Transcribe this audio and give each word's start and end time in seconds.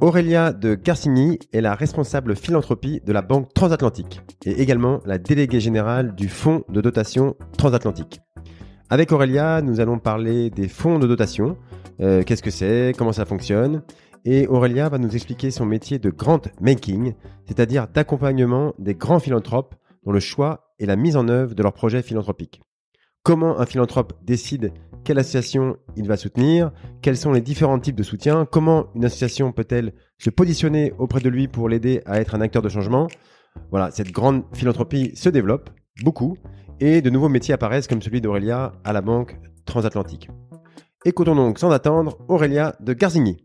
Aurélia 0.00 0.52
de 0.52 0.76
Garcigny 0.76 1.40
est 1.52 1.60
la 1.60 1.74
responsable 1.74 2.36
philanthropie 2.36 3.00
de 3.04 3.12
la 3.12 3.20
Banque 3.20 3.52
Transatlantique 3.52 4.20
et 4.44 4.62
également 4.62 5.00
la 5.04 5.18
déléguée 5.18 5.58
générale 5.58 6.14
du 6.14 6.28
Fonds 6.28 6.62
de 6.68 6.80
dotation 6.80 7.34
transatlantique. 7.56 8.20
Avec 8.90 9.10
Aurélia, 9.10 9.60
nous 9.60 9.80
allons 9.80 9.98
parler 9.98 10.50
des 10.50 10.68
fonds 10.68 11.00
de 11.00 11.08
dotation, 11.08 11.56
euh, 12.00 12.22
qu'est-ce 12.22 12.44
que 12.44 12.50
c'est, 12.52 12.92
comment 12.96 13.12
ça 13.12 13.24
fonctionne, 13.24 13.82
et 14.24 14.46
Aurélia 14.46 14.88
va 14.88 14.98
nous 14.98 15.16
expliquer 15.16 15.50
son 15.50 15.66
métier 15.66 15.98
de 15.98 16.10
grant 16.10 16.42
making, 16.60 17.14
c'est-à-dire 17.46 17.88
d'accompagnement 17.88 18.74
des 18.78 18.94
grands 18.94 19.18
philanthropes 19.18 19.74
dans 20.04 20.12
le 20.12 20.20
choix 20.20 20.72
et 20.78 20.86
la 20.86 20.94
mise 20.94 21.16
en 21.16 21.26
œuvre 21.28 21.56
de 21.56 21.62
leurs 21.62 21.72
projets 21.72 22.02
philanthropiques. 22.02 22.62
Comment 23.24 23.58
un 23.58 23.66
philanthrope 23.66 24.12
décide 24.24 24.72
quelle 25.04 25.18
association 25.18 25.76
il 25.96 26.06
va 26.06 26.16
soutenir, 26.16 26.72
quels 27.02 27.16
sont 27.16 27.32
les 27.32 27.40
différents 27.40 27.78
types 27.78 27.96
de 27.96 28.02
soutien, 28.02 28.46
comment 28.50 28.86
une 28.94 29.04
association 29.04 29.52
peut-elle 29.52 29.94
se 30.18 30.30
positionner 30.30 30.92
auprès 30.98 31.20
de 31.20 31.28
lui 31.28 31.48
pour 31.48 31.68
l'aider 31.68 32.02
à 32.06 32.20
être 32.20 32.34
un 32.34 32.40
acteur 32.40 32.62
de 32.62 32.68
changement. 32.68 33.08
Voilà, 33.70 33.90
cette 33.90 34.12
grande 34.12 34.44
philanthropie 34.52 35.12
se 35.16 35.28
développe 35.28 35.70
beaucoup 36.02 36.36
et 36.80 37.02
de 37.02 37.10
nouveaux 37.10 37.28
métiers 37.28 37.54
apparaissent 37.54 37.88
comme 37.88 38.02
celui 38.02 38.20
d'Aurélia 38.20 38.72
à 38.84 38.92
la 38.92 39.00
Banque 39.00 39.38
Transatlantique. 39.64 40.28
Écoutons 41.04 41.34
donc 41.34 41.58
sans 41.58 41.70
attendre 41.70 42.18
Aurélia 42.28 42.74
de 42.80 42.92
Garzigny. 42.92 43.38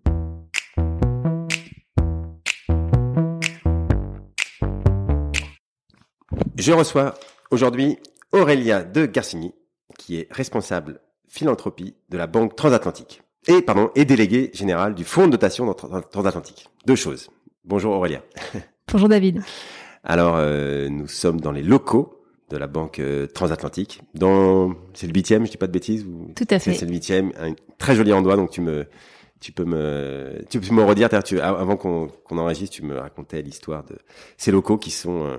Je 6.56 6.72
reçois 6.72 7.16
aujourd'hui 7.52 7.98
Aurélia 8.32 8.84
de 8.84 9.06
Garcigny, 9.06 9.54
qui 9.98 10.16
est 10.16 10.28
responsable 10.32 11.02
philanthropie 11.34 11.96
de 12.10 12.18
la 12.18 12.28
Banque 12.28 12.56
Transatlantique. 12.56 13.24
Et, 13.48 13.62
pardon, 13.64 13.90
et 13.96 14.06
déléguée 14.06 14.52
générale 14.54 14.94
du 14.94 15.04
Fonds 15.04 15.26
de 15.26 15.32
dotation 15.32 15.74
transatlantique. 15.74 16.70
Deux 16.86 16.96
choses. 16.96 17.30
Bonjour 17.66 17.94
Aurélia. 17.96 18.22
Bonjour 18.92 19.10
David. 19.10 19.42
Alors, 20.04 20.36
euh, 20.38 20.90
nous 20.90 21.08
sommes 21.08 21.42
dans 21.42 21.52
les 21.52 21.64
locaux 21.64 22.24
de 22.50 22.58
la 22.58 22.68
Banque 22.68 23.00
euh, 23.00 23.26
Transatlantique. 23.26 24.02
Dans, 24.14 24.76
c'est 24.94 25.08
le 25.08 25.14
huitième, 25.14 25.46
je 25.46 25.52
dis 25.52 25.58
pas 25.58 25.66
de 25.66 25.72
bêtises. 25.72 26.06
Ou... 26.06 26.32
Tout 26.36 26.46
à 26.52 26.60
fait. 26.60 26.76
C'est 26.76 26.86
le 26.86 26.92
huitième, 26.92 27.32
un 27.40 27.54
très 27.80 27.96
joli 27.96 28.14
endroit, 28.14 28.36
donc 28.36 28.52
tu 28.52 28.62
me, 28.62 28.86
tu 29.40 29.52
peux 29.52 29.66
me, 29.66 30.40
tu 30.52 30.60
peux 30.60 30.74
me 30.74 30.84
redire, 30.84 31.10
tu, 31.24 31.40
avant 31.40 31.78
qu'on 31.78 32.10
qu'on 32.26 32.38
enregistre, 32.38 32.76
tu 32.76 32.84
me 32.84 33.00
racontais 33.00 33.42
l'histoire 33.42 33.84
de 33.86 33.98
ces 34.38 34.52
locaux 34.52 34.78
qui 34.78 34.92
sont 34.92 35.26
euh, 35.26 35.38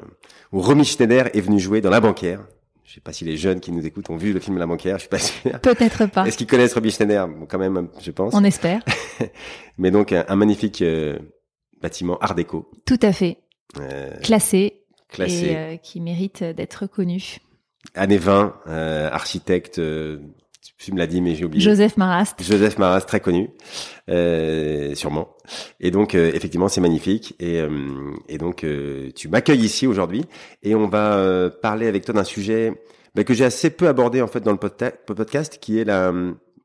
où 0.50 0.61
Romy 0.61 0.84
Schneider 0.84 1.31
est 1.37 1.41
venu 1.41 1.61
jouer 1.61 1.81
dans 1.81 1.91
la 1.91 2.00
banquière. 2.00 2.45
Je 2.85 2.95
sais 2.95 3.01
pas 3.01 3.13
si 3.13 3.25
les 3.25 3.37
jeunes 3.37 3.61
qui 3.61 3.73
nous 3.73 3.85
écoutent 3.87 4.11
ont 4.11 4.17
vu 4.17 4.33
le 4.33 4.41
film 4.41 4.59
La 4.59 4.67
banquière, 4.67 4.97
je 4.97 5.01
suis 5.01 5.09
pas 5.09 5.19
sûr. 5.19 5.59
Peut-être 5.61 6.07
pas. 6.07 6.27
Est-ce 6.27 6.37
qu'ils 6.37 6.47
connaissent 6.47 6.75
Romy 6.75 6.91
Schneider? 6.91 7.27
Bon, 7.27 7.47
Quand 7.47 7.59
même, 7.59 7.89
je 8.01 8.11
pense. 8.11 8.35
On 8.35 8.45
espère. 8.45 8.83
Mais 9.79 9.91
donc 9.91 10.13
un, 10.13 10.37
magnifique 10.37 10.83
euh, 10.83 11.19
bâtiment 11.81 12.19
Art 12.19 12.35
déco. 12.35 12.71
Tout 12.85 13.01
à 13.03 13.12
fait. 13.12 13.39
Euh, 13.79 14.17
classé. 14.19 14.85
Classé. 15.09 15.47
Et 15.47 15.57
euh, 15.57 15.77
qui 15.77 16.01
mérite 16.01 16.45
d'être 16.45 16.75
reconnu. 16.83 17.39
Année 17.94 18.19
20, 18.19 18.61
euh, 18.67 19.11
architecte 19.11 19.81
tu 20.78 20.92
me 20.92 20.98
l'as 20.98 21.06
dit, 21.06 21.20
mais 21.20 21.34
j'ai 21.34 21.44
oublié. 21.44 21.62
Joseph 21.62 21.97
Marast. 21.97 22.42
Joseph 22.42 22.78
Marast, 22.78 23.06
très 23.06 23.20
connu, 23.20 23.50
euh, 24.10 24.94
sûrement. 24.94 25.28
Et 25.80 25.91
donc, 25.91 26.14
euh, 26.14 26.30
effectivement, 26.34 26.69
c'est 26.69 26.80
magnifique. 26.80 27.34
Et, 27.38 27.60
euh, 27.60 28.12
et 28.28 28.38
donc, 28.38 28.64
euh, 28.64 29.10
tu 29.14 29.28
m'accueilles 29.28 29.64
ici 29.64 29.86
aujourd'hui, 29.86 30.25
et 30.62 30.75
on 30.75 30.88
va 30.88 31.50
parler 31.62 31.86
avec 31.86 32.04
toi 32.04 32.14
d'un 32.14 32.25
sujet 32.25 32.72
bah, 33.14 33.25
que 33.25 33.34
j'ai 33.34 33.44
assez 33.44 33.70
peu 33.70 33.88
abordé 33.88 34.22
en 34.22 34.26
fait 34.26 34.41
dans 34.41 34.52
le 34.52 34.58
podcast, 34.58 35.58
qui 35.60 35.78
est 35.78 35.84
la, 35.84 36.12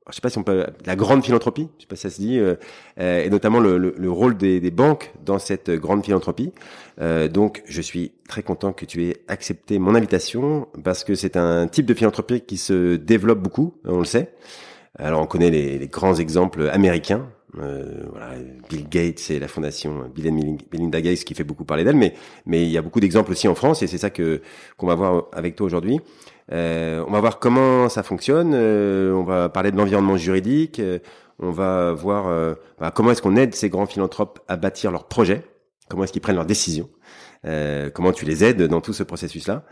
je 0.09 0.15
sais 0.15 0.21
pas 0.21 0.29
si 0.29 0.37
on 0.37 0.43
peut 0.43 0.65
la 0.85 0.95
grande 0.95 1.23
philanthropie, 1.23 1.69
je 1.77 1.83
sais 1.83 1.87
pas 1.87 1.95
si 1.95 2.01
ça 2.03 2.09
se 2.09 2.19
dit, 2.19 2.37
euh, 2.39 2.55
euh, 2.99 3.23
et 3.23 3.29
notamment 3.29 3.59
le, 3.59 3.77
le, 3.77 3.93
le 3.97 4.11
rôle 4.11 4.37
des, 4.37 4.59
des, 4.59 4.71
banques 4.71 5.11
dans 5.25 5.39
cette 5.39 5.69
grande 5.69 6.03
philanthropie. 6.03 6.51
Euh, 7.01 7.27
donc, 7.27 7.63
je 7.65 7.81
suis 7.81 8.11
très 8.27 8.43
content 8.43 8.73
que 8.73 8.85
tu 8.85 9.05
aies 9.05 9.17
accepté 9.27 9.79
mon 9.79 9.95
invitation 9.95 10.67
parce 10.83 11.03
que 11.03 11.15
c'est 11.15 11.37
un 11.37 11.67
type 11.67 11.85
de 11.85 11.93
philanthropie 11.93 12.41
qui 12.41 12.57
se 12.57 12.95
développe 12.95 13.39
beaucoup, 13.39 13.75
on 13.85 13.99
le 13.99 14.05
sait. 14.05 14.33
Alors, 14.97 15.21
on 15.21 15.27
connaît 15.27 15.49
les, 15.51 15.77
les 15.77 15.87
grands 15.87 16.15
exemples 16.15 16.69
américains. 16.69 17.29
Euh, 17.57 18.03
voilà, 18.11 18.33
Bill 18.69 18.87
Gates 18.87 19.31
et 19.31 19.39
la 19.39 19.47
fondation 19.47 20.07
Bill 20.13 20.29
and 20.29 20.57
Melinda 20.71 21.01
Gates 21.01 21.23
qui 21.23 21.33
fait 21.33 21.43
beaucoup 21.43 21.65
parler 21.65 21.83
d'elle, 21.83 21.95
mais 21.95 22.13
mais 22.45 22.61
il 22.61 22.69
y 22.69 22.77
a 22.77 22.83
beaucoup 22.83 22.99
d'exemples 22.99 23.31
aussi 23.31 23.47
en 23.47 23.55
France 23.55 23.81
et 23.81 23.87
c'est 23.87 23.97
ça 23.97 24.11
que 24.11 24.41
qu'on 24.77 24.85
va 24.85 24.93
voir 24.93 25.25
avec 25.33 25.55
toi 25.55 25.65
aujourd'hui. 25.65 25.99
Euh, 26.51 27.03
on 27.07 27.11
va 27.11 27.19
voir 27.19 27.39
comment 27.39 27.89
ça 27.89 28.03
fonctionne. 28.03 28.53
Euh, 28.53 29.13
on 29.13 29.23
va 29.23 29.49
parler 29.49 29.71
de 29.71 29.77
l'environnement 29.77 30.17
juridique. 30.17 30.79
Euh, 30.79 30.99
on 31.39 31.51
va 31.51 31.93
voir 31.93 32.55
bah, 32.81 32.91
comment 32.91 33.11
est-ce 33.11 33.21
qu'on 33.21 33.37
aide 33.37 33.55
ces 33.55 33.69
grands 33.69 33.85
philanthropes 33.85 34.39
à 34.49 34.57
bâtir 34.57 34.91
leurs 34.91 35.05
projets. 35.05 35.43
Comment 35.87 36.03
est-ce 36.03 36.11
qu'ils 36.11 36.21
prennent 36.21 36.35
leurs 36.35 36.45
décisions. 36.45 36.89
comment 37.93 38.11
tu 38.11 38.25
les 38.25 38.43
aides 38.43 38.63
dans 38.63 38.81
tout 38.81 38.91
ce 38.91 39.03
processus-là. 39.03 39.63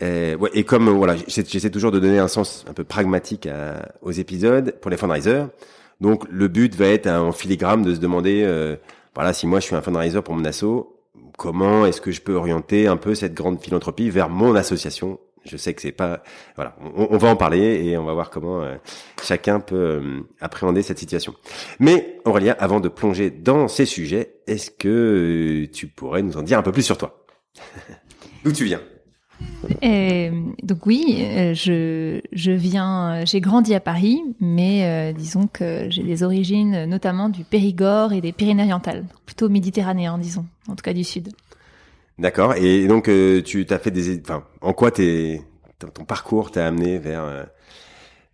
Ouais, 0.00 0.50
et 0.54 0.62
comme 0.62 0.88
voilà, 0.88 1.16
j'essaie 1.26 1.70
toujours 1.70 1.90
de 1.90 1.98
donner 1.98 2.20
un 2.20 2.28
sens 2.28 2.64
un 2.70 2.74
peu 2.74 2.84
pragmatique 2.84 3.48
aux 4.02 4.12
épisodes 4.12 4.76
pour 4.80 4.88
les 4.88 4.96
fundraisers. 4.96 5.46
Donc 6.00 6.26
le 6.30 6.46
but 6.46 6.76
va 6.76 6.86
être 6.86 7.08
en 7.08 7.32
filigrane 7.32 7.82
de 7.82 7.92
se 7.92 7.98
demander, 7.98 8.46
voilà, 9.16 9.32
si 9.32 9.48
moi 9.48 9.58
je 9.58 9.64
suis 9.64 9.74
un 9.74 9.82
fundraiser 9.82 10.22
pour 10.22 10.34
mon 10.34 10.44
asso, 10.44 10.96
comment 11.38 11.86
est-ce 11.86 12.00
que 12.00 12.12
je 12.12 12.20
peux 12.20 12.34
orienter 12.34 12.86
un 12.86 12.96
peu 12.96 13.16
cette 13.16 13.34
grande 13.34 13.60
philanthropie 13.60 14.10
vers 14.10 14.28
mon 14.28 14.54
association 14.54 15.18
je 15.44 15.56
sais 15.56 15.74
que 15.74 15.82
c'est 15.82 15.92
pas 15.92 16.22
voilà, 16.56 16.76
on, 16.94 17.16
va 17.16 17.28
en 17.28 17.36
parler 17.36 17.84
et 17.84 17.96
on 17.96 18.04
va 18.04 18.12
voir 18.12 18.30
comment 18.30 18.62
euh, 18.62 18.76
chacun 19.22 19.60
peut 19.60 19.76
euh, 19.76 20.20
appréhender 20.40 20.82
cette 20.82 20.98
situation. 20.98 21.34
Mais 21.78 22.18
Aurélien, 22.24 22.56
avant 22.58 22.80
de 22.80 22.88
plonger 22.88 23.30
dans 23.30 23.68
ces 23.68 23.86
sujets, 23.86 24.34
est-ce 24.46 24.70
que 24.70 25.66
tu 25.72 25.86
pourrais 25.86 26.22
nous 26.22 26.36
en 26.36 26.42
dire 26.42 26.58
un 26.58 26.62
peu 26.62 26.72
plus 26.72 26.82
sur 26.82 26.98
toi? 26.98 27.24
D'où 28.44 28.52
tu 28.52 28.64
viens? 28.64 28.80
Donc 30.62 30.84
oui, 30.84 31.18
euh, 31.20 31.54
je, 31.54 32.20
je 32.32 32.52
viens, 32.52 33.24
j'ai 33.24 33.40
grandi 33.40 33.74
à 33.74 33.80
Paris, 33.80 34.20
mais 34.38 35.14
disons 35.14 35.46
que 35.46 35.86
j'ai 35.88 36.02
des 36.02 36.22
origines 36.22 36.84
notamment 36.84 37.30
du 37.30 37.44
Périgord 37.44 38.12
et 38.12 38.20
des 38.20 38.32
Pyrénées-Orientales, 38.32 39.06
plutôt 39.24 39.48
méditerranéen, 39.48 40.18
disons, 40.18 40.44
en 40.68 40.76
tout 40.76 40.82
cas 40.82 40.92
du 40.92 41.04
sud. 41.04 41.30
D'accord. 42.20 42.54
Et 42.54 42.86
donc, 42.86 43.08
euh, 43.08 43.42
tu 43.42 43.64
t'as 43.64 43.78
fait 43.78 43.90
des, 43.90 44.20
enfin, 44.20 44.44
en 44.60 44.74
quoi 44.74 44.90
t'es, 44.90 45.40
ton 45.78 46.04
parcours 46.04 46.50
t'a 46.50 46.66
amené 46.66 46.98
vers 46.98 47.24
euh, 47.24 47.44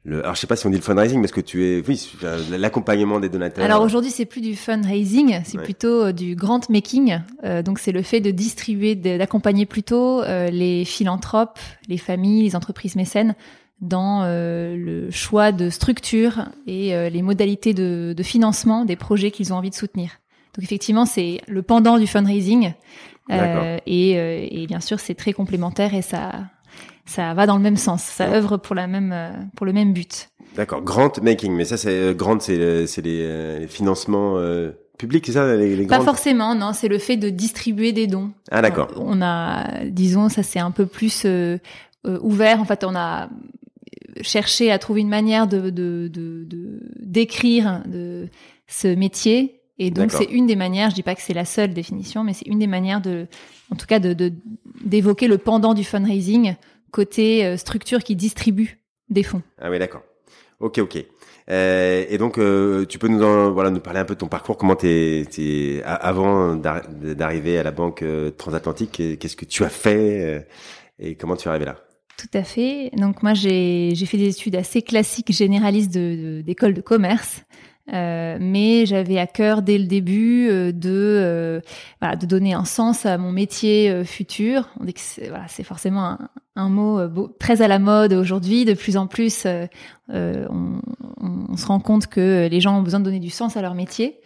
le, 0.02 0.22
alors 0.22 0.34
je 0.34 0.40
sais 0.40 0.48
pas 0.48 0.56
si 0.56 0.66
on 0.66 0.70
dit 0.70 0.76
le 0.76 0.82
fundraising, 0.82 1.20
parce 1.20 1.30
que 1.30 1.40
tu 1.40 1.64
es, 1.64 1.84
oui, 1.86 2.10
l'accompagnement 2.50 3.20
des 3.20 3.28
donateurs. 3.28 3.64
Alors 3.64 3.82
aujourd'hui, 3.82 4.10
c'est 4.10 4.24
plus 4.24 4.40
du 4.40 4.56
fundraising, 4.56 5.40
c'est 5.44 5.58
plutôt 5.58 6.06
euh, 6.06 6.12
du 6.12 6.34
grant 6.34 6.60
making. 6.68 7.20
donc 7.64 7.78
c'est 7.78 7.92
le 7.92 8.02
fait 8.02 8.20
de 8.20 8.32
distribuer, 8.32 8.96
d'accompagner 8.96 9.66
plutôt 9.66 10.22
les 10.24 10.84
philanthropes, 10.84 11.60
les 11.88 11.98
familles, 11.98 12.42
les 12.42 12.56
entreprises 12.56 12.96
mécènes 12.96 13.36
dans 13.80 14.24
le 14.26 15.10
choix 15.10 15.52
de 15.52 15.70
structure 15.70 16.46
et 16.66 17.10
les 17.10 17.22
modalités 17.22 17.74
de, 17.74 18.14
de 18.16 18.22
financement 18.24 18.84
des 18.84 18.96
projets 18.96 19.30
qu'ils 19.30 19.52
ont 19.52 19.56
envie 19.56 19.70
de 19.70 19.74
soutenir. 19.74 20.10
Donc 20.56 20.64
effectivement, 20.64 21.04
c'est 21.04 21.40
le 21.46 21.62
pendant 21.62 21.98
du 21.98 22.06
fundraising. 22.06 22.72
Euh, 23.30 23.78
et, 23.86 24.18
euh, 24.18 24.46
et, 24.50 24.66
bien 24.66 24.80
sûr, 24.80 25.00
c'est 25.00 25.14
très 25.14 25.32
complémentaire 25.32 25.94
et 25.94 26.02
ça, 26.02 26.32
ça 27.04 27.34
va 27.34 27.46
dans 27.46 27.56
le 27.56 27.62
même 27.62 27.76
sens. 27.76 28.02
Ça 28.02 28.28
œuvre 28.28 28.56
pour 28.56 28.74
la 28.74 28.86
même, 28.86 29.12
euh, 29.12 29.30
pour 29.56 29.66
le 29.66 29.72
même 29.72 29.92
but. 29.92 30.30
D'accord. 30.54 30.82
Grant 30.82 31.12
making, 31.22 31.52
mais 31.52 31.64
ça, 31.64 31.76
c'est 31.76 32.14
grant, 32.16 32.38
c'est 32.40 32.86
c'est 32.86 33.02
les, 33.02 33.58
les, 33.60 33.66
financements 33.66 34.40
publics, 34.96 35.26
c'est 35.26 35.32
ça 35.32 35.54
les, 35.54 35.76
les 35.76 35.86
Pas 35.86 36.00
forcément, 36.00 36.54
non. 36.54 36.72
C'est 36.72 36.88
le 36.88 36.98
fait 36.98 37.18
de 37.18 37.28
distribuer 37.28 37.92
des 37.92 38.06
dons. 38.06 38.30
Ah 38.50 38.62
d'accord. 38.62 38.90
on 38.96 39.20
a, 39.20 39.84
disons, 39.84 40.30
ça 40.30 40.42
c'est 40.42 40.60
un 40.60 40.70
peu 40.70 40.86
plus 40.86 41.26
ouvert. 42.04 42.60
En 42.60 42.64
fait, 42.64 42.84
on 42.84 42.94
a 42.96 43.28
cherché 44.22 44.70
à 44.70 44.78
trouver 44.78 45.02
une 45.02 45.10
manière 45.10 45.46
de 45.46 45.68
de 45.68 46.10
d'écrire 47.00 47.82
de, 47.84 47.92
de, 47.92 48.28
ce 48.66 48.88
métier 48.88 49.55
et 49.78 49.90
donc 49.90 50.10
c'est 50.10 50.24
une 50.24 50.46
des 50.46 50.56
manières, 50.56 50.90
je 50.90 50.94
dis 50.94 51.02
pas 51.02 51.14
que 51.14 51.22
c'est 51.22 51.34
la 51.34 51.44
seule 51.44 51.74
définition, 51.74 52.24
mais 52.24 52.32
c'est 52.32 52.46
une 52.46 52.58
des 52.58 52.66
manières 52.66 53.00
de, 53.00 53.26
en 53.70 53.76
tout 53.76 53.86
cas, 53.86 53.98
de 53.98 54.32
d'évoquer 54.84 55.28
le 55.28 55.38
pendant 55.38 55.74
du 55.74 55.84
fundraising 55.84 56.56
côté 56.90 57.44
euh, 57.44 57.56
structure 57.56 58.02
qui 58.02 58.16
distribue 58.16 58.80
des 59.10 59.22
fonds. 59.22 59.42
Ah 59.58 59.70
oui, 59.70 59.78
d'accord. 59.78 60.02
Ok, 60.60 60.78
ok. 60.78 60.96
et 60.96 62.18
donc, 62.18 62.34
tu 62.88 62.98
peux 62.98 63.08
nous 63.08 63.22
en, 63.22 63.52
voilà 63.52 63.70
nous 63.70 63.80
parler 63.80 64.00
un 64.00 64.06
peu 64.06 64.14
de 64.14 64.20
ton 64.20 64.28
parcours, 64.28 64.56
comment 64.56 64.76
t'es, 64.76 65.26
t'es 65.30 65.82
avant 65.84 66.56
d'arriver 66.56 67.58
à 67.58 67.62
la 67.62 67.72
banque 67.72 68.02
transatlantique, 68.38 69.18
qu'est-ce 69.18 69.36
que 69.36 69.44
tu 69.44 69.62
as 69.64 69.68
fait 69.68 70.46
et 70.98 71.14
comment 71.14 71.36
tu 71.36 71.48
es 71.48 71.50
arrivé 71.50 71.66
là? 71.66 71.76
Tout 72.16 72.38
à 72.38 72.42
fait. 72.42 72.90
Donc 72.96 73.22
moi 73.22 73.34
j'ai 73.34 73.94
fait 74.06 74.16
des 74.16 74.30
études 74.30 74.56
assez 74.56 74.82
classiques 74.82 75.32
généralistes 75.32 75.92
d'école 75.92 76.72
de, 76.72 76.76
de, 76.76 76.80
commerce. 76.80 77.42
Euh, 77.92 78.36
mais 78.40 78.84
j'avais 78.84 79.18
à 79.18 79.28
cœur 79.28 79.62
dès 79.62 79.78
le 79.78 79.84
début 79.84 80.48
euh, 80.48 80.72
de 80.72 80.90
euh, 80.90 81.60
voilà, 82.00 82.16
de 82.16 82.26
donner 82.26 82.52
un 82.52 82.64
sens 82.64 83.06
à 83.06 83.16
mon 83.16 83.30
métier 83.30 83.90
euh, 83.90 84.04
futur. 84.04 84.68
On 84.80 84.84
dit 84.84 84.92
que 84.92 85.00
c'est 85.00 85.28
voilà, 85.28 85.46
c'est 85.46 85.62
forcément 85.62 86.18
un, 86.56 86.68
mot 86.68 86.98
euh, 86.98 87.06
beau, 87.06 87.28
très 87.38 87.62
à 87.62 87.68
la 87.68 87.78
mode 87.78 88.12
aujourd'hui. 88.12 88.64
De 88.64 88.74
plus 88.74 88.96
en 88.96 89.06
plus, 89.06 89.46
on, 90.08 90.80
on, 91.20 91.56
se 91.56 91.66
rend 91.66 91.78
compte 91.78 92.08
que 92.08 92.48
les 92.50 92.60
gens 92.60 92.76
ont 92.76 92.82
besoin 92.82 92.98
de 92.98 93.04
donner 93.04 93.20
du 93.20 93.30
sens 93.30 93.56
à 93.56 93.62
leur 93.62 93.74
métier. 93.74 94.18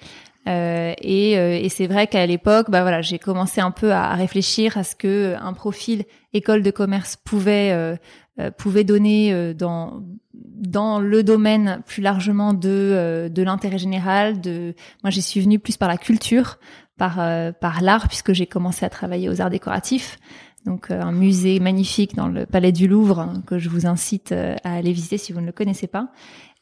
et, 0.46 1.32
et 1.32 1.68
c'est 1.68 1.86
vrai 1.86 2.06
qu'à 2.06 2.24
l'époque, 2.24 2.70
bah 2.70 2.80
voilà, 2.80 3.02
j'ai 3.02 3.18
commencé 3.18 3.60
un 3.60 3.70
peu 3.70 3.92
à, 3.92 4.14
réfléchir 4.14 4.78
à 4.78 4.84
ce 4.84 4.96
que 4.96 5.34
un 5.38 5.52
profil 5.52 6.04
école 6.32 6.62
de 6.62 6.70
commerce 6.70 7.16
pouvait 7.16 7.98
pouvait 8.56 8.84
donner 8.84 9.54
dans 9.54 10.02
dans 10.60 11.00
le 11.00 11.22
domaine 11.22 11.82
plus 11.86 12.02
largement 12.02 12.52
de 12.52 12.68
euh, 12.68 13.28
de 13.28 13.42
l'intérêt 13.42 13.78
général. 13.78 14.40
De 14.40 14.74
moi, 15.02 15.10
j'y 15.10 15.22
suis 15.22 15.40
venue 15.40 15.58
plus 15.58 15.76
par 15.76 15.88
la 15.88 15.96
culture, 15.96 16.58
par 16.96 17.18
euh, 17.18 17.50
par 17.50 17.80
l'art, 17.80 18.06
puisque 18.06 18.32
j'ai 18.32 18.46
commencé 18.46 18.84
à 18.84 18.90
travailler 18.90 19.28
aux 19.28 19.40
arts 19.40 19.50
décoratifs. 19.50 20.18
Donc 20.66 20.90
euh, 20.90 21.00
un 21.00 21.12
musée 21.12 21.58
magnifique 21.58 22.14
dans 22.14 22.28
le 22.28 22.44
Palais 22.44 22.72
du 22.72 22.86
Louvre 22.86 23.20
hein, 23.20 23.42
que 23.46 23.58
je 23.58 23.70
vous 23.70 23.86
incite 23.86 24.32
à 24.32 24.74
aller 24.74 24.92
visiter 24.92 25.16
si 25.16 25.32
vous 25.32 25.40
ne 25.40 25.46
le 25.46 25.52
connaissez 25.52 25.86
pas. 25.86 26.08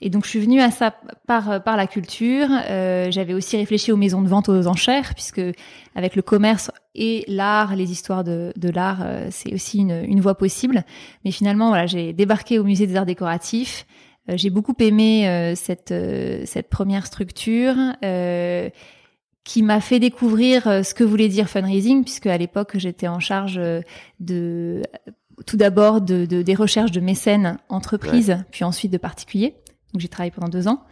Et 0.01 0.11
donc 0.11 0.25
je 0.25 0.31
suis 0.31 0.39
venue 0.39 0.61
à 0.61 0.71
ça 0.71 0.95
par 1.27 1.63
par 1.65 1.77
la 1.77 1.89
culture. 1.89 2.49
Euh, 2.71 3.11
J'avais 3.11 3.35
aussi 3.35 3.57
réfléchi 3.57 3.91
aux 3.91 3.97
maisons 3.97 4.23
de 4.23 4.29
vente 4.29 4.49
aux 4.49 4.69
enchères 4.69 5.13
puisque 5.15 5.43
avec 5.97 6.15
le 6.15 6.23
commerce 6.23 6.71
et 6.95 7.25
l'art, 7.29 7.77
les 7.77 7.91
histoires 7.93 8.25
de, 8.25 8.53
de 8.57 8.69
l'art, 8.71 9.07
c'est 9.31 9.53
aussi 9.55 9.79
une, 9.79 10.05
une 10.07 10.21
voie 10.21 10.37
possible. 10.37 10.85
Mais 11.25 11.31
finalement 11.31 11.69
voilà, 11.69 11.87
j'ai 11.87 12.13
débarqué 12.13 12.59
au 12.59 12.65
musée 12.65 12.87
des 12.87 12.97
arts 12.97 13.07
décoratifs. 13.07 13.87
Euh, 14.29 14.37
j'ai 14.37 14.51
beaucoup 14.51 14.75
aimé 14.81 15.29
euh, 15.29 15.55
cette 15.55 15.93
euh, 15.93 16.43
cette 16.45 16.69
première 16.69 17.07
structure 17.07 17.77
qui 19.45 19.63
m'a 19.63 19.81
fait 19.81 19.99
découvrir 19.99 20.65
ce 20.85 20.93
que 20.93 21.05
voulait 21.05 21.29
dire 21.29 21.49
fundraising, 21.49 22.05
puisque 22.05 22.27
à 22.27 22.37
l'époque 22.37 22.73
j'étais 22.75 23.09
en 23.09 23.19
charge 23.19 23.59
de 24.21 24.83
tout 25.47 25.57
d'abord 25.57 26.03
de, 26.03 26.27
de, 26.27 26.43
des 26.43 26.55
recherches 26.55 26.91
de 26.91 27.01
mécènes 27.01 27.57
entreprises, 27.71 28.45
puis 28.51 28.65
ensuite 28.65 28.93
de 28.93 28.99
particuliers. 28.99 29.55
Donc 29.95 30.03
j'ai 30.03 30.09
travaillé 30.09 30.33
pendant 30.33 30.51
deux 30.51 30.69
ans. 30.69 30.83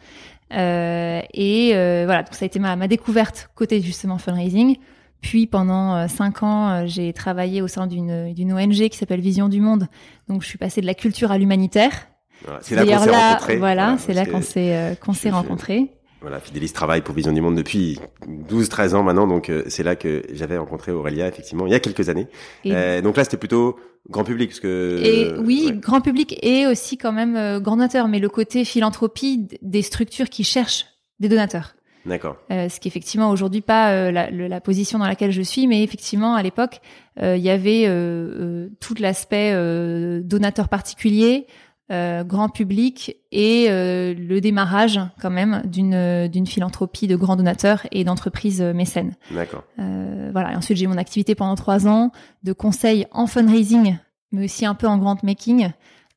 Euh, 0.55 1.21
et 1.35 1.73
voilà, 2.07 2.23
donc 2.23 2.33
ça 2.33 2.45
a 2.45 2.47
été 2.47 2.59
ma, 2.59 2.77
ma 2.77 2.89
découverte 2.89 3.51
côté 3.55 3.83
justement 3.83 4.17
fundraising. 4.17 4.79
Puis 5.21 5.47
pendant 5.47 6.07
cinq 6.09 6.43
ans, 6.43 6.87
j'ai 6.87 7.13
travaillé 7.13 7.63
au 7.63 7.69
sein 7.69 7.87
d'une 7.87 8.33
d'une 8.33 8.53
ONG 8.53 8.89
qui 8.89 8.97
s'appelle 8.97 9.21
Vision 9.21 9.49
du 9.49 9.61
Monde. 9.61 9.89
Donc 10.29 10.43
je 10.43 10.47
suis 10.47 10.59
passée 10.59 10.81
de 10.81 10.87
la 10.87 10.95
culture 10.95 11.33
à 11.33 11.39
l'humanitaire. 11.39 11.93
C'est 12.61 12.75
là 12.75 12.85
qu'on 12.85 13.05
s'est 13.05 13.11
rencontrés. 13.11 13.57
Voilà, 13.57 13.97
c'est 13.99 14.15
là 14.15 14.27
qu'on 14.27 14.43
s'est 14.43 14.77
euh, 14.77 14.95
qu'on 14.95 15.13
s'est 15.13 15.31
rencontrés. 15.31 15.97
Voilà, 16.23 16.41
Fidélis 16.41 16.73
travaille 16.73 17.03
pour 17.03 17.15
Vision 17.15 17.33
du 17.33 17.41
Monde 17.41 17.57
depuis 17.57 18.01
12-13 18.27 18.95
ans 18.95 19.03
maintenant, 19.05 19.29
donc 19.29 19.49
euh, 19.49 19.63
c'est 19.69 19.85
là 19.85 19.95
que 19.95 20.25
j'avais 20.33 20.57
rencontré 20.57 20.91
Aurélia 20.91 21.29
effectivement 21.29 21.67
il 21.67 21.73
y 21.73 21.75
a 21.77 21.79
quelques 21.79 22.09
années. 22.09 22.27
Euh, 22.67 23.01
donc 23.01 23.17
là 23.17 23.23
c'était 23.23 23.37
plutôt 23.37 23.77
grand 24.11 24.25
public 24.25 24.49
parce 24.51 24.59
que 24.59 25.01
et 25.05 25.39
oui 25.39 25.73
grand 25.75 26.01
public 26.01 26.37
et 26.43 26.67
aussi 26.67 26.99
quand 26.99 27.13
même 27.13 27.37
euh, 27.37 27.61
grand 27.61 27.77
donateur, 27.77 28.09
mais 28.09 28.19
le 28.19 28.29
côté 28.29 28.65
philanthropie 28.65 29.47
des 29.63 29.83
structures 29.83 30.29
qui 30.29 30.43
cherchent 30.43 30.87
des 31.21 31.29
donateurs. 31.29 31.76
D'accord. 32.07 32.37
Euh, 32.51 32.69
ce 32.69 32.81
qui 32.81 32.89
effectivement 32.89 33.31
aujourd'hui 33.31 33.61
pas 33.61 34.11
la, 34.11 34.31
la, 34.31 34.61
position 34.61 34.99
dans 34.99 35.07
laquelle 35.07 35.33
je 35.33 35.43
suis, 35.43 35.67
mais 35.67 35.83
effectivement 35.83 36.35
à 36.35 36.43
l'époque 36.43 36.81
il 37.21 37.39
y 37.39 37.51
avait 37.51 37.85
tout 38.81 38.95
l'aspect 38.99 39.53
donateur 40.23 40.69
particulier, 40.69 41.47
euh, 41.93 42.25
grand 42.25 42.49
public 42.49 43.17
et 43.31 43.67
euh, 43.69 44.13
le 44.13 44.41
démarrage 44.41 44.99
quand 45.23 45.31
même 45.31 45.63
d'une 45.67 46.27
d'une 46.27 46.45
philanthropie 46.45 47.07
de 47.07 47.15
grands 47.15 47.37
donateurs 47.37 47.87
et 47.93 48.03
d'entreprises 48.03 48.61
mécènes. 48.61 49.15
D'accord. 49.31 49.63
Euh, 49.79 50.31
voilà. 50.33 50.53
Et 50.53 50.57
ensuite 50.57 50.79
j'ai 50.79 50.89
mon 50.89 50.97
activité 50.97 51.37
pendant 51.37 51.55
trois 51.55 51.87
ans 51.87 52.11
de 52.43 52.53
conseil 52.53 53.07
en 53.13 53.29
fundraising, 53.29 53.99
mais 54.33 54.47
aussi 54.47 54.67
un 54.67 54.75
peu 54.75 54.89
en 54.89 54.99
grant 54.99 55.17
making. 55.23 55.71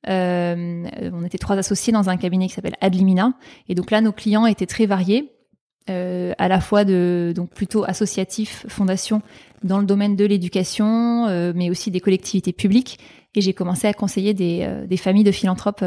Euh, 0.07 0.85
on 1.13 1.23
était 1.23 1.37
trois 1.37 1.57
associés 1.57 1.93
dans 1.93 2.09
un 2.09 2.17
cabinet 2.17 2.47
qui 2.47 2.53
s'appelle 2.53 2.77
Adlimina 2.81 3.33
et 3.67 3.75
donc 3.75 3.91
là 3.91 4.01
nos 4.01 4.11
clients 4.11 4.47
étaient 4.47 4.65
très 4.65 4.87
variés. 4.87 5.31
Euh, 5.89 6.33
à 6.37 6.47
la 6.47 6.61
fois 6.61 6.85
de 6.85 7.33
donc 7.35 7.49
plutôt 7.49 7.83
associatifs, 7.83 8.65
fondations 8.67 9.21
dans 9.63 9.79
le 9.79 9.85
domaine 9.85 10.15
de 10.15 10.25
l'éducation, 10.25 11.27
euh, 11.27 11.51
mais 11.55 11.69
aussi 11.69 11.89
des 11.89 11.99
collectivités 11.99 12.53
publiques 12.53 12.99
et 13.35 13.41
j'ai 13.41 13.53
commencé 13.53 13.87
à 13.87 13.93
conseiller 13.93 14.33
des, 14.33 14.61
euh, 14.63 14.85
des 14.85 14.97
familles 14.97 15.23
de 15.23 15.31
philanthropes 15.31 15.83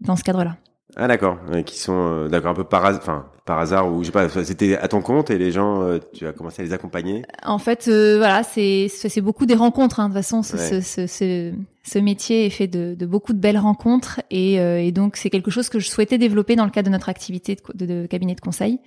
dans 0.00 0.16
ce 0.16 0.22
cadre-là. 0.22 0.56
Ah 0.96 1.08
d'accord, 1.08 1.38
qui 1.64 1.78
sont 1.78 1.94
euh, 1.94 2.28
d'accord 2.28 2.50
un 2.50 2.54
peu 2.54 2.64
par 2.64 2.84
hasard, 2.84 3.00
enfin 3.02 3.26
par 3.44 3.58
hasard 3.58 3.92
ou 3.92 4.00
je 4.02 4.06
sais 4.06 4.12
pas, 4.12 4.28
c'était 4.28 4.76
à 4.76 4.88
ton 4.88 5.00
compte 5.02 5.30
et 5.30 5.38
les 5.38 5.50
gens, 5.52 5.98
tu 6.12 6.26
as 6.26 6.32
commencé 6.32 6.62
à 6.62 6.64
les 6.64 6.72
accompagner? 6.72 7.22
En 7.44 7.58
fait, 7.58 7.88
voilà, 7.88 8.42
c'est 8.42 8.88
c'est 8.88 9.20
beaucoup 9.20 9.46
des 9.46 9.54
rencontres. 9.54 10.00
Hein. 10.00 10.08
De 10.08 10.14
toute 10.14 10.22
façon, 10.22 10.42
ce, 10.42 10.56
ce, 10.56 11.06
ce, 11.06 11.52
ce, 11.82 11.98
métier 11.98 12.46
est 12.46 12.50
fait 12.50 12.68
de, 12.68 12.94
de, 12.94 13.06
beaucoup 13.06 13.32
de 13.32 13.38
belles 13.38 13.58
rencontres 13.58 14.20
et, 14.30 14.54
et 14.54 14.92
donc 14.92 15.16
c'est 15.16 15.30
quelque 15.30 15.50
chose 15.50 15.68
que 15.68 15.78
je 15.80 15.88
souhaitais 15.88 16.18
développer 16.18 16.54
dans 16.54 16.64
le 16.64 16.70
cadre 16.70 16.86
de 16.86 16.92
notre 16.92 17.08
activité 17.08 17.56
de, 17.74 17.86
de, 17.86 18.06
cabinet 18.06 18.34
de 18.34 18.40
conseil 18.40 18.78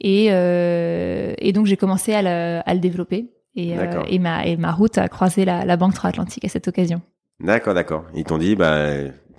et 0.00 0.26
et 0.26 1.52
donc 1.52 1.66
j'ai 1.66 1.76
commencé 1.76 2.12
à 2.12 2.22
le, 2.22 2.60
à 2.64 2.74
le 2.74 2.80
développer 2.80 3.30
et, 3.54 3.74
et 4.08 4.18
ma 4.18 4.46
et 4.46 4.56
ma 4.56 4.72
route 4.72 4.98
a 4.98 5.08
croisé 5.08 5.44
la, 5.44 5.64
la 5.64 5.76
banque 5.76 5.94
transatlantique 5.94 6.44
à 6.44 6.48
cette 6.48 6.66
occasion. 6.66 7.02
D'accord, 7.40 7.74
d'accord. 7.74 8.04
Ils 8.14 8.24
t'ont 8.24 8.38
dit, 8.38 8.56
bah, 8.56 8.88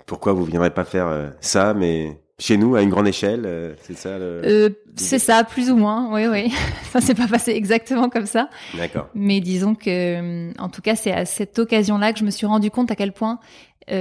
pourquoi 0.06 0.32
vous 0.32 0.44
viendrez 0.44 0.70
pas 0.70 0.84
faire 0.84 1.06
euh, 1.06 1.30
ça, 1.40 1.74
mais 1.74 2.20
chez 2.38 2.56
nous 2.56 2.74
à 2.74 2.82
une 2.82 2.90
grande 2.90 3.08
échelle, 3.08 3.42
euh, 3.44 3.74
c'est 3.82 3.96
ça 3.96 4.18
le... 4.18 4.42
euh, 4.44 4.70
C'est 4.96 5.18
ça, 5.18 5.44
plus 5.44 5.70
ou 5.70 5.76
moins. 5.76 6.12
Oui, 6.12 6.26
oui. 6.26 6.52
ça 6.92 7.00
s'est 7.00 7.14
pas 7.14 7.26
passé 7.26 7.52
exactement 7.52 8.08
comme 8.08 8.26
ça. 8.26 8.48
D'accord. 8.76 9.08
Mais 9.14 9.40
disons 9.40 9.74
que, 9.74 10.58
en 10.58 10.68
tout 10.68 10.82
cas, 10.82 10.96
c'est 10.96 11.12
à 11.12 11.24
cette 11.24 11.58
occasion-là 11.58 12.12
que 12.12 12.18
je 12.18 12.24
me 12.24 12.30
suis 12.30 12.46
rendu 12.46 12.70
compte 12.70 12.90
à 12.90 12.96
quel 12.96 13.12
point 13.12 13.38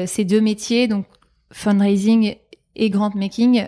ces 0.06 0.24
deux 0.24 0.40
métiers, 0.42 0.88
donc 0.88 1.06
fundraising 1.52 2.36
et 2.76 2.90
grant 2.92 3.10
making, 3.16 3.66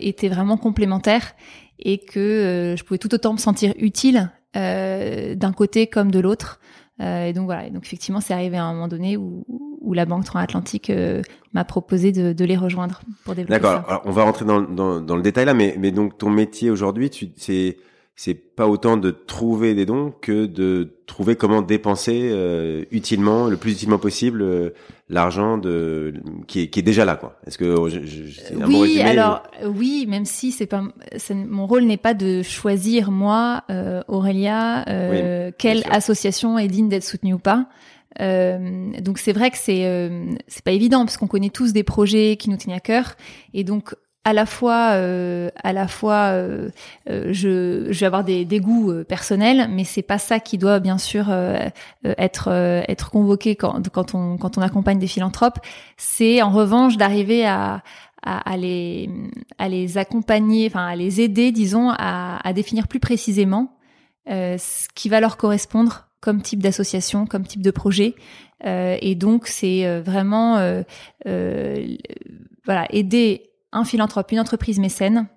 étaient 0.00 0.28
vraiment 0.28 0.56
complémentaires 0.56 1.34
et 1.78 1.98
que 1.98 2.74
je 2.76 2.82
pouvais 2.82 2.98
tout 2.98 3.14
autant 3.14 3.34
me 3.34 3.38
sentir 3.38 3.72
utile 3.78 4.32
d'un 4.54 5.52
côté 5.54 5.86
comme 5.86 6.10
de 6.10 6.18
l'autre. 6.18 6.58
Euh, 7.00 7.26
et 7.26 7.32
donc 7.32 7.46
voilà. 7.46 7.66
Et 7.66 7.70
donc 7.70 7.84
effectivement, 7.84 8.20
c'est 8.20 8.34
arrivé 8.34 8.56
à 8.56 8.64
un 8.64 8.72
moment 8.72 8.88
donné 8.88 9.16
où, 9.16 9.44
où 9.80 9.92
la 9.94 10.04
Banque 10.04 10.24
Transatlantique 10.24 10.90
euh, 10.90 11.22
m'a 11.52 11.64
proposé 11.64 12.12
de, 12.12 12.32
de, 12.32 12.44
les 12.44 12.56
rejoindre 12.56 13.00
pour 13.24 13.34
développer 13.34 13.60
D'accord. 13.60 13.84
Alors 13.88 14.02
on 14.04 14.10
va 14.10 14.24
rentrer 14.24 14.44
dans, 14.44 14.60
dans, 14.60 15.00
dans, 15.00 15.16
le 15.16 15.22
détail 15.22 15.46
là, 15.46 15.54
mais, 15.54 15.74
mais 15.78 15.90
donc 15.90 16.18
ton 16.18 16.30
métier 16.30 16.70
aujourd'hui, 16.70 17.10
tu 17.10 17.30
c'est 17.36 17.78
c'est 18.16 18.34
pas 18.34 18.68
autant 18.68 18.98
de 18.98 19.10
trouver 19.10 19.74
des 19.74 19.86
dons 19.86 20.12
que 20.20 20.44
de 20.44 20.96
trouver 21.06 21.36
comment 21.36 21.62
dépenser 21.62 22.28
euh, 22.30 22.84
utilement, 22.90 23.46
le 23.46 23.56
plus 23.56 23.72
utilement 23.72 23.96
possible, 23.96 24.42
euh, 24.42 24.70
l'argent 25.10 25.58
de 25.58 26.14
qui 26.46 26.62
est, 26.62 26.66
qui 26.68 26.80
est 26.80 26.82
déjà 26.82 27.04
là, 27.04 27.16
quoi. 27.16 27.36
Est-ce 27.46 27.58
que 27.58 27.88
je, 27.88 28.04
je, 28.04 28.62
un 28.62 28.66
oui, 28.66 29.00
alors 29.00 29.42
oui, 29.64 30.06
même 30.08 30.24
si 30.24 30.52
c'est 30.52 30.66
pas 30.66 30.82
mon 31.34 31.66
rôle 31.66 31.84
n'est 31.84 31.96
pas 31.96 32.14
de 32.14 32.42
choisir 32.42 33.10
moi, 33.10 33.64
euh, 33.70 34.02
Aurélia, 34.08 34.84
quelle 35.58 35.82
association 35.90 36.58
est 36.58 36.68
digne 36.68 36.88
d'être 36.88 37.04
soutenue 37.04 37.34
ou 37.34 37.38
pas. 37.38 37.66
donc 38.18 39.18
c'est 39.18 39.32
vrai 39.32 39.50
que 39.50 39.58
c'est 39.58 40.10
c'est 40.48 40.64
pas 40.64 40.72
évident 40.72 41.04
parce 41.04 41.16
qu'on 41.16 41.28
connaît 41.28 41.50
tous 41.50 41.72
des 41.72 41.84
projets 41.84 42.36
qui 42.36 42.50
nous 42.50 42.56
tiennent 42.56 42.76
à 42.76 42.80
cœur 42.80 43.16
et 43.52 43.64
donc 43.64 43.94
à 44.24 44.32
la 44.34 44.44
fois, 44.44 44.90
euh, 44.92 45.50
à 45.62 45.72
la 45.72 45.88
fois, 45.88 46.32
euh, 46.32 46.68
euh, 47.08 47.28
je, 47.32 47.86
je 47.90 48.00
vais 48.00 48.06
avoir 48.06 48.22
des, 48.22 48.44
des 48.44 48.60
goûts 48.60 48.92
personnels, 49.04 49.68
mais 49.70 49.84
c'est 49.84 50.02
pas 50.02 50.18
ça 50.18 50.40
qui 50.40 50.58
doit 50.58 50.78
bien 50.78 50.98
sûr 50.98 51.32
être 52.04 52.48
être 52.88 53.10
convoqué 53.10 53.56
quand, 53.56 53.88
quand 53.88 54.14
on 54.14 54.36
quand 54.36 54.58
on 54.58 54.62
accompagne 54.62 54.98
des 54.98 55.06
philanthropes. 55.06 55.58
C'est 55.96 56.42
en 56.42 56.50
revanche 56.50 56.96
d'arriver 56.96 57.46
à, 57.46 57.82
à, 58.22 58.50
à, 58.50 58.56
les 58.58 59.08
à 59.58 59.68
les 59.68 59.96
accompagner, 59.96 60.66
enfin 60.66 60.86
à 60.86 60.96
les 60.96 61.22
aider, 61.22 61.50
disons, 61.50 61.90
à, 61.90 62.46
à 62.46 62.52
définir 62.52 62.88
plus 62.88 63.00
précisément 63.00 63.76
ce 64.26 64.86
qui 64.94 65.08
va 65.08 65.20
leur 65.20 65.38
correspondre 65.38 66.08
comme 66.20 66.42
type 66.42 66.62
d'association, 66.62 67.24
comme 67.26 67.46
type 67.46 67.62
de 67.62 67.70
projet. 67.70 68.14
et 68.64 69.14
donc 69.14 69.46
c'est 69.46 70.00
vraiment 70.00 70.56
voilà 72.64 72.86
aider 72.90 73.49
un 73.72 73.84
philanthrope, 73.84 74.32
une 74.32 74.40
entreprise 74.40 74.78
mécène, 74.78 75.28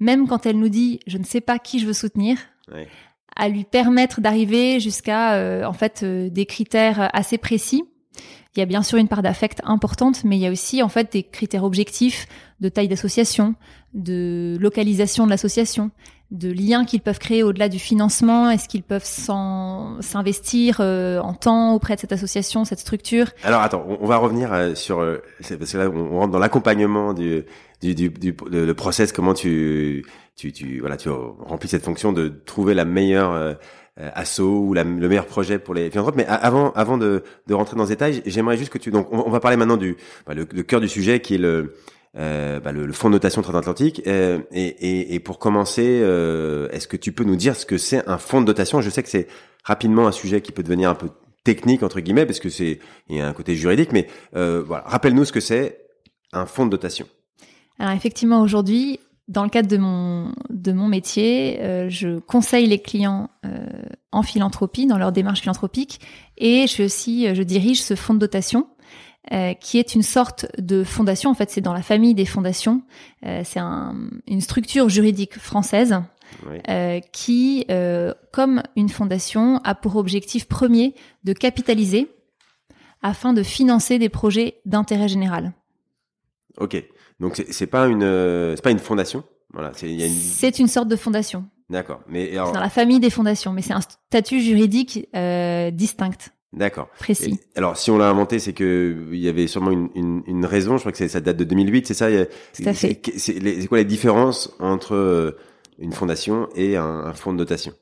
même 0.00 0.26
quand 0.26 0.46
elle 0.46 0.58
nous 0.58 0.68
dit 0.68 1.00
je 1.06 1.18
ne 1.18 1.24
sais 1.24 1.40
pas 1.40 1.58
qui 1.58 1.78
je 1.78 1.86
veux 1.86 1.92
soutenir, 1.92 2.38
à 3.36 3.48
lui 3.48 3.64
permettre 3.64 4.20
d'arriver 4.20 4.80
jusqu'à 4.80 5.34
euh, 5.34 5.64
en 5.64 5.72
fait 5.72 6.02
euh, 6.02 6.30
des 6.30 6.46
critères 6.46 7.10
assez 7.12 7.38
précis. 7.38 7.84
Il 8.56 8.60
y 8.60 8.62
a 8.62 8.66
bien 8.66 8.84
sûr 8.84 8.98
une 8.98 9.08
part 9.08 9.22
d'affect 9.22 9.60
importante, 9.64 10.22
mais 10.22 10.36
il 10.36 10.40
y 10.40 10.46
a 10.46 10.50
aussi 10.50 10.82
en 10.82 10.88
fait 10.88 11.12
des 11.12 11.24
critères 11.24 11.64
objectifs 11.64 12.26
de 12.60 12.68
taille 12.68 12.86
d'association, 12.86 13.56
de 13.94 14.56
localisation 14.60 15.24
de 15.24 15.30
l'association, 15.30 15.90
de 16.30 16.50
liens 16.50 16.84
qu'ils 16.84 17.00
peuvent 17.00 17.18
créer 17.18 17.42
au-delà 17.42 17.68
du 17.68 17.78
financement? 17.78 18.50
Est-ce 18.50 18.68
qu'ils 18.68 18.82
peuvent 18.82 19.04
s'investir 19.04 20.78
euh, 20.80 21.20
en 21.20 21.34
temps 21.34 21.74
auprès 21.74 21.94
de 21.94 22.00
cette 22.00 22.12
association, 22.12 22.64
cette 22.64 22.80
structure? 22.80 23.26
Alors 23.42 23.62
attends, 23.62 23.84
on, 24.00 24.06
va 24.06 24.16
revenir 24.16 24.52
euh, 24.52 24.74
sur 24.74 25.00
euh, 25.00 25.22
parce 25.58 25.72
que 25.72 25.78
là 25.78 25.88
on 25.88 26.18
rentre 26.18 26.32
dans 26.32 26.38
l'accompagnement 26.38 27.12
du 27.12 27.44
du, 27.80 27.94
du, 27.94 28.08
du 28.08 28.34
le, 28.50 28.72
process, 28.74 29.12
comment 29.12 29.34
tu 29.34 30.04
tu 30.36 30.52
tu 30.52 30.80
voilà 30.80 30.96
tu 30.96 31.08
remplis 31.08 31.68
cette 31.68 31.84
fonction 31.84 32.12
de 32.12 32.28
trouver 32.28 32.74
la 32.74 32.84
meilleure 32.84 33.56
euh, 34.00 34.10
asso 34.12 34.40
ou 34.40 34.74
le 34.74 34.82
meilleur 34.82 35.26
projet 35.26 35.60
pour 35.60 35.72
les 35.72 35.88
philanthropes. 35.88 36.16
Mais 36.16 36.26
avant, 36.26 36.72
avant 36.72 36.98
de, 36.98 37.22
de 37.46 37.54
rentrer 37.54 37.76
dans 37.76 37.84
ce 37.84 37.90
détail, 37.90 38.22
j'aimerais 38.26 38.56
juste 38.56 38.72
que 38.72 38.78
tu 38.78 38.90
donc 38.90 39.06
on, 39.12 39.30
va 39.30 39.38
parler 39.38 39.56
maintenant 39.56 39.76
du 39.76 39.96
bah, 40.26 40.34
le, 40.34 40.44
cœur 40.44 40.80
du 40.80 40.88
sujet 40.88 41.20
qui 41.20 41.36
est 41.36 41.38
le 41.38 41.76
euh, 42.16 42.60
bah, 42.60 42.72
le, 42.72 42.92
fonds 42.92 43.08
de 43.08 43.14
notation 43.14 43.42
transatlantique. 43.42 44.02
Euh, 44.06 44.40
et, 44.52 44.66
et, 44.66 45.14
et, 45.14 45.20
pour 45.20 45.38
commencer, 45.38 46.00
euh, 46.02 46.68
est-ce 46.70 46.88
que 46.88 46.96
tu 46.96 47.12
peux 47.12 47.24
nous 47.24 47.36
dire 47.36 47.56
ce 47.56 47.66
que 47.66 47.78
c'est 47.78 48.08
un 48.08 48.18
fonds 48.18 48.40
de 48.40 48.46
dotation 48.46 48.80
Je 48.80 48.90
sais 48.90 49.02
que 49.02 49.08
c'est 49.08 49.26
rapidement 49.64 50.06
un 50.06 50.12
sujet 50.12 50.40
qui 50.40 50.52
peut 50.52 50.62
devenir 50.62 50.90
un 50.90 50.94
peu 50.94 51.08
technique 51.44 51.82
entre 51.82 52.00
guillemets 52.00 52.26
parce 52.26 52.40
que 52.40 52.48
c'est 52.48 52.80
il 53.08 53.16
y 53.16 53.20
a 53.20 53.28
un 53.28 53.32
côté 53.32 53.54
juridique, 53.54 53.92
mais 53.92 54.08
euh, 54.34 54.62
voilà, 54.66 54.84
rappelle-nous 54.86 55.26
ce 55.26 55.32
que 55.32 55.40
c'est 55.40 55.86
un 56.32 56.46
fonds 56.46 56.64
de 56.66 56.70
dotation. 56.70 57.06
Alors 57.78 57.92
effectivement, 57.92 58.40
aujourd'hui, 58.40 58.98
dans 59.28 59.42
le 59.42 59.48
cadre 59.48 59.68
de 59.68 59.78
mon, 59.78 60.32
de 60.50 60.72
mon 60.72 60.86
métier, 60.86 61.60
euh, 61.60 61.88
je 61.88 62.18
conseille 62.18 62.66
les 62.66 62.78
clients 62.78 63.30
euh, 63.46 63.66
en 64.12 64.22
philanthropie, 64.22 64.86
dans 64.86 64.98
leur 64.98 65.12
démarche 65.12 65.40
philanthropique, 65.40 66.00
et 66.36 66.66
je 66.66 66.82
aussi, 66.82 67.26
euh, 67.26 67.34
je 67.34 67.42
dirige 67.42 67.82
ce 67.82 67.94
fonds 67.94 68.14
de 68.14 68.18
dotation, 68.18 68.66
qui 69.60 69.78
est 69.78 69.94
une 69.94 70.02
sorte 70.02 70.46
de 70.58 70.84
fondation. 70.84 71.30
En 71.30 71.34
fait, 71.34 71.50
c'est 71.50 71.60
dans 71.60 71.72
la 71.72 71.82
famille 71.82 72.14
des 72.14 72.26
fondations. 72.26 72.82
c'est 73.22 73.60
un, 73.60 73.94
une 74.26 74.40
structure 74.40 74.88
juridique 74.88 75.38
française 75.38 76.02
qui, 77.12 77.66
comme 78.32 78.62
une 78.76 78.88
fondation, 78.88 79.60
a 79.64 79.74
pour 79.74 79.96
objectif 79.96 80.46
premier 80.46 80.94
de 81.24 81.32
capitaliser 81.32 82.08
afin 83.02 83.32
de 83.32 83.42
financer 83.42 83.98
des 83.98 84.08
projets 84.08 84.60
d'intérêt 84.64 85.08
général. 85.08 85.52
Ok. 86.58 86.82
Donc 87.20 87.42
c'est 87.50 87.66
pas 87.66 87.86
une 87.86 88.02
c'est 88.56 88.62
pas 88.62 88.70
une 88.70 88.78
fondation. 88.78 89.24
Voilà, 89.52 89.72
c'est 89.74 89.92
une... 89.92 90.08
c'est 90.08 90.58
une 90.58 90.68
sorte 90.68 90.88
de 90.88 90.96
fondation. 90.96 91.48
D'accord. 91.70 92.00
Mais 92.08 92.32
alors... 92.32 92.52
dans 92.52 92.60
la 92.60 92.68
famille 92.68 93.00
des 93.00 93.10
fondations, 93.10 93.52
mais 93.52 93.62
c'est 93.62 93.72
un 93.72 93.80
statut 93.80 94.40
juridique 94.40 95.08
euh, 95.14 95.70
distinct. 95.70 96.32
D'accord. 96.56 96.88
Précis. 96.98 97.40
alors, 97.56 97.76
si 97.76 97.90
on 97.90 97.98
l'a 97.98 98.08
inventé, 98.08 98.38
c'est 98.38 98.52
que 98.52 99.08
il 99.12 99.18
y 99.18 99.28
avait 99.28 99.46
sûrement 99.46 99.70
une, 99.72 99.88
une, 99.94 100.22
une 100.26 100.46
raison. 100.46 100.76
Je 100.76 100.82
crois 100.82 100.92
que 100.92 101.08
ça 101.08 101.20
date 101.20 101.36
de 101.36 101.44
2008, 101.44 101.86
c'est 101.88 101.94
ça? 101.94 102.08
Tout 102.10 102.62
à 102.66 102.72
fait. 102.72 103.00
C'est 103.16 103.66
quoi 103.66 103.78
les 103.78 103.84
différences 103.84 104.54
entre 104.60 104.94
euh, 104.94 105.32
une 105.78 105.92
fondation 105.92 106.48
et 106.54 106.76
un, 106.76 106.84
un 106.84 107.12
fonds 107.14 107.32
de 107.32 107.38
dotation? 107.38 107.72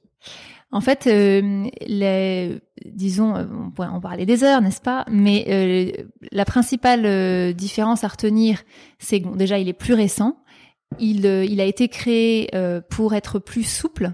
En 0.74 0.80
fait, 0.80 1.06
euh, 1.06 1.66
les, 1.86 2.58
disons, 2.86 3.36
euh, 3.36 3.44
on 3.52 3.70
pourrait 3.70 3.88
en 3.88 4.00
parler 4.00 4.24
des 4.24 4.42
heures, 4.42 4.62
n'est-ce 4.62 4.80
pas? 4.80 5.04
Mais 5.10 5.44
euh, 5.48 6.04
la 6.32 6.46
principale 6.46 7.04
euh, 7.04 7.52
différence 7.52 8.04
à 8.04 8.08
retenir, 8.08 8.62
c'est 8.98 9.20
que 9.20 9.26
bon, 9.26 9.36
déjà, 9.36 9.58
il 9.58 9.68
est 9.68 9.74
plus 9.74 9.92
récent. 9.92 10.38
Il, 10.98 11.24
il 11.26 11.60
a 11.60 11.64
été 11.64 11.88
créé 11.88 12.50
pour 12.90 13.14
être 13.14 13.38
plus 13.38 13.62
souple, 13.62 14.12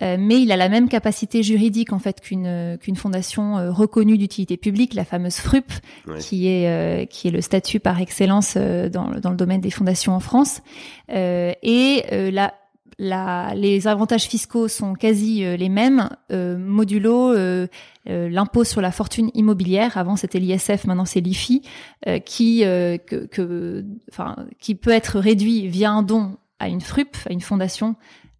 mais 0.00 0.40
il 0.40 0.52
a 0.52 0.56
la 0.56 0.68
même 0.68 0.88
capacité 0.88 1.42
juridique 1.42 1.92
en 1.92 1.98
fait 1.98 2.20
qu'une 2.20 2.76
qu'une 2.80 2.96
fondation 2.96 3.72
reconnue 3.72 4.18
d'utilité 4.18 4.56
publique, 4.56 4.94
la 4.94 5.04
fameuse 5.04 5.36
FRUP, 5.36 5.72
qui 6.18 6.48
est 6.48 7.08
qui 7.10 7.28
est 7.28 7.30
le 7.30 7.40
statut 7.40 7.80
par 7.80 8.00
excellence 8.00 8.56
dans, 8.56 9.10
dans 9.20 9.30
le 9.30 9.36
domaine 9.36 9.60
des 9.60 9.70
fondations 9.70 10.12
en 10.12 10.20
France. 10.20 10.60
et 11.08 12.04
la 12.30 12.52
la, 12.98 13.52
les 13.54 13.86
avantages 13.88 14.24
fiscaux 14.24 14.68
sont 14.68 14.94
quasi 14.94 15.44
euh, 15.44 15.56
les 15.56 15.68
mêmes, 15.68 16.08
euh, 16.32 16.56
modulo 16.56 17.32
euh, 17.32 17.66
l'impôt 18.06 18.64
sur 18.64 18.80
la 18.80 18.92
fortune 18.92 19.30
immobilière. 19.34 19.98
Avant 19.98 20.16
c'était 20.16 20.38
l'ISF, 20.38 20.86
maintenant 20.86 21.04
c'est 21.04 21.20
l'IFI, 21.20 21.62
qui 22.24 22.60
que, 22.60 23.26
que, 23.26 23.84
enfin, 24.12 24.46
qui 24.60 24.76
peut 24.76 24.92
être 24.92 25.18
réduit 25.18 25.66
via 25.66 25.90
un 25.90 26.04
don 26.04 26.36
à 26.60 26.68
une 26.68 26.80
FRUP, 26.80 27.16
à 27.28 27.32
une 27.32 27.40
fondation, 27.40 27.96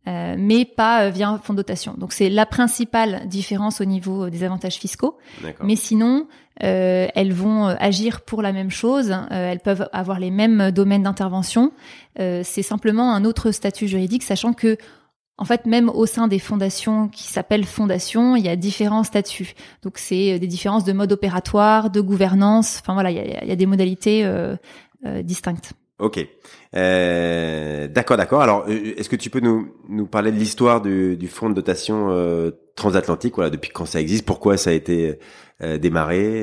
mais 0.07 0.65
pas 0.65 1.11
via 1.11 1.29
un 1.29 1.39
fonds 1.39 1.53
de 1.53 1.59
dotation. 1.59 1.95
Donc 1.99 2.13
c'est 2.13 2.31
la 2.31 2.47
principale 2.47 3.27
différence 3.27 3.81
au 3.81 3.85
niveau 3.85 4.31
des 4.31 4.45
avantages 4.45 4.77
fiscaux. 4.77 5.19
Mais 5.63 5.77
sinon, 5.77 6.29
euh, 6.63 7.09
elles 7.15 7.33
vont 7.33 7.67
agir 7.67 8.23
pour 8.23 8.41
la 8.41 8.53
même 8.53 8.71
chose, 8.71 9.15
elles 9.31 9.61
peuvent 9.61 9.89
avoir 9.93 10.21
les 10.21 10.31
mêmes 10.31 10.71
domaines 10.71 11.03
d'intervention. 11.03 11.73
c'est 12.17 12.63
simplement 12.63 13.15
un 13.15 13.25
autre 13.25 13.51
statut 13.51 13.89
juridique, 13.89 14.23
sachant 14.23 14.53
que 14.53 14.79
en 15.39 15.45
fait, 15.45 15.67
même 15.67 15.91
au 15.91 16.07
sein 16.07 16.29
des 16.29 16.39
fondations 16.39 17.09
qui 17.09 17.25
s'appellent 17.25 17.67
fondations, 17.67 18.37
il 18.37 18.45
y 18.45 18.49
a 18.49 18.57
différents 18.57 19.05
statuts. 19.05 19.55
Donc, 19.83 19.99
c'est 19.99 20.39
des 20.39 20.47
différences 20.47 20.85
de 20.85 20.93
mode 20.93 21.13
opératoire, 21.13 21.91
de 21.91 22.01
gouvernance. 22.01 22.79
Enfin 22.81 22.95
voilà, 22.95 23.11
il 23.11 23.17
y 23.17 23.21
a, 23.21 23.45
il 23.45 23.49
y 23.49 23.53
a 23.53 23.57
des 23.57 23.67
modalités 23.67 24.25
euh, 24.25 24.57
euh, 25.05 25.23
distinctes. 25.23 25.75
Ok, 25.99 26.27
euh, 26.75 27.89
d'accord, 27.89 28.19
d'accord. 28.19 28.43
Alors, 28.43 28.67
euh, 28.69 28.95
est-ce 28.99 29.09
que 29.09 29.17
tu 29.17 29.31
peux 29.31 29.41
nous 29.41 29.73
nous 29.89 30.07
parler 30.07 30.31
de 30.31 30.37
l'histoire 30.37 30.83
du, 30.83 31.17
du 31.17 31.27
fonds 31.27 31.49
de 31.49 31.55
dotation 31.55 32.09
euh, 32.11 32.51
transatlantique 32.75 33.37
Voilà, 33.37 33.49
depuis 33.49 33.71
quand 33.71 33.87
ça 33.87 33.99
existe, 33.99 34.27
pourquoi 34.27 34.59
ça 34.59 34.71
a 34.71 34.73
été 34.75 35.19
euh, 35.63 35.79
démarré 35.79 36.43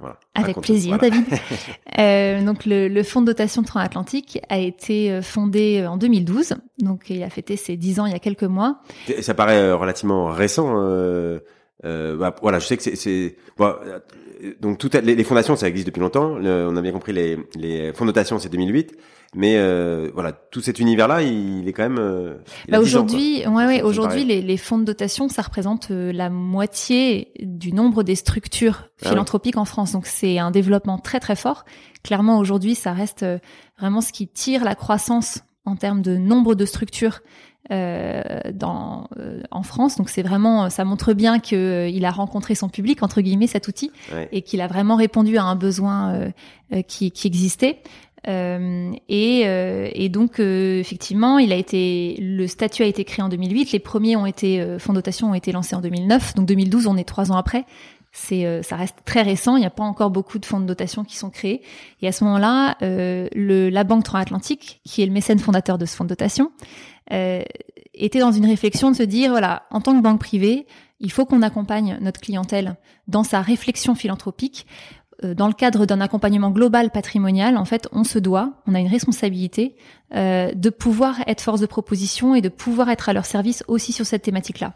voilà. 0.00 0.20
Avec 0.34 0.60
plaisir, 0.60 0.98
David. 0.98 1.24
donc, 2.44 2.66
le, 2.66 2.88
le, 2.88 3.02
fonds 3.02 3.22
de 3.22 3.26
dotation 3.26 3.62
transatlantique 3.62 4.38
a 4.50 4.58
été 4.58 5.22
fondé 5.22 5.86
en 5.86 5.96
2012. 5.96 6.56
Donc, 6.80 7.08
il 7.08 7.22
a 7.22 7.30
fêté 7.30 7.56
ses 7.56 7.78
10 7.78 8.00
ans 8.00 8.06
il 8.06 8.12
y 8.12 8.16
a 8.16 8.18
quelques 8.18 8.42
mois. 8.42 8.82
Ça 9.22 9.32
paraît 9.32 9.72
relativement 9.72 10.26
récent. 10.26 10.74
Bah, 11.82 12.36
voilà, 12.42 12.58
je 12.58 12.66
sais 12.66 12.76
que 12.76 12.82
c'est 12.82 13.36
bon, 13.56 13.74
donc 14.60 14.78
toutes 14.78 14.94
les, 14.94 15.24
fondations, 15.24 15.56
ça 15.56 15.68
existe 15.68 15.86
depuis 15.86 16.00
longtemps. 16.00 16.36
on 16.40 16.76
a 16.76 16.82
bien 16.82 16.92
compris 16.92 17.12
les, 17.12 17.38
les 17.54 17.92
fonds 17.92 18.04
notation, 18.04 18.38
c'est 18.38 18.48
2008. 18.48 18.96
Mais 19.34 19.58
euh, 19.58 20.10
voilà, 20.12 20.32
tout 20.32 20.60
cet 20.60 20.80
univers-là, 20.80 21.22
il, 21.22 21.68
est 21.68 21.72
quand 21.72 21.84
même. 21.84 21.98
Euh, 22.00 22.38
bah 22.68 22.80
aujourd'hui, 22.80 23.46
ouais, 23.46 23.66
ouais, 23.66 23.82
aujourd'hui, 23.82 24.24
les, 24.24 24.42
les, 24.42 24.56
fonds 24.56 24.78
de 24.78 24.84
dotation, 24.84 25.28
ça 25.28 25.42
représente 25.42 25.92
euh, 25.92 26.12
la 26.12 26.30
moitié 26.30 27.32
du 27.40 27.72
nombre 27.72 28.02
des 28.02 28.16
structures 28.16 28.88
ah 29.04 29.10
philanthropiques 29.10 29.56
en 29.56 29.64
France. 29.64 29.92
Donc 29.92 30.06
c'est 30.06 30.40
un 30.40 30.50
développement 30.50 30.98
très 30.98 31.20
très 31.20 31.36
fort. 31.36 31.64
Clairement, 32.02 32.38
aujourd'hui, 32.38 32.74
ça 32.74 32.92
reste 32.92 33.24
vraiment 33.78 34.00
ce 34.00 34.12
qui 34.12 34.26
tire 34.26 34.64
la 34.64 34.74
croissance 34.74 35.44
en 35.64 35.76
termes 35.76 36.02
de 36.02 36.16
nombre 36.16 36.54
de 36.54 36.64
structures 36.64 37.20
euh, 37.20 37.49
dans, 37.68 39.08
euh, 39.18 39.42
en 39.50 39.62
France. 39.62 39.96
Donc 39.96 40.08
c'est 40.08 40.22
vraiment, 40.22 40.70
ça 40.70 40.84
montre 40.84 41.12
bien 41.12 41.38
qu'il 41.38 41.58
euh, 41.58 42.02
a 42.02 42.10
rencontré 42.10 42.54
son 42.54 42.68
public 42.68 43.02
entre 43.02 43.20
guillemets 43.20 43.46
cet 43.46 43.68
outil 43.68 43.90
et 44.32 44.42
qu'il 44.42 44.60
a 44.60 44.66
vraiment 44.66 44.96
répondu 44.96 45.36
à 45.36 45.44
un 45.44 45.54
besoin 45.54 46.32
qui, 46.88 47.10
qui, 47.10 47.26
existait. 47.26 47.82
et, 48.26 49.40
et, 49.94 50.08
donc 50.08 50.40
effectivement, 50.40 51.38
il 51.38 51.52
a 51.52 51.56
été, 51.56 52.16
le 52.20 52.46
statut 52.46 52.82
a 52.82 52.86
été 52.86 53.04
créé 53.04 53.22
en 53.22 53.28
2008. 53.28 53.72
Les 53.72 53.78
premiers 53.78 54.16
ont 54.16 54.26
été 54.26 54.78
fonds 54.78 54.92
dotation 54.92 55.30
ont 55.30 55.34
été 55.34 55.52
lancés 55.52 55.76
en 55.76 55.80
2009. 55.80 56.34
Donc 56.34 56.46
2012, 56.46 56.86
on 56.86 56.96
est 56.96 57.04
trois 57.04 57.30
ans 57.30 57.36
après 57.36 57.64
c'est 58.12 58.62
ça 58.62 58.76
reste 58.76 58.98
très 59.04 59.22
récent. 59.22 59.56
Il 59.56 59.60
n'y 59.60 59.66
a 59.66 59.70
pas 59.70 59.84
encore 59.84 60.10
beaucoup 60.10 60.38
de 60.38 60.46
fonds 60.46 60.60
de 60.60 60.66
dotation 60.66 61.04
qui 61.04 61.16
sont 61.16 61.30
créés. 61.30 61.62
Et 62.02 62.08
à 62.08 62.12
ce 62.12 62.24
moment-là, 62.24 62.76
euh, 62.82 63.28
le, 63.34 63.68
la 63.68 63.84
Banque 63.84 64.04
Transatlantique, 64.04 64.80
qui 64.84 65.02
est 65.02 65.06
le 65.06 65.12
mécène 65.12 65.38
fondateur 65.38 65.78
de 65.78 65.86
ce 65.86 65.94
fonds 65.94 66.04
de 66.04 66.08
dotation, 66.08 66.50
euh, 67.12 67.42
était 67.94 68.20
dans 68.20 68.32
une 68.32 68.46
réflexion 68.46 68.90
de 68.90 68.96
se 68.96 69.02
dire, 69.02 69.30
voilà, 69.30 69.64
en 69.70 69.80
tant 69.80 69.96
que 69.96 70.02
banque 70.02 70.20
privée, 70.20 70.66
il 71.00 71.10
faut 71.10 71.24
qu'on 71.24 71.42
accompagne 71.42 71.98
notre 72.00 72.20
clientèle 72.20 72.76
dans 73.08 73.24
sa 73.24 73.40
réflexion 73.40 73.94
philanthropique. 73.94 74.66
Euh, 75.24 75.34
dans 75.34 75.46
le 75.46 75.52
cadre 75.52 75.86
d'un 75.86 76.00
accompagnement 76.00 76.50
global 76.50 76.90
patrimonial, 76.90 77.56
en 77.56 77.64
fait, 77.64 77.88
on 77.92 78.04
se 78.04 78.18
doit, 78.18 78.54
on 78.66 78.74
a 78.74 78.80
une 78.80 78.88
responsabilité 78.88 79.76
euh, 80.14 80.52
de 80.54 80.70
pouvoir 80.70 81.16
être 81.26 81.40
force 81.40 81.60
de 81.60 81.66
proposition 81.66 82.34
et 82.34 82.40
de 82.40 82.48
pouvoir 82.48 82.88
être 82.90 83.08
à 83.08 83.12
leur 83.12 83.26
service 83.26 83.62
aussi 83.68 83.92
sur 83.92 84.06
cette 84.06 84.22
thématique-là. 84.22 84.74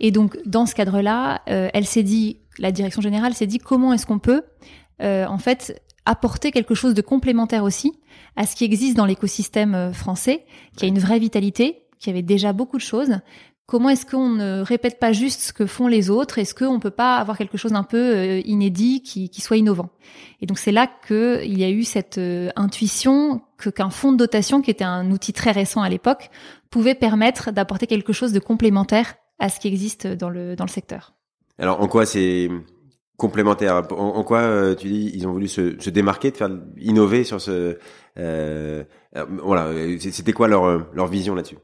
Et 0.00 0.10
donc, 0.10 0.36
dans 0.46 0.66
ce 0.66 0.74
cadre-là, 0.74 1.42
euh, 1.48 1.68
elle 1.72 1.86
s'est 1.86 2.02
dit, 2.02 2.38
la 2.58 2.72
direction 2.72 3.02
générale 3.02 3.34
s'est 3.34 3.46
dit, 3.46 3.58
comment 3.58 3.92
est-ce 3.92 4.06
qu'on 4.06 4.18
peut, 4.18 4.42
euh, 5.02 5.26
en 5.26 5.38
fait, 5.38 5.80
apporter 6.06 6.50
quelque 6.50 6.74
chose 6.74 6.94
de 6.94 7.02
complémentaire 7.02 7.64
aussi 7.64 7.92
à 8.36 8.46
ce 8.46 8.56
qui 8.56 8.64
existe 8.64 8.96
dans 8.96 9.06
l'écosystème 9.06 9.74
euh, 9.74 9.92
français, 9.92 10.44
qui 10.76 10.84
a 10.84 10.88
une 10.88 10.98
vraie 10.98 11.18
vitalité, 11.18 11.82
qui 11.98 12.10
avait 12.10 12.22
déjà 12.22 12.52
beaucoup 12.52 12.76
de 12.76 12.82
choses. 12.82 13.18
Comment 13.66 13.88
est-ce 13.88 14.04
qu'on 14.04 14.28
ne 14.28 14.60
répète 14.60 14.98
pas 14.98 15.12
juste 15.12 15.40
ce 15.40 15.52
que 15.54 15.64
font 15.64 15.86
les 15.86 16.10
autres? 16.10 16.38
Est-ce 16.38 16.54
qu'on 16.54 16.80
peut 16.80 16.90
pas 16.90 17.16
avoir 17.16 17.38
quelque 17.38 17.56
chose 17.56 17.72
d'un 17.72 17.82
peu 17.82 17.96
euh, 17.96 18.40
inédit 18.44 19.02
qui, 19.02 19.30
qui 19.30 19.40
soit 19.40 19.56
innovant? 19.56 19.88
Et 20.42 20.46
donc 20.46 20.58
c'est 20.58 20.70
là 20.70 20.86
qu'il 21.06 21.58
y 21.58 21.64
a 21.64 21.70
eu 21.70 21.82
cette 21.82 22.18
euh, 22.18 22.50
intuition 22.56 23.40
que 23.56 23.70
qu'un 23.70 23.88
fonds 23.88 24.12
de 24.12 24.18
dotation, 24.18 24.60
qui 24.60 24.70
était 24.70 24.84
un 24.84 25.10
outil 25.10 25.32
très 25.32 25.50
récent 25.50 25.80
à 25.80 25.88
l'époque, 25.88 26.28
pouvait 26.68 26.94
permettre 26.94 27.52
d'apporter 27.52 27.86
quelque 27.86 28.12
chose 28.12 28.32
de 28.32 28.38
complémentaire 28.38 29.14
à 29.38 29.48
ce 29.48 29.58
qui 29.60 29.68
existe 29.68 30.06
dans 30.06 30.28
le 30.28 30.56
dans 30.56 30.64
le 30.64 30.70
secteur. 30.70 31.14
Alors 31.58 31.80
en 31.80 31.88
quoi 31.88 32.04
c'est 32.04 32.50
complémentaires. 33.16 33.82
En, 33.92 34.24
quoi 34.24 34.74
tu 34.74 34.88
dis 34.88 35.10
ils 35.14 35.26
ont 35.26 35.32
voulu 35.32 35.48
se, 35.48 35.80
se, 35.80 35.88
démarquer, 35.88 36.32
de 36.32 36.36
faire 36.36 36.50
innover 36.78 37.24
sur 37.24 37.40
ce 37.40 37.78
voilà, 38.16 39.70
c'était 39.98 40.32
quoi 40.32 40.48
leur 40.48 40.92
leur 40.94 41.06
vision 41.06 41.34
là-dessus? 41.34 41.56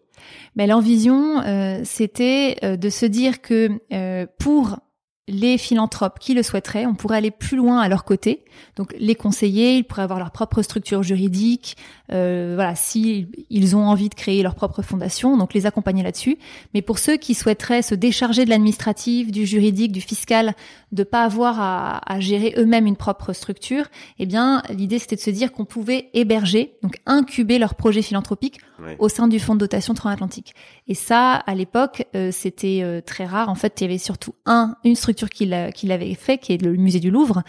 Mais 0.57 0.67
leur 0.67 0.81
vision, 0.81 1.43
c'était 1.85 2.77
de 2.77 2.91
se 2.91 3.07
dire 3.07 3.41
que 3.41 3.81
pour 4.39 4.79
les 5.31 5.59
philanthropes 5.59 6.19
qui 6.19 6.35
le 6.35 6.43
souhaiteraient, 6.43 6.87
on 6.87 6.95
pourrait 6.95 7.19
aller 7.19 7.31
plus 7.31 7.57
loin 7.57 7.79
à 7.79 7.89
leur 7.89 8.05
côté. 8.05 8.45
Donc 8.77 8.95
les 8.99 9.15
conseiller, 9.15 9.77
ils 9.77 9.85
pourraient 9.85 10.03
avoir 10.03 10.19
leur 10.19 10.33
propre 10.33 10.61
structure 10.63 11.03
juridique, 11.03 11.77
euh, 12.13 12.53
voilà, 12.57 12.75
si 12.75 13.29
ils 13.49 13.77
ont 13.77 13.87
envie 13.87 14.09
de 14.09 14.15
créer 14.15 14.43
leur 14.43 14.57
propre 14.57 14.83
fondation, 14.83 15.37
donc 15.37 15.55
les 15.55 15.67
accompagner 15.67 16.03
là-dessus. 16.03 16.37
Mais 16.75 16.83
pour 16.83 16.99
ceux 16.99 17.17
qui 17.17 17.35
souhaiteraient 17.35 17.83
se 17.83 17.95
décharger 17.95 18.45
de 18.45 18.51
l'administratif, 18.51 19.31
du 19.31 19.47
juridique, 19.47 19.93
du 19.93 20.01
fiscal, 20.01 20.55
de 20.93 21.03
pas 21.05 21.25
avoir 21.25 21.61
à, 21.61 22.01
à 22.13 22.21
gérer 22.21 22.55
eux-mêmes 22.57 22.87
une 22.87 22.97
propre 22.97 23.33
structure, 23.33 23.87
eh 24.19 24.27
bien 24.27 24.63
l'idée 24.71 24.99
c'était 24.99 25.17
de 25.17 25.21
se 25.21 25.31
dire 25.31 25.53
qu'on 25.53 25.65
pouvait 25.65 26.11
héberger, 26.15 26.77
donc 26.83 26.97
incuber 27.07 27.59
leur 27.59 27.75
projet 27.75 28.03
philanthropique 28.03 28.59
au 28.99 29.09
sein 29.09 29.29
du 29.29 29.39
fonds 29.39 29.55
de 29.55 29.61
dotation 29.61 29.93
transatlantique. 29.93 30.55
Et 30.89 30.95
ça, 30.95 31.35
à 31.35 31.55
l'époque, 31.55 32.07
euh, 32.17 32.31
c'était 32.33 32.81
euh, 32.83 33.03
très 33.03 33.27
rare. 33.27 33.51
En 33.51 33.55
fait, 33.55 33.79
il 33.81 33.85
y 33.85 33.87
avait 33.87 33.99
surtout 33.99 34.35
un, 34.47 34.75
une 34.85 34.95
structure 34.95 35.29
qui 35.29 35.45
l'avait 35.45 36.15
fait, 36.15 36.39
qui 36.39 36.55
est 36.55 36.63
le 36.63 36.73
musée 36.77 37.01
du 37.01 37.11
Louvre 37.11 37.43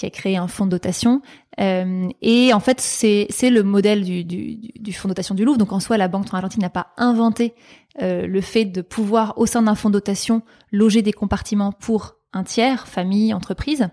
qui 0.00 0.06
a 0.06 0.10
créé 0.10 0.36
un 0.36 0.48
fonds 0.48 0.64
de 0.64 0.70
dotation. 0.70 1.20
Euh, 1.60 2.08
et 2.22 2.54
en 2.54 2.60
fait, 2.60 2.80
c'est 2.80 3.50
le 3.50 3.62
modèle 3.62 4.02
du, 4.02 4.24
du, 4.24 4.56
du, 4.56 4.92
fonds 4.92 5.08
de 5.08 5.10
dotation 5.10 5.34
du 5.34 5.44
Louvre. 5.44 5.58
Donc 5.58 5.72
en 5.72 5.80
soi, 5.80 5.98
la 5.98 6.08
Banque 6.08 6.24
transatlantique 6.24 6.62
n'a 6.62 6.70
pas 6.70 6.88
inventé 6.96 7.54
euh, 8.00 8.26
le 8.26 8.40
fait 8.40 8.64
de 8.64 8.80
pouvoir, 8.80 9.34
au 9.36 9.46
sein 9.46 9.62
d'un 9.62 9.74
fonds 9.74 9.90
de 9.90 9.94
dotation, 9.94 10.42
loger 10.72 11.02
des 11.02 11.12
compartiments 11.12 11.72
pour 11.72 12.16
un 12.32 12.44
tiers, 12.44 12.86
famille, 12.86 13.34
entreprise. 13.34 13.88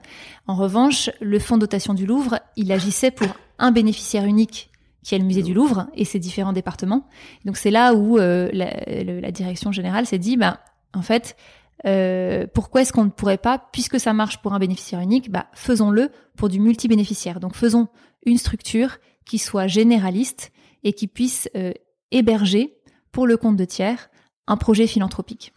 En 0.46 0.56
revanche, 0.56 1.10
le 1.22 1.39
fonds 1.39 1.56
de 1.56 1.62
dotation 1.62 1.94
du 1.94 2.06
Louvre, 2.06 2.39
il 2.56 2.72
agissait 2.72 3.12
pour 3.12 3.27
un 3.58 3.72
bénéficiaire 3.72 4.25
unique 4.25 4.70
qui 5.03 5.15
est 5.15 5.20
le 5.20 5.24
musée 5.24 5.41
du 5.41 5.53
Louvre 5.53 5.88
et 5.96 6.06
ses 6.06 6.20
différents 6.20 6.53
départements. 6.53 7.08
Donc 7.46 7.58
c'est 7.58 7.72
là 7.72 7.94
où 7.94 8.17
euh, 8.17 8.50
la, 8.51 9.32
direction 9.32 9.72
générale 9.72 10.06
s'est 10.06 10.17
dit, 10.17 10.36
bah, 10.38 10.60
en 10.94 11.01
fait, 11.01 11.38
euh, 11.86 12.46
pourquoi 12.53 12.82
est-ce 12.82 12.91
qu'on 12.91 13.06
ne 13.06 13.10
pourrait 13.10 13.38
pas, 13.38 13.58
puisque 13.72 14.00
ça 14.00 14.13
marche 14.13 14.41
pour 14.41 14.53
un 14.53 14.60
bénéficiaire 14.60 15.00
unique, 15.00 15.32
bah, 15.32 15.48
faisons-le 15.53 16.12
pour 16.36 16.50
du 16.50 16.60
multibénéficiaire. 16.60 17.39
Donc 17.39 17.56
faisons 17.56 17.88
une 18.25 18.38
structure 18.38 18.98
qui 19.25 19.38
soit 19.38 19.67
généraliste 19.67 20.51
et 20.84 20.94
qui 20.94 21.08
puisse 21.08 21.50
euh, 21.56 21.72
héberger 22.12 22.77
pour 23.12 23.27
le 23.27 23.38
compte 23.38 23.56
de 23.56 23.65
tiers 23.65 24.10
un 24.46 24.58
projet 24.58 24.88
philanthropique. 24.88 25.53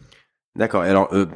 D'accord. 0.57 0.81
Alors, 0.81 1.07
euh, 1.13 1.27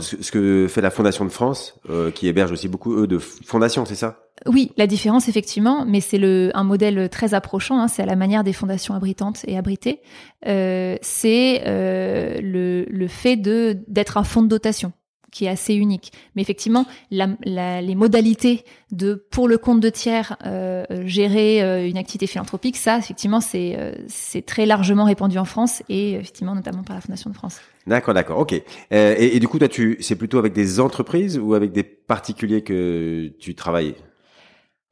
ce 0.00 0.30
que 0.30 0.66
fait 0.68 0.82
la 0.82 0.90
Fondation 0.90 1.24
de 1.24 1.30
France, 1.30 1.80
euh, 1.88 2.10
qui 2.10 2.28
héberge 2.28 2.52
aussi 2.52 2.68
beaucoup 2.68 2.94
eux 2.94 3.06
de 3.06 3.18
fondations, 3.18 3.86
c'est 3.86 3.94
ça? 3.94 4.20
Oui, 4.46 4.72
la 4.76 4.86
différence 4.86 5.28
effectivement, 5.28 5.84
mais 5.86 6.00
c'est 6.00 6.18
le 6.18 6.50
un 6.54 6.64
modèle 6.64 7.08
très 7.08 7.32
approchant. 7.32 7.80
Hein, 7.80 7.88
c'est 7.88 8.02
à 8.02 8.06
la 8.06 8.14
manière 8.14 8.44
des 8.44 8.52
fondations 8.52 8.94
abritantes 8.94 9.40
et 9.46 9.56
abritées. 9.56 10.00
Euh, 10.46 10.96
c'est 11.00 11.62
euh, 11.66 12.40
le, 12.42 12.84
le 12.84 13.08
fait 13.08 13.36
d'être 13.36 14.18
un 14.18 14.24
fonds 14.24 14.42
de 14.42 14.48
dotation 14.48 14.92
qui 15.30 15.44
est 15.46 15.48
assez 15.48 15.74
unique. 15.74 16.12
Mais 16.34 16.42
effectivement, 16.42 16.86
la, 17.10 17.28
la, 17.44 17.80
les 17.80 17.94
modalités 17.94 18.64
de 18.92 19.14
pour 19.30 19.48
le 19.48 19.58
compte 19.58 19.80
de 19.80 19.90
tiers 19.90 20.36
euh, 20.46 20.84
gérer 21.04 21.62
euh, 21.62 21.88
une 21.88 21.98
activité 21.98 22.26
philanthropique, 22.26 22.76
ça 22.76 22.98
effectivement 22.98 23.40
c'est 23.40 23.76
euh, 23.78 23.92
c'est 24.08 24.44
très 24.44 24.66
largement 24.66 25.04
répandu 25.04 25.38
en 25.38 25.44
France 25.44 25.82
et 25.88 26.14
effectivement 26.14 26.54
notamment 26.54 26.82
par 26.82 26.96
la 26.96 27.02
Fondation 27.02 27.30
de 27.30 27.34
France. 27.34 27.60
D'accord, 27.86 28.14
d'accord, 28.14 28.38
ok. 28.38 28.52
Et, 28.52 28.64
et, 28.90 29.40
du 29.40 29.48
coup, 29.48 29.58
toi, 29.58 29.68
tu 29.68 29.96
c'est 30.00 30.16
plutôt 30.16 30.38
avec 30.38 30.52
des 30.52 30.78
entreprises 30.78 31.38
ou 31.38 31.54
avec 31.54 31.72
des 31.72 31.82
particuliers 31.82 32.62
que 32.62 33.32
tu 33.38 33.54
travailles? 33.54 33.94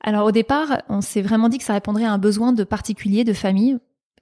Alors 0.00 0.26
au 0.26 0.30
départ, 0.30 0.82
on 0.88 1.00
s'est 1.00 1.20
vraiment 1.20 1.48
dit 1.48 1.58
que 1.58 1.64
ça 1.64 1.72
répondrait 1.72 2.04
à 2.04 2.12
un 2.12 2.18
besoin 2.18 2.52
de 2.52 2.64
particuliers, 2.64 3.24
de 3.24 3.32
familles, 3.32 3.78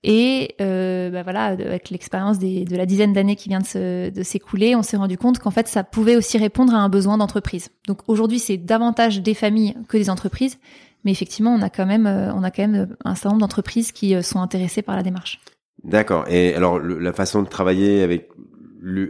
et 0.07 0.55
euh, 0.61 1.09
bah 1.09 1.23
voilà, 1.23 1.47
avec 1.47 1.89
l'expérience 1.89 2.39
de 2.39 2.77
la 2.77 2.85
dizaine 2.85 3.15
d'années 3.15 3.37
qui 3.37 3.49
vient 3.49 3.61
de 3.61 4.23
s'écouler, 4.23 4.77
on 4.77 4.83
s'est 4.83 4.99
rendu 4.99 5.17
compte 5.17 5.39
qu'en 5.39 5.51
fait, 5.51 5.67
ça 5.67 5.83
pouvait 5.83 6.15
aussi 6.15 6.37
répondre 6.37 6.75
à 6.75 6.79
un 6.79 6.91
besoin 6.91 7.17
d'entreprise. 7.17 7.71
Donc 7.89 8.01
aujourd'hui, 8.07 8.39
c'est 8.39 8.59
davantage 8.59 9.23
des 9.23 9.33
familles 9.33 9.75
que 9.89 9.97
des 9.97 10.11
entreprises, 10.11 10.59
mais 11.05 11.11
effectivement, 11.11 11.55
on 11.55 11.63
a 11.63 11.71
quand 11.71 11.87
même, 11.87 12.07
euh, 12.07 12.35
on 12.35 12.43
a 12.43 12.51
quand 12.51 12.69
même 12.69 12.95
un 13.03 13.15
certain 13.15 13.31
nombre 13.31 13.41
d'entreprises 13.41 13.93
qui 13.93 14.15
euh, 14.15 14.21
sont 14.21 14.43
intéressées 14.43 14.83
par 14.83 14.95
la 14.95 15.03
démarche. 15.03 15.41
D'accord. 15.85 16.27
Et 16.29 16.55
alors, 16.55 16.79
la 16.79 17.13
façon 17.15 17.43
de 17.43 17.49
travailler 17.49 18.03
avec 18.03 18.29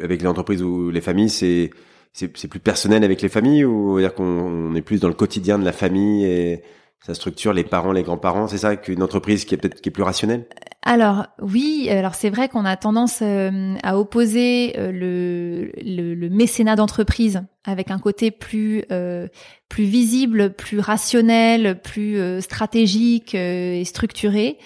avec 0.01 0.23
les 0.23 0.29
entreprises 0.29 0.63
ou 0.63 0.91
les 0.91 1.01
familles, 1.01 1.29
c'est 1.31 1.71
c'est 2.13 2.29
plus 2.29 2.61
personnel 2.61 3.03
avec 3.03 3.21
les 3.21 3.29
familles 3.29 3.65
ou 3.65 3.99
dire 3.99 4.15
qu'on 4.15 4.73
est 4.77 4.83
plus 4.83 5.01
dans 5.01 5.09
le 5.09 5.15
quotidien 5.15 5.59
de 5.59 5.65
la 5.65 5.73
famille 5.73 6.25
et 6.25 6.63
ça 7.05 7.13
structure 7.13 7.53
les 7.53 7.65
parents, 7.65 7.93
les 7.93 8.03
grands-parents, 8.03 8.49
c'est 8.49 8.59
ça 8.59 8.77
qu'une 8.77 9.03
entreprise 9.03 9.45
qui 9.45 9.55
est 9.55 9.59
peut-être 9.59 9.81
qui 9.83 9.91
est 9.91 9.93
plus 9.93 10.03
rationnelle? 10.03 10.47
Alors 10.83 11.27
oui, 11.41 11.89
alors 11.91 12.15
c'est 12.15 12.31
vrai 12.31 12.49
qu'on 12.49 12.65
a 12.65 12.77
tendance 12.77 13.21
euh, 13.23 13.75
à 13.83 13.99
opposer 13.99 14.75
euh, 14.79 14.91
le, 14.91 15.71
le, 15.83 16.29
mécénat 16.31 16.77
d'entreprise 16.77 17.43
avec 17.65 17.91
un 17.91 17.99
côté 17.99 18.31
plus 18.31 18.85
euh, 18.91 19.29
plus 19.69 19.85
visible, 19.85 20.55
plus 20.55 20.81
rationnel, 20.81 21.81
plus 21.83 22.41
stratégique 22.41 23.35
et 23.35 23.85
structuré. 23.85 24.59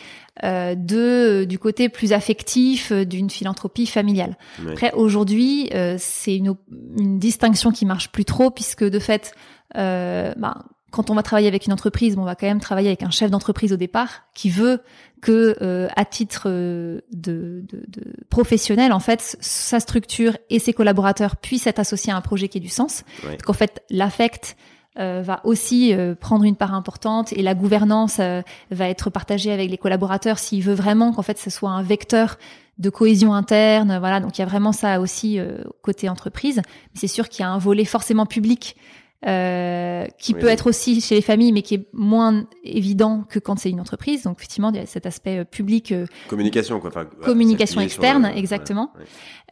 de 0.42 1.44
du 1.44 1.58
côté 1.58 1.88
plus 1.88 2.12
affectif 2.12 2.92
d'une 2.92 3.30
philanthropie 3.30 3.86
familiale. 3.86 4.36
Après 4.68 4.92
aujourd'hui, 4.92 5.70
c'est 5.98 6.36
une, 6.36 6.54
une 6.98 7.18
distinction 7.18 7.70
qui 7.72 7.86
marche 7.86 8.10
plus 8.10 8.24
trop 8.24 8.50
puisque 8.50 8.84
de 8.84 8.98
fait, 8.98 9.32
bah, 9.74 10.64
quand 10.90 11.10
on 11.10 11.14
va 11.14 11.22
travailler 11.22 11.48
avec 11.48 11.66
une 11.66 11.72
entreprise, 11.72 12.16
on 12.18 12.24
va 12.24 12.34
quand 12.34 12.46
même 12.46 12.60
travailler 12.60 12.88
avec 12.88 13.02
un 13.02 13.10
chef 13.10 13.30
d'entreprise 13.30 13.72
au 13.72 13.76
départ 13.76 14.22
qui 14.34 14.48
veut 14.48 14.80
que, 15.20 15.56
euh, 15.60 15.88
à 15.96 16.04
titre 16.04 16.44
euh, 16.46 17.00
de, 17.12 17.64
de, 17.68 17.84
de, 17.88 18.12
professionnel, 18.30 18.92
en 18.92 19.00
fait, 19.00 19.36
sa 19.40 19.80
structure 19.80 20.36
et 20.48 20.58
ses 20.58 20.72
collaborateurs 20.72 21.36
puissent 21.36 21.66
être 21.66 21.78
associés 21.78 22.12
à 22.12 22.16
un 22.16 22.20
projet 22.20 22.48
qui 22.48 22.58
ait 22.58 22.62
du 22.62 22.68
sens. 22.68 23.04
Donc 23.22 23.48
en 23.48 23.52
fait, 23.52 23.82
l'affect 23.90 24.56
euh, 24.98 25.20
va 25.22 25.40
aussi 25.44 25.94
prendre 26.20 26.44
une 26.44 26.56
part 26.56 26.74
importante 26.74 27.32
et 27.34 27.42
la 27.42 27.54
gouvernance 27.54 28.18
va 28.18 28.88
être 28.88 29.10
partagée 29.10 29.52
avec 29.52 29.70
les 29.70 29.78
collaborateurs 29.78 30.38
s'il 30.38 30.62
veut 30.62 30.74
vraiment 30.74 31.12
qu'en 31.12 31.22
fait 31.22 31.38
ce 31.38 31.50
soit 31.50 31.70
un 31.70 31.82
vecteur 31.82 32.38
de 32.78 32.90
cohésion 32.90 33.34
interne. 33.34 33.98
Voilà, 33.98 34.20
donc 34.20 34.38
il 34.38 34.40
y 34.40 34.44
a 34.44 34.46
vraiment 34.46 34.72
ça 34.72 35.00
aussi 35.00 35.38
côté 35.82 36.08
entreprise. 36.08 36.56
Mais 36.56 36.94
c'est 36.94 37.08
sûr 37.08 37.28
qu'il 37.28 37.42
y 37.42 37.46
a 37.46 37.50
un 37.50 37.58
volet 37.58 37.84
forcément 37.84 38.26
public 38.26 38.76
euh, 39.26 40.06
qui 40.16 40.32
peut 40.32 40.46
être 40.46 40.68
aussi 40.68 41.00
chez 41.00 41.16
les 41.16 41.22
familles, 41.22 41.50
mais 41.50 41.62
qui 41.62 41.74
est 41.74 41.86
moins 41.92 42.46
évident 42.62 43.24
que 43.28 43.40
quand 43.40 43.58
c'est 43.58 43.68
une 43.68 43.80
entreprise. 43.80 44.22
Donc 44.22 44.38
effectivement, 44.38 44.70
il 44.70 44.76
y 44.76 44.78
a 44.78 44.86
cet 44.86 45.06
aspect 45.06 45.38
euh, 45.38 45.44
public. 45.44 45.90
Euh, 45.90 46.06
communication, 46.28 46.78
quoi. 46.78 46.90
communication 47.24 47.80
externe, 47.80 48.30
exactement. 48.36 48.92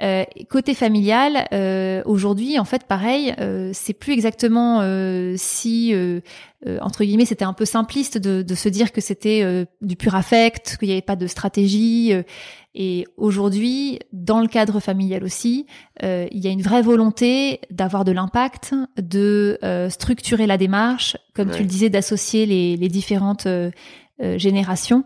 Euh, 0.03 0.25
côté 0.49 0.73
familial, 0.75 1.49
aujourd'hui, 2.05 2.61
en 2.61 2.65
fait, 2.65 2.85
pareil, 2.85 3.35
c'est 3.73 3.95
plus 3.95 4.13
exactement 4.13 4.83
si 5.37 5.95
entre 6.81 7.05
guillemets, 7.05 7.27
c'était 7.27 7.45
un 7.45 7.53
peu 7.53 7.65
simpliste 7.65 8.19
de, 8.19 8.43
de 8.43 8.55
se 8.55 8.69
dire 8.69 8.93
que 8.93 9.01
c'était 9.01 9.67
du 9.83 9.97
pur 9.97 10.15
affect, 10.15 10.77
qu'il 10.79 10.89
n'y 10.89 10.93
avait 10.93 11.03
pas 11.03 11.17
de 11.17 11.27
stratégie. 11.27 12.13
Et 12.79 13.07
aujourd'hui, 13.17 14.01
dans 14.13 14.39
le 14.39 14.49
cadre 14.49 14.81
familial 14.81 15.25
aussi, 15.25 15.65
euh, 16.03 16.27
il 16.31 16.45
y 16.45 16.47
a 16.47 16.51
une 16.51 16.61
vraie 16.61 16.83
volonté 16.83 17.61
d'avoir 17.71 18.05
de 18.05 18.13
l'impact, 18.13 18.75
de 18.99 19.59
euh, 19.65 19.89
structurer 19.89 20.47
la 20.47 20.59
démarche, 20.59 21.17
comme 21.35 21.51
tu 21.51 21.61
le 21.61 21.69
disais, 21.69 21.89
d'associer 21.89 22.45
les, 22.45 22.77
les 22.77 22.89
différentes 22.91 23.47
euh, 23.47 23.71
générations, 24.19 25.05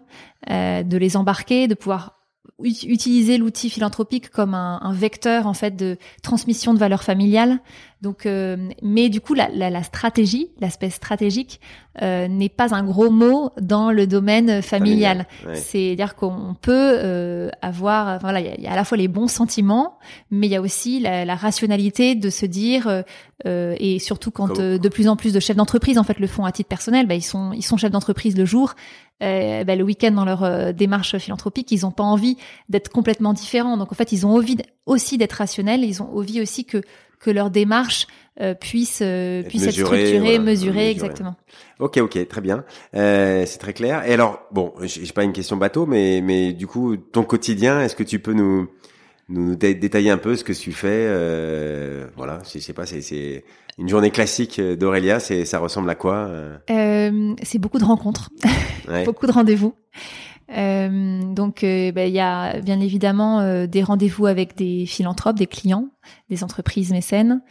de 0.49 0.97
les 0.97 1.17
embarquer, 1.17 1.69
de 1.69 1.75
pouvoir 1.75 2.17
utiliser 2.63 3.39
l'outil 3.39 3.71
philanthropique 3.71 4.31
comme 4.31 4.55
un, 4.55 4.81
un, 4.83 4.93
vecteur 4.93 5.47
en 5.47 5.55
fait 5.55 5.77
de 5.77 5.97
transmission 6.23 6.75
de 6.75 6.79
valeurs 6.79 7.03
familiales. 7.03 7.61
Donc, 8.03 8.25
euh, 8.25 8.57
mais 8.83 9.09
du 9.11 9.21
coup, 9.21 9.35
la, 9.35 9.49
la, 9.51 9.69
la 9.69 9.83
stratégie, 9.83 10.51
l'aspect 10.59 10.91
stratégique, 10.91 11.61
euh, 12.01 12.29
n'est 12.29 12.49
pas 12.49 12.75
un 12.75 12.83
gros 12.83 13.11
mot 13.11 13.51
dans 13.61 13.91
le 13.91 14.07
domaine 14.07 14.63
familial. 14.63 15.27
C'est-à-dire 15.55 16.15
qu'on 16.15 16.57
peut 16.61 16.73
euh, 16.73 17.51
avoir, 17.61 18.19
voilà, 18.21 18.41
il 18.41 18.63
y, 18.63 18.67
a 18.67 18.73
à 18.73 18.77
la 18.77 18.85
fois 18.85 18.97
les 18.97 19.09
bons 19.09 19.29
sentiments, 19.29 19.99
mais 20.31 20.47
il 20.47 20.51
y 20.51 20.57
a 20.57 20.63
aussi 20.63 21.01
la, 21.01 21.25
la 21.25 21.35
rationalité 21.35 22.15
de 22.15 22.31
se 22.31 22.47
dire, 22.47 23.03
euh, 23.47 23.75
et 23.79 23.99
surtout 23.99 24.31
quand 24.31 24.59
de 24.59 24.89
plus 24.89 25.09
en 25.09 25.17
plus 25.17 25.33
de 25.33 25.41
chefs 25.41 25.57
d'entreprise 25.57 25.99
en 25.99 26.05
fait 26.05 26.19
le 26.19 26.27
font 26.27 26.45
à 26.45 26.53
titre 26.53 26.69
personnel, 26.69 27.07
bah, 27.07 27.15
ils 27.15 27.23
sont 27.23 27.53
ils 27.53 27.63
sont 27.63 27.77
chefs 27.77 27.91
d'entreprise 27.91 28.37
le 28.37 28.45
jour, 28.45 28.75
euh, 29.23 29.65
bah, 29.65 29.77
le 29.77 29.85
week-end 29.85 30.13
dans 30.13 30.25
leur 30.25 30.45
euh, 30.45 30.73
démarche 30.73 31.19
philanthropique, 31.19 31.71
ils 31.73 31.83
n'ont 31.83 31.91
pas 31.91 32.05
envie 32.05 32.37
d'être 32.69 32.89
complètement 32.91 33.33
différents. 33.33 33.77
Donc 33.77 33.93
en 33.93 33.95
fait, 33.95 34.13
ils 34.13 34.27
ont 34.27 34.31
envie 34.31 34.57
aussi 34.87 35.19
d'être 35.19 35.35
rationnels. 35.35 35.85
Ils 35.85 36.03
ont 36.03 36.17
envie 36.17 36.41
aussi 36.41 36.65
que 36.65 36.83
que 37.21 37.31
leur 37.31 37.51
démarche 37.51 38.07
euh, 38.41 38.55
puisse 38.55 39.01
euh, 39.03 39.43
puisse 39.43 39.65
être 39.65 39.73
structurée, 39.73 40.39
mesurée, 40.39 40.91
exactement. 40.91 41.37
Ok, 41.79 41.99
ok, 41.99 42.27
très 42.27 42.41
bien, 42.41 42.65
euh, 42.97 43.45
c'est 43.47 43.59
très 43.59 43.75
clair. 43.75 44.09
Et 44.09 44.15
alors, 44.15 44.41
bon, 44.51 44.73
j'ai 44.83 45.13
pas 45.13 45.25
une 45.25 45.33
question 45.33 45.57
bateau, 45.57 45.85
mais 45.85 46.23
mais 46.23 46.53
du 46.55 46.67
coup, 46.67 46.97
ton 46.97 47.23
quotidien, 47.23 47.83
est-ce 47.83 47.95
que 47.95 48.03
tu 48.03 48.19
peux 48.19 48.33
nous 48.33 48.69
nous 49.29 49.55
détailler 49.55 50.11
un 50.11 50.17
peu 50.17 50.35
ce 50.35 50.43
que 50.43 50.55
tu 50.55 50.73
fais 50.73 51.07
Voilà, 52.17 52.39
je 52.53 52.59
sais 52.59 52.73
pas, 52.73 52.87
c'est 52.87 53.45
une 53.79 53.89
journée 53.89 54.11
classique 54.11 54.61
d'Aurélia, 54.61 55.21
c'est 55.21 55.45
ça 55.45 55.59
ressemble 55.59 55.91
à 55.91 55.95
quoi 55.95 56.31
C'est 56.69 57.59
beaucoup 57.59 57.79
de 57.79 57.85
rencontres, 57.85 58.31
beaucoup 59.05 59.27
de 59.27 59.33
rendez-vous. 59.33 59.75
Euh, 60.57 61.33
donc, 61.33 61.63
euh, 61.63 61.93
ben, 61.93 62.09
il 62.09 62.15
y 62.15 62.21
a 62.21 62.61
bien 62.61 62.81
évidemment 62.81 63.41
euh, 63.41 63.67
des 63.67 63.83
rendez-vous 63.83 64.27
avec 64.27 64.57
des 64.57 64.87
philanthropes, 64.87 65.37
des 65.37 65.47
clients, 65.47 65.89
des 66.29 66.43
entreprises 66.45 66.91
mécènes. 66.91 67.43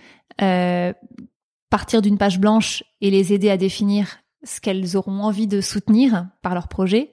partir 1.70 2.02
d'une 2.02 2.18
page 2.18 2.40
blanche 2.40 2.84
et 3.00 3.12
les 3.12 3.32
aider 3.32 3.50
à 3.50 3.58
définir 3.58 4.18
ce 4.44 4.60
qu'elles 4.60 4.98
auront 4.98 5.22
envie 5.22 5.48
de 5.48 5.62
soutenir 5.62 6.28
par 6.42 6.56
leur 6.56 6.68
projet. 6.68 7.12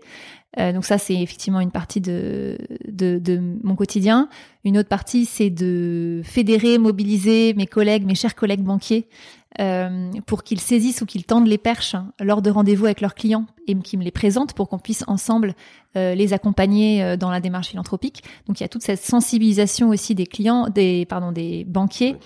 donc 0.57 0.87
ça, 0.87 0.97
c'est 0.97 1.15
effectivement 1.15 1.61
une 1.61 1.73
partie 1.73 2.01
de, 2.01 2.57
de, 2.89 3.19
de, 3.19 3.39
mon 3.63 3.77
quotidien. 3.77 4.31
Une 4.65 4.79
autre 4.79 4.89
partie, 4.89 5.27
c'est 5.27 5.51
de 5.51 6.23
fédérer, 6.25 6.79
mobiliser 6.79 7.53
mes 7.53 7.67
collègues, 7.67 8.07
mes 8.07 8.15
chers 8.15 8.35
collègues 8.35 8.63
banquiers, 8.63 9.09
euh, 9.61 10.11
pour 10.27 10.43
qu'ils 10.43 10.61
saisissent 10.61 11.01
ou 11.03 11.07
qu'ils 11.07 11.25
tendent 11.25 11.47
les 11.47 11.59
perches 11.59 11.95
hein, 11.95 12.13
lors 12.21 12.43
de 12.43 12.51
rendez-vous 12.51 12.85
avec 12.87 13.01
leurs 13.01 13.15
clients 13.15 13.47
et 13.67 13.75
qu'ils 13.77 13.99
me 13.99 14.05
les 14.05 14.11
présentent 14.11 14.53
pour 14.53 14.69
qu'on 14.69 14.79
puisse 14.79 15.05
ensemble 15.07 15.55
euh, 15.97 16.15
les 16.15 16.33
accompagner 16.33 17.03
euh, 17.03 17.17
dans 17.17 17.31
la 17.31 17.41
démarche 17.41 17.69
philanthropique. 17.69 18.23
Donc 18.47 18.61
il 18.61 18.63
y 18.63 18.67
a 18.67 18.69
toute 18.69 18.83
cette 18.83 19.03
sensibilisation 19.03 19.89
aussi 19.89 20.15
des 20.15 20.27
clients, 20.27 20.69
des 20.69 21.07
pardon, 21.07 21.33
des 21.33 21.65
banquiers 21.65 22.17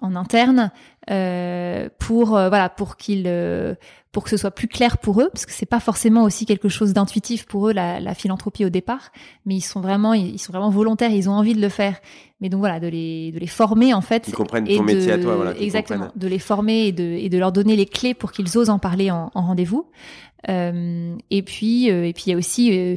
en 0.00 0.14
interne 0.16 0.70
euh, 1.10 1.88
pour 1.98 2.36
euh, 2.36 2.48
voilà 2.48 2.68
pour 2.68 2.96
qu'ils 2.96 3.24
euh, 3.26 3.74
pour 4.18 4.24
que 4.24 4.30
ce 4.30 4.36
soit 4.36 4.50
plus 4.50 4.66
clair 4.66 4.98
pour 4.98 5.20
eux 5.20 5.30
parce 5.32 5.46
que 5.46 5.52
c'est 5.52 5.64
pas 5.64 5.78
forcément 5.78 6.24
aussi 6.24 6.44
quelque 6.44 6.68
chose 6.68 6.92
d'intuitif 6.92 7.46
pour 7.46 7.68
eux 7.68 7.72
la, 7.72 8.00
la, 8.00 8.14
philanthropie 8.14 8.64
au 8.64 8.68
départ 8.68 9.12
mais 9.46 9.54
ils 9.54 9.60
sont 9.60 9.80
vraiment 9.80 10.12
ils 10.12 10.40
sont 10.40 10.50
vraiment 10.50 10.70
volontaires 10.70 11.12
ils 11.12 11.30
ont 11.30 11.34
envie 11.34 11.54
de 11.54 11.60
le 11.60 11.68
faire. 11.68 12.00
Mais 12.40 12.48
donc 12.48 12.58
voilà 12.58 12.80
de 12.80 12.88
les 12.88 13.30
de 13.30 13.38
les 13.38 13.46
former 13.46 13.94
en 13.94 14.00
fait 14.00 14.26
ils 14.26 14.34
comprennent 14.34 14.66
ton 14.66 14.82
métier 14.82 15.12
à 15.12 15.18
toi 15.18 15.36
voilà 15.36 15.56
exactement 15.56 16.08
de 16.16 16.26
les 16.26 16.40
former 16.40 16.88
et 16.88 16.92
de 16.92 17.04
et 17.04 17.28
de 17.28 17.38
leur 17.38 17.52
donner 17.52 17.76
les 17.76 17.86
clés 17.86 18.12
pour 18.12 18.32
qu'ils 18.32 18.58
osent 18.58 18.70
en 18.70 18.80
parler 18.80 19.12
en, 19.12 19.30
en 19.34 19.42
rendez-vous 19.42 19.86
euh, 20.48 21.16
et 21.30 21.42
puis, 21.42 21.90
euh, 21.90 22.06
et 22.06 22.12
puis 22.12 22.24
il 22.26 22.30
y 22.30 22.34
a 22.34 22.36
aussi 22.36 22.70
euh, 22.72 22.96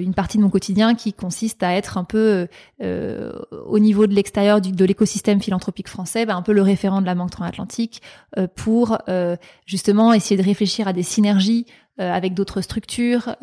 une 0.00 0.14
partie 0.14 0.38
de 0.38 0.42
mon 0.42 0.50
quotidien 0.50 0.94
qui 0.94 1.12
consiste 1.12 1.62
à 1.62 1.74
être 1.74 1.98
un 1.98 2.04
peu 2.04 2.48
au 2.80 3.78
niveau 3.78 4.06
de 4.06 4.14
l'extérieur 4.14 4.60
de 4.60 4.84
l'écosystème 4.84 5.40
philanthropique 5.40 5.88
français, 5.88 6.26
bah, 6.26 6.34
un 6.34 6.42
peu 6.42 6.52
le 6.52 6.62
référent 6.62 7.00
de 7.00 7.06
la 7.06 7.14
Banque 7.14 7.30
transatlantique 7.30 8.02
pour 8.54 8.98
justement 9.66 10.12
essayer 10.12 10.40
de 10.40 10.46
réfléchir 10.46 10.88
à 10.88 10.92
des 10.92 11.02
synergies 11.02 11.66
avec 11.98 12.32
d'autres 12.34 12.62
structures, 12.62 13.36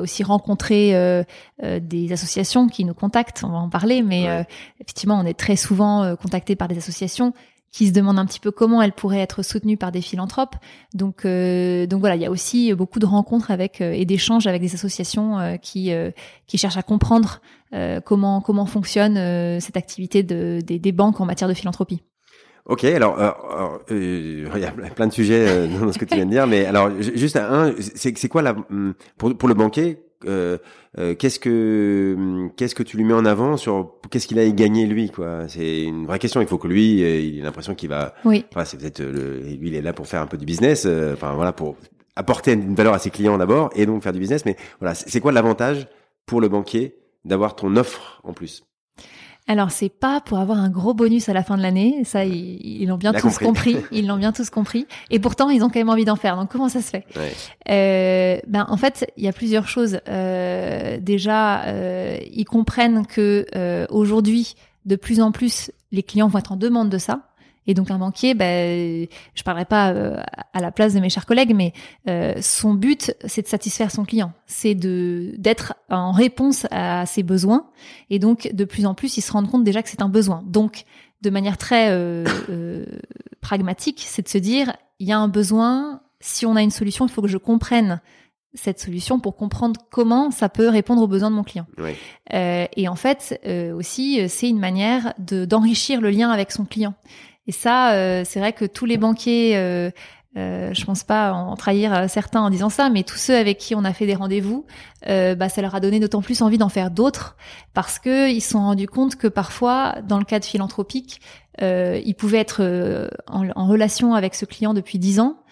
aussi 0.00 0.22
rencontrer 0.22 1.24
des 1.62 2.12
associations 2.12 2.68
qui 2.68 2.84
nous 2.84 2.94
contactent, 2.94 3.42
on 3.44 3.48
va 3.48 3.58
en 3.58 3.70
parler, 3.70 4.02
mais 4.02 4.44
effectivement 4.80 5.18
on 5.18 5.24
est 5.24 5.38
très 5.38 5.56
souvent 5.56 6.14
contacté 6.16 6.56
par 6.56 6.68
des 6.68 6.76
associations 6.76 7.32
qui 7.72 7.88
se 7.88 7.92
demandent 7.92 8.18
un 8.18 8.26
petit 8.26 8.38
peu 8.38 8.50
comment 8.50 8.82
elle 8.82 8.92
pourrait 8.92 9.20
être 9.20 9.42
soutenue 9.42 9.78
par 9.78 9.90
des 9.90 10.02
philanthropes. 10.02 10.56
Donc, 10.94 11.24
euh, 11.24 11.86
donc 11.86 12.00
voilà, 12.00 12.16
il 12.16 12.22
y 12.22 12.26
a 12.26 12.30
aussi 12.30 12.72
beaucoup 12.74 12.98
de 12.98 13.06
rencontres 13.06 13.50
avec 13.50 13.80
euh, 13.80 13.92
et 13.92 14.04
d'échanges 14.04 14.46
avec 14.46 14.60
des 14.60 14.74
associations 14.74 15.40
euh, 15.40 15.56
qui 15.56 15.90
qui 16.46 16.58
cherchent 16.58 16.76
à 16.76 16.82
comprendre 16.82 17.40
comment 18.04 18.42
comment 18.42 18.66
fonctionne 18.66 19.58
cette 19.60 19.78
activité 19.78 20.22
de, 20.22 20.60
des, 20.62 20.78
des 20.78 20.92
banques 20.92 21.20
en 21.22 21.24
matière 21.24 21.48
de 21.48 21.54
philanthropie. 21.54 22.02
Ok, 22.66 22.84
alors, 22.84 23.16
il 23.90 24.46
y 24.58 24.64
a 24.64 24.70
plein 24.94 25.06
de 25.06 25.12
sujets 25.12 25.66
dans 25.80 25.90
ce 25.90 25.98
que 25.98 26.04
tu 26.04 26.14
viens 26.14 26.26
de 26.26 26.30
dire, 26.30 26.46
mais 26.46 26.66
alors 26.66 26.90
juste 27.00 27.36
un, 27.36 27.72
c'est 27.78 28.28
quoi 28.28 28.42
la 28.42 28.52
hum, 28.52 28.92
pour 29.16 29.34
pour 29.36 29.48
le 29.48 29.54
banquier 29.54 29.98
euh, 30.26 30.58
euh, 30.98 31.14
qu'est-ce 31.14 31.38
que 31.38 32.14
hum, 32.16 32.50
qu'est-ce 32.56 32.74
que 32.74 32.82
tu 32.82 32.96
lui 32.96 33.04
mets 33.04 33.14
en 33.14 33.24
avant 33.24 33.56
sur 33.56 33.96
qu'est-ce 34.10 34.26
qu'il 34.26 34.38
a 34.38 34.48
gagné 34.50 34.86
lui 34.86 35.10
quoi? 35.10 35.48
C'est 35.48 35.82
une 35.82 36.06
vraie 36.06 36.18
question. 36.18 36.40
Il 36.40 36.46
faut 36.46 36.58
que 36.58 36.68
lui 36.68 37.02
euh, 37.02 37.20
il 37.20 37.38
ait 37.38 37.42
l'impression 37.42 37.74
qu'il 37.74 37.88
va 37.88 38.14
oui. 38.24 38.44
Enfin, 38.50 38.64
c'est 38.64 38.78
peut-être 38.78 39.02
lui 39.02 39.68
il 39.68 39.74
est 39.74 39.82
là 39.82 39.92
pour 39.92 40.06
faire 40.06 40.22
un 40.22 40.26
peu 40.26 40.36
du 40.36 40.44
business 40.44 40.86
enfin 41.12 41.34
voilà 41.34 41.52
pour 41.52 41.76
apporter 42.16 42.52
une 42.52 42.74
valeur 42.74 42.94
à 42.94 42.98
ses 42.98 43.10
clients 43.10 43.38
d'abord 43.38 43.70
et 43.74 43.86
donc 43.86 44.02
faire 44.02 44.12
du 44.12 44.20
business. 44.20 44.44
Mais 44.44 44.56
voilà 44.80 44.94
c'est 44.94 45.20
quoi 45.20 45.32
l'avantage 45.32 45.88
pour 46.26 46.40
le 46.40 46.48
banquier 46.48 46.96
d'avoir 47.24 47.56
ton 47.56 47.76
offre 47.76 48.20
en 48.24 48.32
plus? 48.32 48.64
Alors 49.48 49.72
c'est 49.72 49.88
pas 49.88 50.20
pour 50.20 50.38
avoir 50.38 50.58
un 50.58 50.70
gros 50.70 50.94
bonus 50.94 51.28
à 51.28 51.32
la 51.32 51.42
fin 51.42 51.56
de 51.56 51.62
l'année, 51.62 52.04
ça 52.04 52.24
ils 52.24 52.86
l'ont 52.86 52.96
bien 52.96 53.12
tous 53.12 53.38
compris. 53.38 53.76
ils 53.90 54.06
l'ont 54.06 54.16
bien 54.16 54.32
tous 54.32 54.50
compris, 54.50 54.86
et 55.10 55.18
pourtant 55.18 55.50
ils 55.50 55.62
ont 55.64 55.68
quand 55.68 55.80
même 55.80 55.88
envie 55.88 56.04
d'en 56.04 56.16
faire. 56.16 56.36
Donc 56.36 56.50
comment 56.50 56.68
ça 56.68 56.80
se 56.80 56.90
fait 56.90 57.04
euh, 57.68 58.38
Ben 58.46 58.66
en 58.68 58.76
fait 58.76 59.10
il 59.16 59.24
y 59.24 59.28
a 59.28 59.32
plusieurs 59.32 59.68
choses. 59.68 59.98
Euh, 60.08 60.98
déjà 61.00 61.64
euh, 61.64 62.18
ils 62.32 62.44
comprennent 62.44 63.04
que 63.06 63.46
aujourd'hui 63.90 64.54
de 64.86 64.96
plus 64.96 65.20
en 65.20 65.32
plus 65.32 65.70
les 65.90 66.02
clients 66.02 66.28
vont 66.28 66.38
être 66.38 66.52
en 66.52 66.56
demande 66.56 66.88
de 66.88 66.98
ça. 66.98 67.31
Et 67.66 67.74
donc 67.74 67.90
un 67.90 67.98
banquier, 67.98 68.34
ben, 68.34 69.06
je 69.34 69.42
parlerai 69.42 69.64
pas 69.64 69.90
euh, 69.92 70.20
à 70.52 70.60
la 70.60 70.72
place 70.72 70.94
de 70.94 71.00
mes 71.00 71.10
chers 71.10 71.26
collègues, 71.26 71.54
mais 71.54 71.72
euh, 72.08 72.34
son 72.40 72.74
but, 72.74 73.14
c'est 73.24 73.42
de 73.42 73.46
satisfaire 73.46 73.90
son 73.90 74.04
client, 74.04 74.32
c'est 74.46 74.74
de 74.74 75.34
d'être 75.38 75.74
en 75.88 76.12
réponse 76.12 76.66
à 76.70 77.06
ses 77.06 77.22
besoins. 77.22 77.66
Et 78.10 78.18
donc 78.18 78.50
de 78.52 78.64
plus 78.64 78.86
en 78.86 78.94
plus, 78.94 79.16
ils 79.16 79.22
se 79.22 79.32
rendent 79.32 79.50
compte 79.50 79.64
déjà 79.64 79.82
que 79.82 79.88
c'est 79.88 80.02
un 80.02 80.08
besoin. 80.08 80.42
Donc 80.46 80.84
de 81.22 81.30
manière 81.30 81.56
très 81.56 81.88
euh, 81.90 82.24
pragmatique, 83.40 84.04
c'est 84.06 84.22
de 84.22 84.28
se 84.28 84.38
dire, 84.38 84.72
il 84.98 85.06
y 85.06 85.12
a 85.12 85.18
un 85.18 85.28
besoin. 85.28 86.00
Si 86.18 86.46
on 86.46 86.56
a 86.56 86.62
une 86.62 86.70
solution, 86.70 87.06
il 87.06 87.12
faut 87.12 87.22
que 87.22 87.28
je 87.28 87.38
comprenne 87.38 88.00
cette 88.54 88.80
solution 88.80 89.18
pour 89.18 89.36
comprendre 89.36 89.80
comment 89.90 90.30
ça 90.30 90.48
peut 90.48 90.68
répondre 90.68 91.00
aux 91.00 91.06
besoins 91.06 91.30
de 91.30 91.36
mon 91.36 91.42
client. 91.42 91.66
Oui. 91.78 91.92
et 92.30 92.86
en 92.86 92.96
fait, 92.96 93.40
aussi, 93.74 94.28
c'est 94.28 94.48
une 94.48 94.58
manière 94.58 95.14
de 95.18 95.46
d'enrichir 95.46 96.02
le 96.02 96.10
lien 96.10 96.28
avec 96.30 96.52
son 96.52 96.66
client. 96.66 96.94
Et 97.46 97.52
ça, 97.52 97.94
euh, 97.94 98.22
c'est 98.24 98.38
vrai 98.40 98.52
que 98.52 98.64
tous 98.64 98.86
les 98.86 98.96
banquiers, 98.96 99.56
euh, 99.56 99.90
euh, 100.38 100.72
je 100.72 100.84
pense 100.86 101.04
pas 101.04 101.32
en 101.32 101.56
trahir 101.56 102.08
certains 102.08 102.40
en 102.40 102.48
disant 102.48 102.70
ça, 102.70 102.88
mais 102.88 103.02
tous 103.02 103.18
ceux 103.18 103.36
avec 103.36 103.58
qui 103.58 103.74
on 103.74 103.84
a 103.84 103.92
fait 103.92 104.06
des 104.06 104.14
rendez-vous, 104.14 104.64
euh, 105.08 105.34
bah, 105.34 105.48
ça 105.48 105.60
leur 105.60 105.74
a 105.74 105.80
donné 105.80 106.00
d'autant 106.00 106.22
plus 106.22 106.40
envie 106.40 106.56
d'en 106.56 106.70
faire 106.70 106.90
d'autres 106.90 107.36
parce 107.74 107.98
que 107.98 108.30
ils 108.30 108.40
se 108.40 108.50
sont 108.50 108.60
rendus 108.60 108.86
compte 108.86 109.16
que 109.16 109.26
parfois, 109.28 109.96
dans 110.08 110.18
le 110.18 110.24
cadre 110.24 110.46
philanthropique, 110.46 111.20
euh, 111.60 112.00
ils 112.04 112.14
pouvaient 112.14 112.38
être 112.38 113.10
en, 113.26 113.66
relation 113.66 114.14
avec 114.14 114.34
ce 114.34 114.46
client 114.46 114.72
depuis 114.72 114.98
dix 114.98 115.20
ans, 115.20 115.42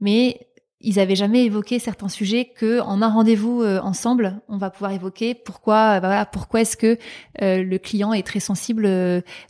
mais 0.00 0.48
ils 0.80 0.98
avaient 0.98 1.16
jamais 1.16 1.44
évoqué 1.44 1.78
certains 1.78 2.08
sujets 2.08 2.52
que 2.56 2.80
en 2.80 3.02
un 3.02 3.08
rendez-vous 3.08 3.64
ensemble, 3.64 4.42
on 4.48 4.58
va 4.58 4.70
pouvoir 4.70 4.90
évoquer. 4.92 5.34
Pourquoi, 5.34 6.00
bah, 6.00 6.08
voilà, 6.08 6.26
pourquoi 6.26 6.60
est-ce 6.60 6.76
que 6.76 6.98
le 7.40 7.76
client 7.78 8.12
est 8.12 8.26
très 8.26 8.40
sensible 8.40 8.86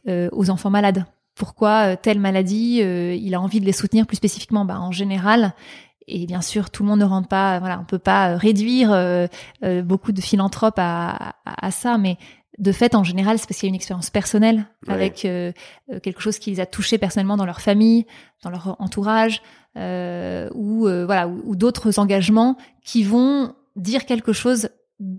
aux 0.06 0.50
enfants 0.50 0.70
malades 0.70 1.06
pourquoi 1.34 1.92
euh, 1.92 1.96
telle 2.00 2.20
maladie, 2.20 2.80
euh, 2.82 3.14
il 3.14 3.34
a 3.34 3.40
envie 3.40 3.60
de 3.60 3.66
les 3.66 3.72
soutenir 3.72 4.06
plus 4.06 4.16
spécifiquement 4.16 4.64
bah, 4.64 4.78
En 4.80 4.92
général, 4.92 5.52
et 6.06 6.26
bien 6.26 6.42
sûr, 6.42 6.70
tout 6.70 6.82
le 6.82 6.88
monde 6.88 7.00
ne 7.00 7.04
rentre 7.04 7.28
pas, 7.28 7.58
voilà, 7.58 7.80
on 7.80 7.84
peut 7.84 7.98
pas 7.98 8.30
euh, 8.30 8.36
réduire 8.36 8.90
beaucoup 9.84 10.12
de 10.12 10.20
philanthropes 10.20 10.78
à, 10.78 11.70
ça, 11.70 11.98
mais 11.98 12.18
de 12.58 12.70
fait, 12.70 12.94
en 12.94 13.02
général, 13.02 13.38
c'est 13.38 13.48
parce 13.48 13.58
qu'il 13.58 13.66
y 13.66 13.70
a 13.70 13.72
une 13.72 13.74
expérience 13.74 14.10
personnelle 14.10 14.66
avec 14.86 15.26
quelque 16.02 16.20
chose 16.20 16.38
qui 16.38 16.50
les 16.50 16.60
a 16.60 16.66
touchés 16.66 16.98
personnellement 16.98 17.36
dans 17.36 17.46
leur 17.46 17.60
famille, 17.60 18.06
dans 18.44 18.50
leur 18.50 18.76
entourage, 18.78 19.42
ou 19.76 20.80
voilà, 20.82 21.26
ou 21.26 21.56
d'autres 21.56 21.98
engagements 21.98 22.56
qui 22.84 23.02
vont 23.02 23.54
dire 23.74 24.04
quelque 24.04 24.32
chose 24.32 24.68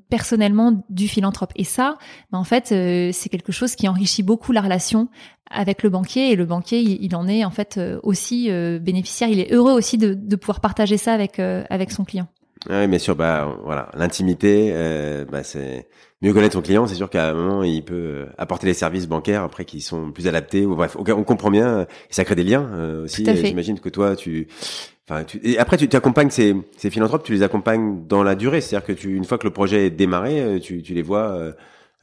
personnellement 0.09 0.85
du 0.89 1.07
philanthrope. 1.07 1.51
Et 1.55 1.63
ça, 1.63 1.97
ben, 2.31 2.39
en 2.39 2.43
fait, 2.43 2.71
euh, 2.71 3.09
c'est 3.13 3.29
quelque 3.29 3.51
chose 3.51 3.75
qui 3.75 3.87
enrichit 3.87 4.23
beaucoup 4.23 4.51
la 4.51 4.61
relation 4.61 5.09
avec 5.49 5.83
le 5.83 5.89
banquier. 5.89 6.31
Et 6.31 6.35
le 6.35 6.45
banquier, 6.45 6.79
il, 6.79 7.15
en 7.15 7.27
est 7.27 7.43
en 7.45 7.51
fait 7.51 7.77
euh, 7.77 7.99
aussi 8.03 8.49
euh, 8.49 8.79
bénéficiaire. 8.79 9.29
Il 9.29 9.39
est 9.39 9.51
heureux 9.53 9.73
aussi 9.73 9.97
de, 9.97 10.13
de 10.13 10.35
pouvoir 10.35 10.61
partager 10.61 10.97
ça 10.97 11.13
avec 11.13 11.39
avec 11.39 11.91
son 11.91 12.05
client. 12.05 12.27
Oui, 12.69 12.87
bien 12.87 12.99
sûr. 12.99 13.15
Bah 13.15 13.57
voilà, 13.63 13.89
l'intimité, 13.95 14.73
bah, 15.29 15.43
c'est 15.43 15.87
mieux 16.21 16.33
connaître 16.33 16.53
son 16.53 16.61
client. 16.61 16.87
C'est 16.87 16.95
sûr 16.95 17.09
qu'à 17.09 17.29
un 17.29 17.33
moment, 17.33 17.63
il 17.63 17.83
peut 17.83 18.25
apporter 18.37 18.65
les 18.65 18.73
services 18.73 19.07
bancaires 19.07 19.43
après 19.43 19.65
qui 19.65 19.81
sont 19.81 20.11
plus 20.11 20.27
adaptés. 20.27 20.65
Ou 20.65 20.75
bref, 20.75 20.97
on 20.97 21.23
comprend 21.23 21.51
bien. 21.51 21.85
Ça 22.09 22.25
crée 22.25 22.35
des 22.35 22.43
liens 22.43 23.03
aussi. 23.03 23.23
J'imagine 23.43 23.79
que 23.79 23.89
toi, 23.89 24.15
tu 24.15 24.47
Enfin, 25.07 25.23
tu, 25.23 25.39
et 25.43 25.59
après, 25.59 25.77
tu, 25.77 25.87
accompagnes 25.95 26.31
ces, 26.31 26.55
ces, 26.77 26.89
philanthropes, 26.89 27.23
tu 27.23 27.31
les 27.31 27.43
accompagnes 27.43 28.07
dans 28.07 28.23
la 28.23 28.35
durée. 28.35 28.61
C'est-à-dire 28.61 28.87
que 28.87 28.93
tu, 28.93 29.15
une 29.15 29.23
fois 29.23 29.37
que 29.37 29.45
le 29.45 29.53
projet 29.53 29.87
est 29.87 29.91
démarré, 29.91 30.41
euh, 30.41 30.59
tu, 30.59 30.81
tu 30.81 30.93
les 30.93 31.03
vois 31.03 31.29
euh, 31.29 31.51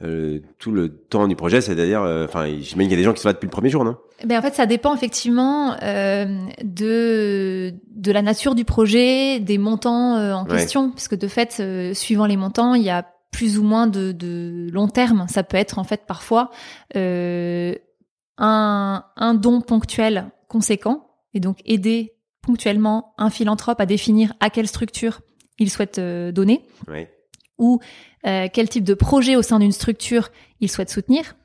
euh, 0.03 0.41
tout 0.59 0.71
le 0.71 0.89
temps 0.89 1.27
du 1.29 1.35
projet. 1.35 1.61
C'est-à-dire, 1.61 2.01
euh, 2.01 2.25
enfin, 2.25 2.45
j'imagine 2.45 2.89
qu'il 2.89 2.91
y 2.91 2.93
a 2.93 2.97
des 2.97 3.03
gens 3.03 3.13
qui 3.13 3.21
sont 3.21 3.29
là 3.29 3.33
depuis 3.33 3.45
le 3.45 3.51
premier 3.51 3.69
jour, 3.69 3.85
non? 3.85 3.95
Ben 4.25 4.37
en 4.37 4.41
fait, 4.41 4.53
ça 4.53 4.65
dépend 4.65 4.93
effectivement 4.93 5.75
euh, 5.81 6.25
de 6.63 7.73
de 7.95 8.11
la 8.11 8.21
nature 8.21 8.53
du 8.53 8.65
projet, 8.65 9.39
des 9.39 9.57
montants 9.57 10.17
en 10.33 10.45
question, 10.45 10.89
parce 10.91 11.07
que 11.07 11.15
de 11.15 11.27
fait, 11.27 11.61
suivant 11.93 12.25
les 12.25 12.35
montants, 12.37 12.73
il 12.73 12.83
y 12.83 12.89
a 12.89 13.05
plus 13.31 13.57
ou 13.57 13.63
moins 13.63 13.87
de, 13.87 14.11
de 14.11 14.67
long 14.73 14.87
terme. 14.87 15.25
Ça 15.29 15.43
peut 15.43 15.57
être 15.57 15.79
en 15.79 15.83
fait 15.85 16.01
parfois 16.05 16.51
un 16.95 17.73
un 18.37 19.33
don 19.35 19.61
ponctuel 19.61 20.31
conséquent 20.49 21.07
et 21.33 21.39
donc 21.39 21.59
aider 21.65 22.13
ponctuellement 22.43 23.13
un 23.17 23.31
philanthrope 23.31 23.81
à 23.81 23.87
définir 23.87 24.33
à 24.39 24.51
quelle 24.51 24.67
structure 24.67 25.21
il 25.57 25.71
souhaite 25.71 25.97
euh, 25.97 26.31
donner 26.31 26.65
oui. 26.87 27.07
ou 27.57 27.79
euh, 28.27 28.47
quel 28.53 28.69
type 28.69 28.83
de 28.83 28.93
projet 28.93 29.35
au 29.35 29.41
sein 29.41 29.59
d'une 29.59 29.71
structure 29.71 30.29
il 30.59 30.69
souhaite 30.69 30.89
soutenir. 30.89 31.35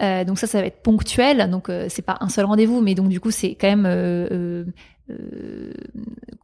Euh, 0.00 0.24
donc 0.24 0.38
ça, 0.38 0.46
ça 0.46 0.60
va 0.60 0.66
être 0.66 0.82
ponctuel. 0.82 1.50
Donc 1.50 1.68
euh, 1.68 1.86
c'est 1.88 2.02
pas 2.02 2.16
un 2.20 2.28
seul 2.28 2.44
rendez-vous, 2.44 2.80
mais 2.80 2.94
donc 2.94 3.08
du 3.08 3.20
coup 3.20 3.30
c'est 3.30 3.54
quand 3.54 3.68
même 3.68 3.86
euh, 3.86 4.64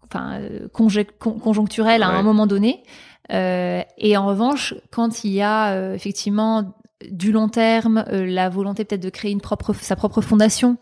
enfin 0.05 0.41
conjoncturel 0.73 2.03
à 2.03 2.09
un 2.09 2.23
moment 2.23 2.47
donné. 2.47 2.83
et 3.31 4.17
en 4.17 4.27
revanche, 4.27 4.75
quand 4.91 5.25
il 5.25 5.33
y 5.33 5.43
a 5.43 5.95
effectivement 5.95 6.75
du 7.11 7.33
long 7.33 7.49
terme, 7.49 8.05
la 8.11 8.49
volonté 8.49 8.85
peut-être 8.85 9.03
de 9.03 9.11
créer 9.11 9.33
une 9.33 9.43
propre 9.43 9.75
sa 9.75 9.97
propre 9.97 10.23
fondation, 10.23 10.79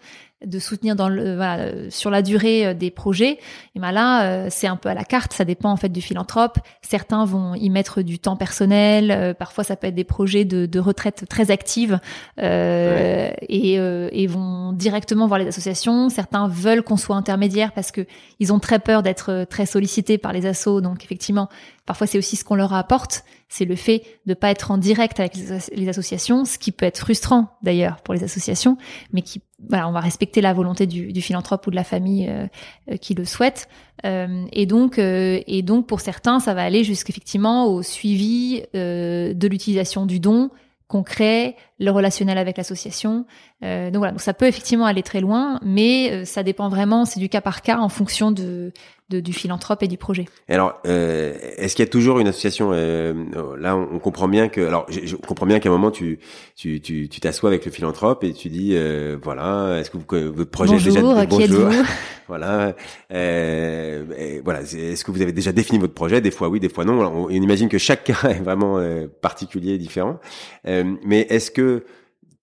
de 0.47 0.59
soutenir 0.59 0.97
dans 0.97 1.09
le 1.09 1.37
voilà, 1.37 1.91
sur 1.91 2.11
la 2.11 2.23
durée 2.23 2.67
euh, 2.67 2.75
des 2.75 2.91
projets. 2.91 3.39
Et 3.75 3.81
ben 3.81 3.93
là 3.93 4.25
euh, 4.25 4.47
c'est 4.51 4.67
un 4.67 4.77
peu 4.77 4.89
à 4.89 4.95
la 4.95 5.05
carte 5.05 5.33
ça 5.33 5.45
dépend 5.45 5.71
en 5.71 5.77
fait 5.77 5.89
du 5.89 6.01
philanthrope. 6.01 6.59
Certains 6.83 7.25
vont 7.25 7.55
y 7.55 7.71
mettre 7.71 8.03
du 8.03 8.19
temps 8.19 8.37
personnel 8.37 9.11
euh, 9.11 9.35
parfois 9.35 9.65
ça 9.65 9.77
peut 9.77 9.87
être 9.87 9.95
des 9.95 10.05
projets 10.05 10.45
de, 10.45 10.67
de 10.67 10.81
retraite 10.81 11.25
très 11.29 11.51
actives 11.51 11.99
euh, 12.39 13.31
et, 13.49 13.75
et 13.75 14.27
vont 14.27 14.73
directement 14.73 15.27
voir 15.27 15.39
les 15.39 15.49
associations. 15.49 16.09
Certains 16.09 16.49
veulent 16.49 16.83
qu'on 16.83 16.97
soit 16.97 17.17
intermédiaire 17.17 17.73
parce 17.73 17.91
que 17.91 18.07
ils 18.41 18.53
ont 18.53 18.59
très 18.59 18.79
peur 18.79 19.03
d'être 19.03 19.45
très 19.49 19.67
sollicités 19.67 20.19
par 20.19 20.33
les 20.33 20.47
assos. 20.47 20.81
Donc 20.81 21.05
effectivement 21.05 21.49
Parfois, 21.85 22.07
c'est 22.07 22.19
aussi 22.19 22.37
ce 22.37 22.45
qu'on 22.45 22.55
leur 22.55 22.73
apporte, 22.75 23.25
c'est 23.49 23.65
le 23.65 23.75
fait 23.75 24.05
de 24.27 24.35
pas 24.35 24.51
être 24.51 24.71
en 24.71 24.79
direct 24.79 25.19
avec 25.19 25.35
les 25.35 25.89
associations, 25.89 26.45
ce 26.45 26.57
qui 26.57 26.71
peut 26.71 26.87
être 26.87 26.99
frustrant 26.99 27.59
d'ailleurs 27.63 28.01
pour 28.03 28.15
les 28.15 28.23
associations, 28.23 28.79
mais 29.13 29.23
qui, 29.23 29.43
voilà, 29.69 29.89
on 29.89 29.93
va 29.93 29.99
respecter 29.99 30.41
la 30.41 30.53
volonté 30.53 30.87
du, 30.87 31.21
philanthrope 31.21 31.67
ou 31.67 31.71
de 31.71 31.77
la 31.77 31.85
famille 31.85 32.29
euh, 32.29 32.47
euh, 32.91 32.97
qui 32.97 33.15
le 33.15 33.25
souhaite. 33.25 33.69
Euh, 34.05 34.45
et 34.53 34.67
donc, 34.67 34.99
et 34.99 35.63
donc 35.63 35.89
pour 35.89 36.01
certains, 36.01 36.39
ça 36.39 36.55
va 36.55 36.63
aller 36.63 36.85
jusqu'effectivement 36.85 37.67
au 37.67 37.83
suivi 37.83 38.63
de 38.73 39.49
l'utilisation 39.49 40.07
du 40.07 40.21
don 40.21 40.51
concret, 40.93 41.57
le 41.83 41.91
relationnel 41.91 42.39
avec 42.39 42.57
l'association. 42.57 43.25
donc 43.61 43.97
voilà, 43.97 44.13
donc 44.13 44.21
ça 44.21 44.35
peut 44.35 44.47
effectivement 44.47 44.87
aller 44.87 45.03
très 45.03 45.21
loin, 45.21 45.59
mais 45.63 46.25
ça 46.25 46.43
dépend 46.43 46.69
vraiment, 46.69 47.05
c'est 47.05 47.21
du 47.21 47.29
cas 47.29 47.41
par 47.41 47.63
cas 47.63 47.79
en 47.79 47.89
fonction 47.89 48.31
de, 48.31 48.73
du 49.21 49.33
philanthrope 49.33 49.83
et 49.83 49.89
du 49.89 49.97
projet. 49.97 50.27
alors, 50.49 50.81
euh, 50.87 51.35
est-ce 51.57 51.77
qu'il 51.77 51.85
y 51.85 51.89
a 51.89 51.91
toujours 51.91 52.19
une 52.19 52.29
association 52.29 52.71
euh, 52.73 53.13
Là, 53.59 53.77
on, 53.77 53.99
comprend 53.99 54.29
bien 54.29 54.49
que, 54.49 54.61
alors, 54.61 54.87
je, 54.89 55.17
comprends 55.17 55.47
bien 55.47 55.61
qu'à 55.61 55.69
un 55.69 55.73
moment 55.73 55.91
tu 55.91 56.19
tu 56.57 56.81
tu 56.81 57.09
tu 57.09 57.21
t'assois 57.21 57.51
avec 57.51 57.65
le 57.65 57.71
philanthrope 57.71 58.25
et 58.25 58.33
tu 58.33 58.49
dis, 58.49 58.71
euh, 58.73 59.17
voilà, 59.23 59.79
est-ce 59.79 59.91
que 59.91 59.99
vous, 59.99 60.33
votre 60.33 60.51
projet 60.51 60.73
bonjour, 60.73 61.19
est 61.19 61.27
déjà 61.27 61.27
qui 61.27 61.49
bonjour, 61.49 61.71
voilà, 62.29 62.75
voilà, 63.11 64.61
est-ce 64.63 65.05
que 65.05 65.11
vous 65.11 65.23
avez 65.23 65.33
déjà 65.33 65.53
défini 65.53 65.79
votre 65.79 65.95
projet? 65.95 66.21
Des 66.21 66.31
fois 66.31 66.49
oui, 66.49 66.61
des 66.61 66.69
fois 66.69 66.85
non. 66.85 67.01
on, 67.03 67.29
imagine 67.29 67.69
que 67.69 67.79
chaque 67.79 68.05
cas 68.05 68.21
est 68.31 68.43
vraiment 68.43 68.83
particulier, 69.21 69.79
différent. 69.79 70.19
mais 70.65 71.27
est-ce 71.29 71.51
que 71.51 71.72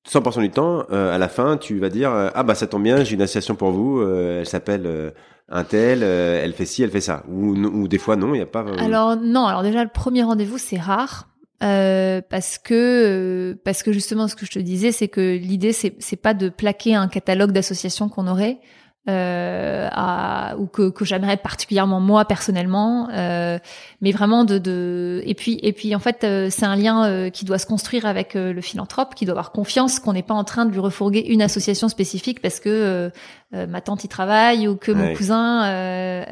100% 0.07 0.41
du 0.41 0.49
temps, 0.49 0.81
à 0.89 1.17
la 1.17 1.29
fin, 1.29 1.57
tu 1.57 1.79
vas 1.79 1.89
dire 1.89 2.11
ah 2.11 2.43
bah 2.43 2.55
ça 2.55 2.67
tombe 2.67 2.83
bien, 2.83 3.03
j'ai 3.03 3.15
une 3.15 3.21
association 3.21 3.55
pour 3.55 3.71
vous. 3.71 4.01
elle 4.01 4.45
s'appelle 4.45 5.13
un 5.51 5.63
tel, 5.63 6.03
euh, 6.03 6.41
elle 6.43 6.53
fait 6.53 6.65
ci, 6.65 6.83
elle 6.83 6.91
fait 6.91 7.01
ça. 7.01 7.23
Ou, 7.27 7.87
des 7.87 7.97
fois 7.97 8.15
non, 8.15 8.29
il 8.33 8.37
n'y 8.37 8.41
a 8.41 8.45
pas. 8.45 8.65
Alors 8.77 9.15
non, 9.15 9.45
alors 9.45 9.63
déjà 9.63 9.83
le 9.83 9.89
premier 9.89 10.23
rendez-vous 10.23 10.57
c'est 10.57 10.79
rare. 10.79 11.27
Euh, 11.61 12.21
parce 12.29 12.57
que 12.57 13.57
parce 13.65 13.83
que 13.83 13.91
justement 13.91 14.29
ce 14.29 14.37
que 14.37 14.45
je 14.45 14.51
te 14.51 14.59
disais 14.59 14.93
c'est 14.93 15.09
que 15.09 15.35
l'idée 15.35 15.73
c'est 15.73 15.93
c'est 15.99 16.15
pas 16.15 16.33
de 16.33 16.47
plaquer 16.47 16.95
un 16.95 17.09
catalogue 17.09 17.51
d'associations 17.51 18.07
qu'on 18.07 18.27
aurait 18.27 18.59
euh, 18.61 18.88
à, 19.09 20.55
ou 20.57 20.67
que, 20.67 20.89
que 20.89 21.05
j'aimerais 21.05 21.37
particulièrement 21.37 21.99
moi 21.99 22.25
personnellement, 22.25 23.09
euh, 23.11 23.59
mais 24.01 24.11
vraiment 24.11 24.45
de, 24.45 24.57
de 24.57 25.21
et 25.25 25.33
puis 25.33 25.59
et 25.61 25.73
puis 25.73 25.95
en 25.95 25.99
fait 25.99 26.23
euh, 26.23 26.47
c'est 26.49 26.65
un 26.65 26.75
lien 26.75 27.05
euh, 27.05 27.29
qui 27.29 27.45
doit 27.45 27.57
se 27.57 27.65
construire 27.65 28.05
avec 28.05 28.35
euh, 28.35 28.53
le 28.53 28.61
philanthrope, 28.61 29.15
qui 29.15 29.25
doit 29.25 29.33
avoir 29.33 29.51
confiance 29.51 29.99
qu'on 29.99 30.13
n'est 30.13 30.23
pas 30.23 30.33
en 30.33 30.43
train 30.43 30.65
de 30.65 30.71
lui 30.71 30.79
refourguer 30.79 31.19
une 31.27 31.41
association 31.41 31.89
spécifique 31.89 32.41
parce 32.41 32.59
que 32.59 33.11
ma 33.51 33.81
tante 33.81 34.03
y 34.03 34.07
travaille 34.07 34.67
ou 34.67 34.75
que 34.75 34.91
mon 34.91 35.13
cousin, 35.15 35.61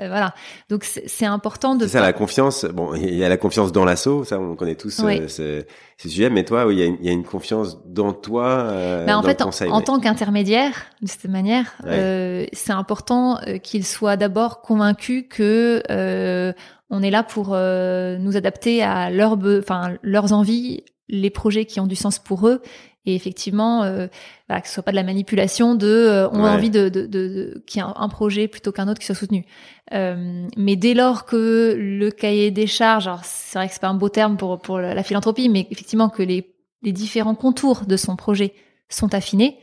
voilà. 0.07 0.33
Donc 0.69 0.83
c'est 0.83 1.25
important 1.25 1.75
de. 1.75 1.85
C'est 1.85 1.93
ça 1.93 2.01
la 2.01 2.13
confiance. 2.13 2.65
Bon, 2.65 2.93
il 2.93 3.15
y 3.15 3.23
a 3.23 3.29
la 3.29 3.37
confiance 3.37 3.71
dans 3.71 3.85
l'assaut, 3.85 4.23
ça 4.23 4.39
on 4.39 4.55
connaît 4.55 4.75
tous 4.75 4.91
ce, 4.91 5.27
ce, 5.27 5.65
sujet, 5.97 6.29
mais 6.29 6.43
toi, 6.43 6.67
il 6.69 6.77
y, 6.77 6.83
a 6.83 6.85
une, 6.85 6.97
y 7.03 7.09
a 7.09 7.11
une 7.11 7.23
confiance 7.23 7.83
dans 7.85 8.13
toi. 8.13 8.67
Ben, 9.05 9.17
en 9.17 9.23
fait, 9.23 9.41
en, 9.41 9.81
tant 9.81 9.99
qu'intermédiaire, 9.99 10.73
de 11.01 11.07
cette 11.07 11.29
manière, 11.29 11.75
c'est 12.53 12.73
important 12.73 13.39
qu'il 13.63 13.85
soit 13.85 14.17
d'abord 14.17 14.61
convaincu 14.61 15.27
que 15.27 15.81
on 16.89 17.03
est 17.03 17.09
là 17.09 17.23
pour 17.23 17.49
euh, 17.51 18.17
nous 18.17 18.37
adapter 18.37 18.81
à 18.81 19.09
leurs, 19.09 19.37
enfin 19.59 19.97
leurs 20.03 20.33
envies, 20.33 20.83
les 21.09 21.29
projets 21.29 21.65
qui 21.65 21.79
ont 21.79 21.87
du 21.87 21.95
sens 21.95 22.19
pour 22.19 22.47
eux. 22.47 22.61
Et 23.07 23.15
effectivement, 23.15 23.83
euh, 23.83 24.07
que 24.49 24.67
ce 24.67 24.73
soit 24.73 24.83
pas 24.83 24.91
de 24.91 24.97
la 24.97 25.03
manipulation 25.03 25.75
de 25.75 25.87
euh, 25.87 26.29
on 26.33 26.43
a 26.43 26.51
envie 26.53 26.69
de, 26.69 26.89
de, 26.89 27.05
de, 27.05 27.63
qu'il 27.65 27.81
y 27.81 27.85
ait 27.85 27.87
un, 27.95 28.09
projet 28.09 28.49
plutôt 28.49 28.73
qu'un 28.73 28.89
autre 28.89 28.99
qui 28.99 29.05
soit 29.05 29.15
soutenu. 29.15 29.45
Euh, 29.93 30.45
mais 30.57 30.75
dès 30.75 30.93
lors 30.93 31.25
que 31.25 31.73
le 31.79 32.11
cahier 32.11 32.51
des 32.51 32.67
charges, 32.67 33.07
alors 33.07 33.23
c'est 33.23 33.57
vrai 33.57 33.69
que 33.69 33.73
c'est 33.73 33.81
pas 33.81 33.87
un 33.87 33.93
beau 33.93 34.09
terme 34.09 34.35
pour 34.35 34.59
pour 34.59 34.79
la 34.79 35.03
philanthropie, 35.03 35.47
mais 35.47 35.67
effectivement 35.71 36.09
que 36.09 36.21
les 36.21 36.53
les 36.83 36.91
différents 36.91 37.33
contours 37.33 37.85
de 37.85 37.95
son 37.95 38.17
projet 38.17 38.53
sont 38.89 39.13
affinés, 39.13 39.57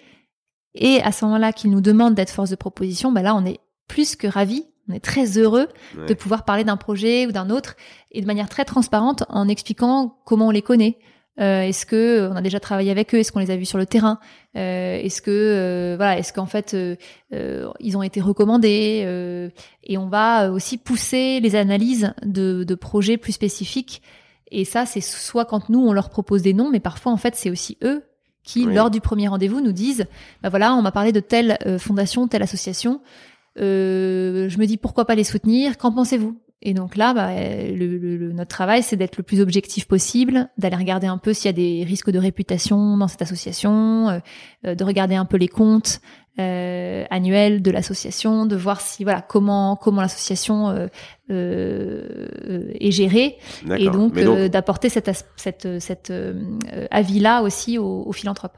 et 0.74 1.02
à 1.02 1.12
ce 1.12 1.26
moment-là 1.26 1.52
qu'il 1.52 1.70
nous 1.70 1.82
demande 1.82 2.14
d'être 2.14 2.30
force 2.30 2.48
de 2.48 2.56
proposition, 2.56 3.12
bah 3.12 3.20
là 3.20 3.36
on 3.36 3.44
est 3.44 3.60
plus 3.88 4.16
que 4.16 4.26
ravi 4.26 4.64
on 4.88 4.92
est 4.92 5.00
très 5.00 5.38
heureux 5.38 5.68
de 5.96 6.12
pouvoir 6.12 6.44
parler 6.44 6.64
d'un 6.64 6.76
projet 6.76 7.26
ou 7.26 7.32
d'un 7.32 7.48
autre 7.48 7.74
et 8.10 8.20
de 8.20 8.26
manière 8.26 8.48
très 8.48 8.64
transparente 8.66 9.24
en 9.28 9.48
expliquant 9.48 10.18
comment 10.26 10.48
on 10.48 10.50
les 10.50 10.62
connaît. 10.62 10.98
Euh, 11.40 11.62
est-ce 11.62 11.84
que 11.84 11.96
euh, 11.96 12.30
on 12.30 12.36
a 12.36 12.42
déjà 12.42 12.60
travaillé 12.60 12.90
avec 12.90 13.14
eux? 13.14 13.18
Est-ce 13.18 13.32
qu'on 13.32 13.40
les 13.40 13.50
a 13.50 13.56
vus 13.56 13.64
sur 13.64 13.78
le 13.78 13.86
terrain? 13.86 14.20
Euh, 14.56 14.96
Est-ce 14.96 15.20
que 15.20 15.94
voilà, 15.96 16.18
est-ce 16.18 16.32
qu'en 16.32 16.46
fait 16.46 16.76
ils 17.32 17.96
ont 17.96 18.02
été 18.02 18.20
recommandés? 18.20 19.50
Et 19.82 19.98
on 19.98 20.08
va 20.08 20.50
aussi 20.50 20.78
pousser 20.78 21.40
les 21.40 21.56
analyses 21.56 22.14
de, 22.24 22.74
projets 22.74 23.16
plus 23.16 23.32
spécifiques. 23.32 24.02
Et 24.50 24.64
ça, 24.64 24.86
c'est 24.86 25.00
soit 25.00 25.46
quand 25.46 25.68
nous 25.68 25.80
on 25.80 25.92
leur 25.92 26.10
propose 26.10 26.42
des 26.42 26.54
noms, 26.54 26.70
mais 26.70 26.80
parfois 26.80 27.12
en 27.12 27.16
fait 27.16 27.34
c'est 27.34 27.50
aussi 27.50 27.78
eux 27.82 28.04
qui, 28.44 28.66
lors 28.66 28.90
du 28.90 29.00
premier 29.00 29.26
rendez-vous, 29.26 29.60
nous 29.60 29.72
disent 29.72 30.06
bah 30.42 30.50
voilà, 30.50 30.74
on 30.74 30.82
m'a 30.82 30.92
parlé 30.92 31.12
de 31.12 31.20
telle 31.20 31.58
fondation, 31.78 32.28
telle 32.28 32.42
association. 32.42 33.00
Euh, 33.60 34.48
je 34.48 34.58
me 34.58 34.66
dis 34.66 34.76
pourquoi 34.76 35.04
pas 35.04 35.14
les 35.14 35.24
soutenir? 35.24 35.78
Qu'en 35.78 35.92
pensez-vous? 35.92 36.36
Et 36.64 36.72
donc 36.72 36.96
là, 36.96 37.12
bah, 37.12 37.28
le, 37.34 38.32
notre 38.32 38.48
travail, 38.48 38.82
c'est 38.82 38.96
d'être 38.96 39.18
le 39.18 39.22
plus 39.22 39.40
objectif 39.40 39.86
possible, 39.86 40.48
d'aller 40.56 40.76
regarder 40.76 41.06
un 41.06 41.18
peu 41.18 41.34
s'il 41.34 41.46
y 41.46 41.48
a 41.50 41.52
des 41.52 41.84
risques 41.84 42.10
de 42.10 42.18
réputation 42.18 42.96
dans 42.96 43.06
cette 43.06 43.20
association, 43.22 44.08
euh, 44.08 44.18
euh, 44.66 44.74
de 44.74 44.82
regarder 44.82 45.14
un 45.14 45.26
peu 45.26 45.36
les 45.36 45.48
comptes 45.48 46.00
euh, 46.40 47.04
annuels 47.10 47.60
de 47.60 47.70
l'association, 47.70 48.46
de 48.46 48.56
voir 48.56 48.80
si 48.80 49.04
voilà 49.04 49.20
comment 49.20 49.76
comment 49.76 50.00
l'association 50.00 50.88
est 51.28 52.90
gérée, 52.90 53.36
et 53.76 53.88
donc, 53.88 54.14
d'apporter 54.14 54.88
cette 54.88 55.10
cette 55.36 55.80
cet 55.80 56.12
avis 56.90 57.20
là 57.20 57.42
aussi 57.42 57.78
aux, 57.78 58.02
aux 58.06 58.12
philanthropes. 58.12 58.56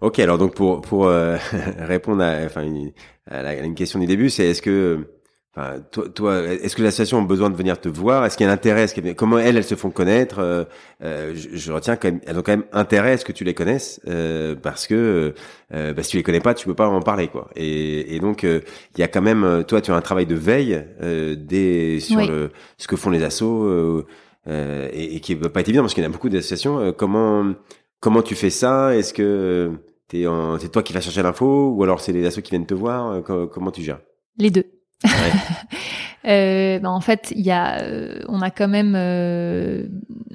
Ok, 0.00 0.18
alors 0.18 0.38
donc 0.38 0.54
pour 0.54 0.80
pour 0.80 1.06
euh, 1.06 1.36
répondre 1.78 2.22
à, 2.22 2.44
enfin 2.44 2.62
une, 2.62 2.92
à, 3.30 3.54
une 3.54 3.74
question 3.74 3.98
du 3.98 4.06
début, 4.06 4.30
c'est 4.30 4.46
est-ce 4.46 4.62
que 4.62 5.17
Enfin, 5.58 5.80
toi, 5.90 6.08
toi 6.08 6.42
est-ce 6.44 6.76
que 6.76 6.82
l'association 6.82 7.20
a 7.20 7.24
besoin 7.24 7.50
de 7.50 7.56
venir 7.56 7.80
te 7.80 7.88
voir? 7.88 8.24
Est-ce 8.24 8.36
qu'il 8.36 8.46
y 8.46 8.48
a 8.48 8.52
un 8.52 8.54
intérêt? 8.54 8.82
Est-ce 8.82 9.12
Comment 9.14 9.38
elles, 9.38 9.56
elles 9.56 9.64
se 9.64 9.74
font 9.74 9.90
connaître? 9.90 10.38
Euh, 10.38 10.64
euh 11.02 11.32
je, 11.34 11.56
je, 11.56 11.72
retiens 11.72 11.96
quand 11.96 12.08
même, 12.08 12.20
elles 12.26 12.38
ont 12.38 12.42
quand 12.42 12.52
même 12.52 12.66
intérêt 12.72 13.12
à 13.12 13.16
ce 13.16 13.24
que 13.24 13.32
tu 13.32 13.42
les 13.42 13.54
connaisses, 13.54 14.00
euh, 14.06 14.54
parce 14.54 14.86
que 14.86 15.34
euh, 15.74 15.92
bah, 15.94 16.02
si 16.04 16.10
tu 16.10 16.16
les 16.16 16.22
connais 16.22 16.40
pas, 16.40 16.54
tu 16.54 16.66
peux 16.66 16.74
pas 16.74 16.86
en 16.86 17.02
parler, 17.02 17.26
quoi. 17.26 17.50
Et, 17.56 18.14
et 18.14 18.20
donc, 18.20 18.44
il 18.44 18.62
y 18.98 19.02
a 19.02 19.08
quand 19.08 19.22
même, 19.22 19.64
toi, 19.66 19.80
tu 19.80 19.90
as 19.90 19.96
un 19.96 20.00
travail 20.00 20.26
de 20.26 20.36
veille 20.36 20.84
des 21.00 21.98
sur 22.00 22.20
le, 22.20 22.50
ce 22.76 22.86
que 22.86 22.96
font 22.96 23.10
les 23.10 23.24
assos, 23.24 24.04
et, 24.46 25.16
et, 25.16 25.20
qui 25.20 25.34
va 25.34 25.48
pas 25.48 25.60
être 25.60 25.68
évident 25.68 25.82
parce 25.82 25.94
qu'il 25.94 26.04
y 26.04 26.06
a 26.06 26.10
beaucoup 26.10 26.28
d'associations. 26.28 26.92
comment 26.92 27.54
Comment 28.00 28.22
tu 28.22 28.36
fais 28.36 28.50
ça? 28.50 28.94
Est-ce 28.94 29.12
que 29.12 29.72
c'est 30.10 30.70
toi 30.70 30.84
qui 30.84 30.92
vas 30.92 31.00
chercher 31.00 31.22
l'info 31.22 31.72
ou 31.74 31.82
alors 31.82 32.00
c'est 32.00 32.12
les 32.12 32.24
assos 32.24 32.42
qui 32.42 32.50
viennent 32.50 32.66
te 32.66 32.74
voir? 32.74 33.22
Comment 33.24 33.72
tu 33.72 33.82
gères? 33.82 34.00
Les 34.38 34.50
deux. 34.50 34.77
euh, 36.26 36.78
ben 36.78 36.88
en 36.88 37.00
fait, 37.00 37.32
il 37.34 37.42
y 37.42 37.50
a, 37.50 37.80
euh, 37.82 38.20
on 38.28 38.40
a 38.42 38.50
quand 38.50 38.68
même 38.68 38.94
euh, 38.96 39.84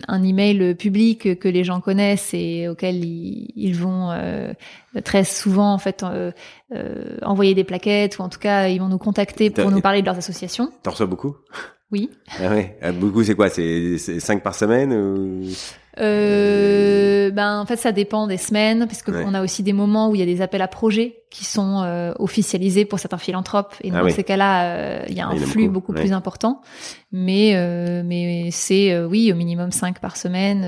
un 0.08 0.24
email 0.24 0.76
public 0.76 1.40
que 1.40 1.48
les 1.48 1.64
gens 1.64 1.82
connaissent 1.82 2.34
et 2.34 2.68
auquel 2.68 3.04
ils, 3.04 3.74
vont 3.74 4.12
euh, 4.12 4.54
très 5.04 5.24
souvent 5.24 5.74
en 5.74 5.78
fait 5.78 6.06
envoyer 7.22 7.56
des 7.56 7.64
plaquettes 7.64 8.20
ou 8.20 8.22
en 8.22 8.30
tout 8.30 8.40
cas 8.40 8.68
ils 8.68 8.80
vont 8.80 8.90
nous 8.90 8.98
contacter 8.98 9.50
pour 9.50 9.72
nous 9.72 9.82
parler 9.82 10.02
de 10.02 10.06
leurs 10.06 10.18
associations. 10.18 10.72
T'en 10.84 10.92
reçois 10.92 11.08
beaucoup? 11.08 11.36
Oui. 11.92 12.10
Ah 12.40 12.50
ouais. 12.50 12.76
Beaucoup, 12.94 13.24
c'est 13.24 13.36
quoi? 13.36 13.50
C'est 13.50 13.98
cinq 13.98 14.42
par 14.42 14.56
semaine 14.56 14.94
ou? 14.94 15.44
Euh, 16.00 17.30
ben 17.30 17.60
en 17.60 17.66
fait 17.66 17.78
ça 17.78 17.92
dépend 17.92 18.26
des 18.26 18.38
semaines 18.38 18.88
parce 18.88 19.04
qu'on 19.04 19.34
a 19.34 19.44
aussi 19.44 19.62
des 19.62 19.74
moments 19.74 20.10
où 20.10 20.16
il 20.16 20.20
y 20.20 20.24
a 20.24 20.26
des 20.26 20.42
appels 20.42 20.62
à 20.62 20.68
projets 20.68 21.24
qui 21.30 21.46
sont 21.46 21.82
euh, 21.84 22.14
officialisés 22.20 22.86
pour 22.86 23.00
certains 23.00 23.18
philanthropes. 23.18 23.74
Et 23.84 23.92
ah 23.94 24.02
dans 24.02 24.10
ces 24.10 24.24
cas-là 24.24 24.66
euh, 24.66 25.04
il 25.08 25.16
y 25.16 25.22
a 25.22 25.28
un 25.28 25.36
flux 25.36 25.70
beaucoup, 25.70 25.94
plus 25.94 26.14
important. 26.14 26.62
Mais 27.12 27.54
euh, 27.56 28.02
mais 28.04 28.50
c'est 28.52 29.00
oui 29.04 29.32
au 29.32 29.36
minimum 29.36 29.72
5 29.72 30.00
par 30.00 30.18
semaine 30.18 30.64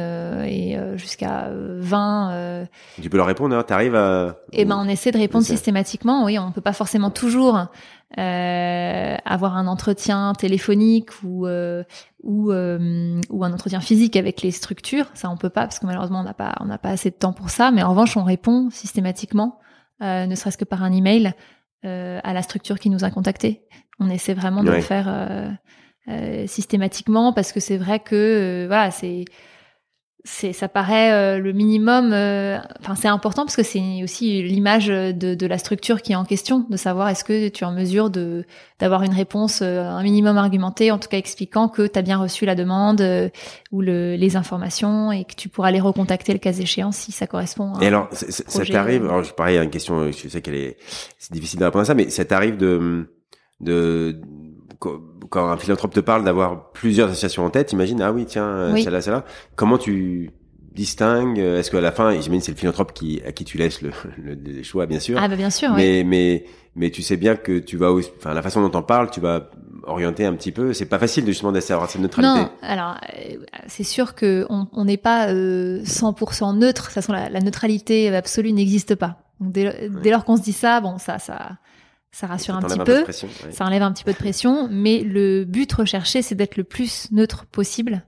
et 0.47 0.77
jusqu'à 0.95 1.49
20 1.51 2.67
tu 3.01 3.09
peux 3.09 3.17
leur 3.17 3.27
répondre 3.27 3.55
hein, 3.55 3.63
tu 3.65 3.73
arrives 3.73 3.95
à 3.95 4.37
et 4.51 4.61
eh 4.61 4.65
ben 4.65 4.77
on 4.79 4.87
essaie 4.87 5.11
de 5.11 5.17
répondre 5.17 5.45
systématiquement 5.45 6.25
oui. 6.25 6.37
On 6.37 6.51
peut 6.51 6.61
pas 6.61 6.73
forcément 6.73 7.09
toujours 7.09 7.67
euh, 8.17 9.17
avoir 9.25 9.57
un 9.57 9.67
entretien 9.67 10.31
téléphonique 10.33 11.09
ou 11.23 11.47
euh, 11.47 11.83
ou, 12.23 12.51
euh, 12.51 13.19
ou 13.29 13.43
un 13.43 13.51
entretien 13.51 13.81
physique 13.81 14.15
avec 14.15 14.41
les 14.41 14.51
structures. 14.51 15.07
Ça, 15.15 15.29
on 15.29 15.35
peut 15.35 15.49
pas 15.49 15.63
parce 15.63 15.79
que 15.79 15.85
malheureusement, 15.85 16.21
on 16.21 16.23
n'a 16.23 16.33
pas 16.33 16.55
on 16.61 16.65
n'a 16.65 16.77
pas 16.77 16.89
assez 16.89 17.09
de 17.09 17.15
temps 17.15 17.33
pour 17.33 17.49
ça. 17.49 17.71
Mais 17.71 17.83
en 17.83 17.89
revanche, 17.89 18.15
on 18.15 18.23
répond 18.23 18.69
systématiquement, 18.69 19.59
ne 19.99 20.33
serait-ce 20.33 20.57
que 20.57 20.63
par 20.63 20.83
un 20.83 20.93
email, 20.93 21.33
à 21.83 22.33
la 22.33 22.41
structure 22.41 22.79
qui 22.79 22.89
nous 22.89 23.03
a 23.03 23.11
contactés. 23.11 23.67
On 23.99 24.09
essaie 24.09 24.33
vraiment 24.33 24.63
de 24.63 24.71
le 24.71 24.81
faire 24.81 25.57
systématiquement 26.47 27.33
parce 27.33 27.51
que 27.51 27.59
c'est 27.59 27.77
vrai 27.77 27.99
que 27.99 28.65
voilà, 28.67 28.91
c'est 28.91 29.25
c'est 30.27 30.53
ça 30.53 30.67
paraît 30.67 31.11
euh, 31.11 31.39
le 31.39 31.53
minimum 31.53 32.11
euh, 32.11 32.57
enfin 32.81 32.95
c'est 32.95 33.07
important 33.07 33.43
parce 33.43 33.55
que 33.55 33.63
c'est 33.63 34.03
aussi 34.03 34.41
l'image 34.41 34.87
de, 34.87 35.11
de, 35.11 35.45
la 35.47 35.59
structure 35.59 36.01
qui 36.01 36.13
est 36.13 36.15
en 36.15 36.25
question 36.25 36.65
de 36.67 36.77
savoir 36.77 37.09
est-ce 37.09 37.23
que 37.23 37.47
tu 37.49 37.63
es 37.63 37.67
en 37.67 37.71
mesure 37.71 38.09
de 38.09 38.43
d'avoir 38.79 39.03
une 39.03 39.13
réponse 39.13 39.59
euh, 39.61 39.83
un 39.83 40.01
minimum 40.01 40.37
argumentée 40.37 40.89
en 40.89 40.97
tout 40.97 41.09
cas 41.09 41.19
expliquant 41.19 41.69
que 41.69 41.85
tu 41.85 41.99
as 41.99 42.01
bien 42.01 42.17
reçu 42.17 42.45
la 42.45 42.55
demande 42.55 43.01
ou 43.71 43.81
le, 43.81 44.15
les 44.15 44.35
informations 44.35 45.11
et 45.11 45.25
que 45.25 45.35
tu 45.35 45.47
pourras 45.47 45.69
les 45.69 45.79
recontacter 45.79 46.33
le 46.33 46.39
cas 46.39 46.53
échéant 46.53 46.91
si 46.91 47.11
ça 47.11 47.27
correspond 47.27 47.75
à 47.75 47.83
et 47.83 47.87
alors 47.87 48.07
ça 48.11 48.65
t'arrive 48.65 49.05
alors 49.05 49.31
pareil 49.35 49.59
une 49.59 49.69
question 49.69 50.11
je 50.11 50.27
sais 50.27 50.41
qu'elle 50.41 50.55
est 50.55 50.77
c'est 51.19 51.33
difficile 51.33 51.59
de 51.59 51.65
répondre 51.65 51.83
à 51.83 51.85
ça 51.85 51.93
mais 51.93 52.09
ça 52.09 52.25
t'arrive 52.25 52.57
de 52.57 53.07
de 53.61 54.19
quand 54.79 55.49
un 55.49 55.57
philanthrope 55.57 55.93
te 55.93 55.99
parle 55.99 56.23
d'avoir 56.23 56.71
plusieurs 56.71 57.09
associations 57.09 57.45
en 57.45 57.49
tête, 57.49 57.71
imagine 57.73 58.01
ah 58.01 58.11
oui 58.11 58.25
tiens 58.25 58.45
euh, 58.45 58.77
celle-là 58.77 59.01
celle-là. 59.01 59.25
Comment 59.55 59.77
tu 59.77 60.31
distingues 60.73 61.39
Est-ce 61.39 61.71
qu'à 61.71 61.81
la 61.81 61.91
fin, 61.91 62.11
j'imagine 62.11 62.41
c'est 62.41 62.51
le 62.51 62.57
philanthrope 62.57 62.93
qui 62.93 63.21
à 63.25 63.31
qui 63.31 63.45
tu 63.45 63.57
laisses 63.57 63.81
le, 63.81 63.91
le, 64.17 64.63
choix 64.63 64.85
bien 64.85 64.99
sûr. 64.99 65.17
Ah 65.21 65.27
bah 65.27 65.35
bien 65.35 65.49
sûr. 65.49 65.73
Mais 65.73 66.03
mais 66.05 66.45
mais 66.75 66.89
tu 66.89 67.01
sais 67.01 67.17
bien 67.17 67.35
que 67.35 67.59
tu 67.59 67.77
vas 67.77 67.91
enfin 67.91 68.33
la 68.33 68.41
façon 68.41 68.67
dont 68.67 68.77
on 68.77 68.83
parle, 68.83 69.09
tu 69.09 69.21
vas 69.21 69.49
orienter 69.83 70.25
un 70.25 70.33
petit 70.33 70.51
peu. 70.51 70.73
C'est 70.73 70.85
pas 70.85 70.99
facile 70.99 71.25
justement 71.25 71.51
d'avoir 71.51 71.89
cette 71.89 72.01
neutralité. 72.01 72.41
Non, 72.41 72.49
alors 72.61 72.97
euh, 73.17 73.37
c'est 73.67 73.83
sûr 73.83 74.15
que 74.15 74.45
on 74.49 74.85
n'est 74.85 74.97
pas 74.97 75.29
euh, 75.29 75.81
100% 75.83 76.57
neutre. 76.57 76.81
De 76.81 76.85
toute 76.85 76.93
façon, 76.93 77.13
la, 77.13 77.29
la 77.29 77.39
neutralité 77.39 78.13
absolue 78.13 78.51
n'existe 78.51 78.95
pas. 78.95 79.17
Donc 79.39 79.51
dès, 79.51 79.89
dès 80.01 80.11
lors 80.11 80.25
qu'on 80.25 80.37
se 80.37 80.41
dit 80.41 80.53
ça, 80.53 80.81
bon 80.81 80.97
ça 80.97 81.19
ça 81.19 81.57
ça 82.15 82.27
rassure 82.27 82.55
un 82.55 82.61
petit 82.61 82.79
peu, 82.79 83.05
ça 83.51 83.65
enlève 83.65 83.83
un 83.83 83.91
petit 83.91 84.05
peu 84.05 84.13
de 84.13 84.17
pression, 84.17 84.69
mais 84.71 84.99
le 84.99 85.43
but 85.43 85.73
recherché, 85.73 86.21
c'est 86.21 86.33
d'être 86.33 86.55
le 86.55 86.63
plus 86.63 87.11
neutre 87.11 87.45
possible, 87.45 88.05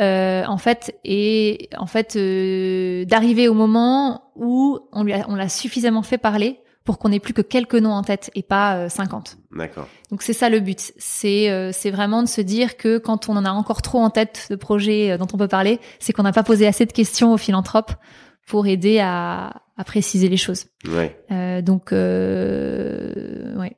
euh, 0.00 0.42
en 0.46 0.58
fait, 0.58 0.98
et 1.04 1.68
en 1.78 1.86
fait 1.86 2.16
euh, 2.16 3.04
d'arriver 3.04 3.46
au 3.46 3.54
moment 3.54 4.32
où 4.34 4.80
on 4.90 5.04
lui 5.04 5.14
on 5.28 5.36
l'a 5.36 5.48
suffisamment 5.48 6.02
fait 6.02 6.18
parler 6.18 6.58
pour 6.82 6.98
qu'on 6.98 7.12
ait 7.12 7.20
plus 7.20 7.34
que 7.34 7.42
quelques 7.42 7.76
noms 7.76 7.92
en 7.92 8.02
tête 8.02 8.32
et 8.34 8.42
pas 8.42 8.88
50. 8.88 9.36
Euh, 9.38 9.58
D'accord. 9.58 9.86
Donc 10.10 10.22
c'est 10.22 10.32
ça 10.32 10.48
le 10.48 10.58
but, 10.58 10.92
c'est 10.96 11.48
euh, 11.48 11.70
c'est 11.72 11.92
vraiment 11.92 12.24
de 12.24 12.28
se 12.28 12.40
dire 12.40 12.76
que 12.76 12.98
quand 12.98 13.28
on 13.28 13.36
en 13.36 13.44
a 13.44 13.50
encore 13.50 13.80
trop 13.80 14.00
en 14.00 14.10
tête 14.10 14.48
de 14.50 14.56
projets 14.56 15.12
euh, 15.12 15.18
dont 15.18 15.28
on 15.32 15.36
peut 15.36 15.48
parler, 15.48 15.78
c'est 16.00 16.12
qu'on 16.12 16.24
n'a 16.24 16.32
pas 16.32 16.42
posé 16.42 16.66
assez 16.66 16.84
de 16.84 16.92
questions 16.92 17.32
aux 17.32 17.36
philanthropes 17.36 17.92
pour 18.46 18.66
aider 18.66 18.98
à, 19.00 19.62
à 19.76 19.84
préciser 19.84 20.28
les 20.28 20.36
choses. 20.36 20.66
Ouais. 20.88 21.18
Euh, 21.30 21.62
donc, 21.62 21.92
euh, 21.92 23.54
ouais. 23.56 23.76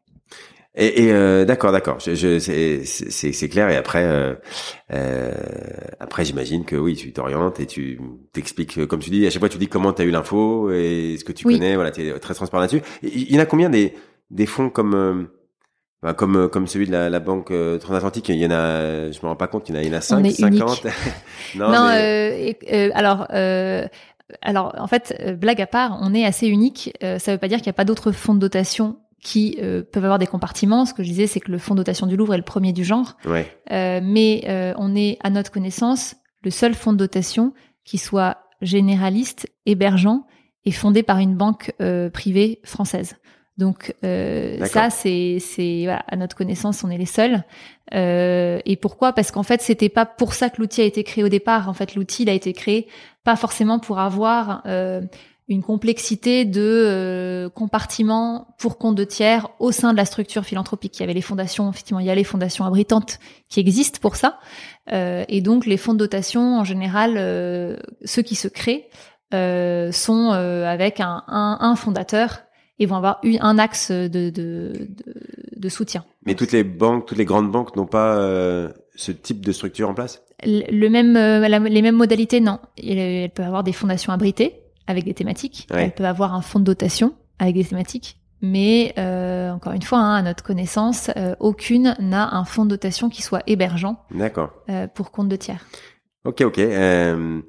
Et, 0.81 1.07
et 1.07 1.13
euh, 1.13 1.45
d'accord, 1.45 1.73
d'accord. 1.73 1.99
Je, 1.99 2.15
je 2.15 2.39
c'est, 2.39 2.85
c'est, 2.85 3.49
clair. 3.49 3.69
Et 3.69 3.75
après, 3.75 4.05
euh, 4.05 4.35
euh, 4.93 5.33
après, 5.99 6.25
j'imagine 6.25 6.65
que 6.65 6.77
oui, 6.77 6.95
tu 6.95 7.13
t'orientes 7.13 7.59
et 7.59 7.67
tu 7.67 8.01
t'expliques, 8.33 8.87
comme 8.87 9.01
tu 9.01 9.11
dis, 9.11 9.27
à 9.27 9.31
chaque 9.31 9.41
fois 9.41 9.49
tu 9.49 9.59
dis 9.59 9.67
comment 9.67 9.93
tu 9.93 10.03
as 10.03 10.05
eu 10.05 10.11
l'info 10.13 10.71
et 10.71 11.17
ce 11.19 11.25
que 11.25 11.33
tu 11.33 11.45
connais. 11.45 11.75
Voilà, 11.75 11.91
tu 11.91 12.07
es 12.07 12.19
très 12.21 12.35
transparent 12.35 12.61
là-dessus. 12.61 12.83
Il 13.03 13.35
y 13.35 13.37
en 13.37 13.43
a 13.43 13.47
combien 13.47 13.71
des 13.71 13.93
des 14.31 14.47
fonds 14.47 14.71
comme 14.71 14.95
euh, 14.95 15.25
bah, 16.01 16.15
comme 16.15 16.49
comme 16.49 16.69
celui 16.69 16.87
de 16.87 16.93
la, 16.93 17.11
la 17.11 17.19
banque 17.19 17.51
euh, 17.51 17.79
transatlantique, 17.79 18.29
il 18.29 18.37
y 18.37 18.47
en 18.47 18.53
a, 18.53 19.11
je 19.11 19.19
me 19.21 19.27
rends 19.27 19.35
pas 19.37 19.49
compte, 19.49 19.69
il 19.69 19.75
y 19.75 19.79
en 19.79 19.81
a, 19.81 19.83
il 19.83 19.89
y 19.89 19.95
en 19.95 19.99
a 19.99 20.01
5, 20.01 20.31
50. 20.31 20.85
non, 21.57 21.73
non 21.73 21.89
mais... 21.89 22.57
euh, 22.73 22.91
alors 22.95 23.27
alors 24.43 24.75
en 24.79 24.87
fait, 24.87 25.17
euh, 25.21 25.35
blague 25.35 25.61
à 25.61 25.67
part, 25.67 25.99
on 26.03 26.15
est 26.15 26.25
assez 26.25 26.49
unique. 26.49 26.93
Euh, 27.03 27.19
ça 27.19 27.31
ne 27.33 27.37
veut 27.37 27.41
pas 27.41 27.49
dire 27.49 27.59
qu'il 27.59 27.67
n'y 27.67 27.71
a 27.71 27.75
pas 27.75 27.85
d'autres 27.85 28.13
fonds 28.13 28.35
de 28.35 28.41
dotation 28.41 28.99
qui 29.23 29.59
euh, 29.61 29.83
peuvent 29.83 30.05
avoir 30.05 30.19
des 30.19 30.27
compartiments. 30.27 30.87
Ce 30.87 30.95
que 30.95 31.03
je 31.03 31.09
disais, 31.09 31.27
c'est 31.27 31.41
que 31.41 31.51
le 31.51 31.59
fonds 31.59 31.75
de 31.75 31.81
dotation 31.81 32.07
du 32.07 32.17
Louvre 32.17 32.35
est 32.35 32.39
le 32.39 32.45
premier 32.45 32.73
du 32.73 32.85
genre. 32.85 33.17
mais 33.71 34.75
on 34.79 34.95
est, 34.95 35.19
à 35.23 35.31
notre 35.31 35.51
connaissance, 35.51 36.17
le 36.43 36.51
seul 36.51 36.75
fonds 36.75 36.93
de 36.93 36.99
dotation 36.99 37.53
qui 37.85 37.99
soit 37.99 38.39
généraliste, 38.61 39.49
hébergeant 39.67 40.27
et 40.65 40.73
fondé 40.73 41.03
par 41.03 41.19
une 41.19 41.37
banque 41.37 41.73
privée 42.13 42.61
française. 42.65 43.17
Donc 43.57 43.93
ça, 44.03 44.91
c'est, 44.91 45.39
c'est 45.41 45.89
à 45.89 46.17
notre 46.17 46.37
connaissance, 46.37 46.85
on 46.85 46.91
est 46.91 46.99
les 46.99 47.07
seuls. 47.07 47.43
et 47.93 48.79
pourquoi? 48.81 49.15
Parce 49.15 49.33
qu'en 49.33 49.43
fait, 49.43 49.63
c'était 49.63 49.89
pas 49.89 50.07
pour 50.07 50.33
ça 50.35 50.49
que 50.49 50.61
l'outil 50.61 50.83
a 50.83 50.85
été 50.85 51.03
créé 51.03 51.25
au 51.25 51.29
départ. 51.29 51.69
En 51.69 51.75
fait, 51.75 51.97
l'outil 51.97 52.23
il 52.23 52.31
a 52.31 52.35
été 52.35 52.53
créé 52.53 52.87
pas 53.29 53.37
forcément 53.37 53.79
pour 53.79 53.99
avoir 53.99 54.63
euh, 54.65 55.03
une 55.49 55.63
complexité 55.63 56.47
de 56.47 56.63
euh, 56.63 57.51
compartiments 57.51 58.55
pour 58.59 58.79
compte 58.79 58.95
de 58.95 59.05
tiers 59.05 59.51
au 59.59 59.71
sein 59.71 59.93
de 59.93 59.99
la 59.99 60.07
structure 60.07 60.47
philanthropique. 60.47 60.97
Il 60.97 61.01
y 61.01 61.03
avait 61.03 61.13
les 61.13 61.21
fondations, 61.21 61.69
effectivement, 61.69 62.01
il 62.01 62.07
y 62.07 62.11
a 62.11 62.15
les 62.15 62.25
fondations 62.25 62.65
abritantes 62.65 63.19
qui 63.51 63.61
existent 63.61 63.99
pour 64.01 64.17
ça. 64.17 64.39
Euh, 64.93 65.27
et 65.29 65.43
donc, 65.43 65.67
les 65.67 65.77
fonds 65.77 65.93
de 65.93 65.99
dotation, 65.99 66.59
en 66.59 66.65
général, 66.65 67.19
ceux 68.03 68.23
qui 68.23 68.35
se 68.35 68.49
créent, 68.49 68.89
sont 69.93 70.31
avec 70.31 71.01
un, 71.01 71.75
fondateur 71.77 72.45
et 72.79 72.87
vont 72.87 72.97
avoir 72.97 73.21
eu 73.25 73.37
un 73.41 73.59
axe 73.59 73.91
de, 73.91 74.31
de 74.31 75.69
soutien. 75.69 76.03
Mais 76.25 76.35
toutes 76.35 76.53
les 76.53 76.65
banques, 76.65 77.05
toutes 77.05 77.19
les 77.19 77.27
grandes 77.27 77.53
banques 77.53 77.77
n'ont 77.77 77.85
pas 77.85 78.17
ce 78.97 79.13
type 79.13 79.45
de 79.45 79.53
structure 79.53 79.91
en 79.91 79.95
place? 79.95 80.23
Le 80.45 80.89
même, 80.89 81.17
euh, 81.17 81.47
les 81.69 81.83
mêmes 81.83 81.97
modalités, 81.97 82.41
non. 82.41 82.59
Elle 82.77 83.31
peut 83.31 83.43
avoir 83.43 83.65
des 83.65 83.73
fondations 83.73 84.13
abritées 84.13 84.55
avec 84.87 85.05
des 85.05 85.15
thématiques. 85.15 85.67
Elle 85.71 85.93
peut 85.93 86.07
avoir 86.07 86.35
un 86.35 86.43
fonds 86.43 86.61
de 86.61 86.65
dotation 86.65 87.15
avec 87.39 87.55
des 87.55 87.65
thématiques. 87.65 88.17
Mais 88.41 88.95
euh, 88.99 89.51
encore 89.51 89.73
une 89.73 89.83
fois, 89.83 89.99
hein, 89.99 90.15
à 90.15 90.23
notre 90.23 90.45
connaissance, 90.45 91.11
euh, 91.17 91.35
aucune 91.41 91.97
n'a 91.99 92.37
un 92.37 92.45
fonds 92.45 92.65
de 92.65 92.71
dotation 92.71 93.09
qui 93.09 93.23
soit 93.23 93.43
hébergeant. 93.47 94.05
D'accord. 94.13 94.53
pour 94.95 95.11
compte 95.11 95.29
de 95.29 95.37
tiers. 95.37 95.67
Ok, 96.25 96.43
ok. 96.43 96.55
très 96.55 97.43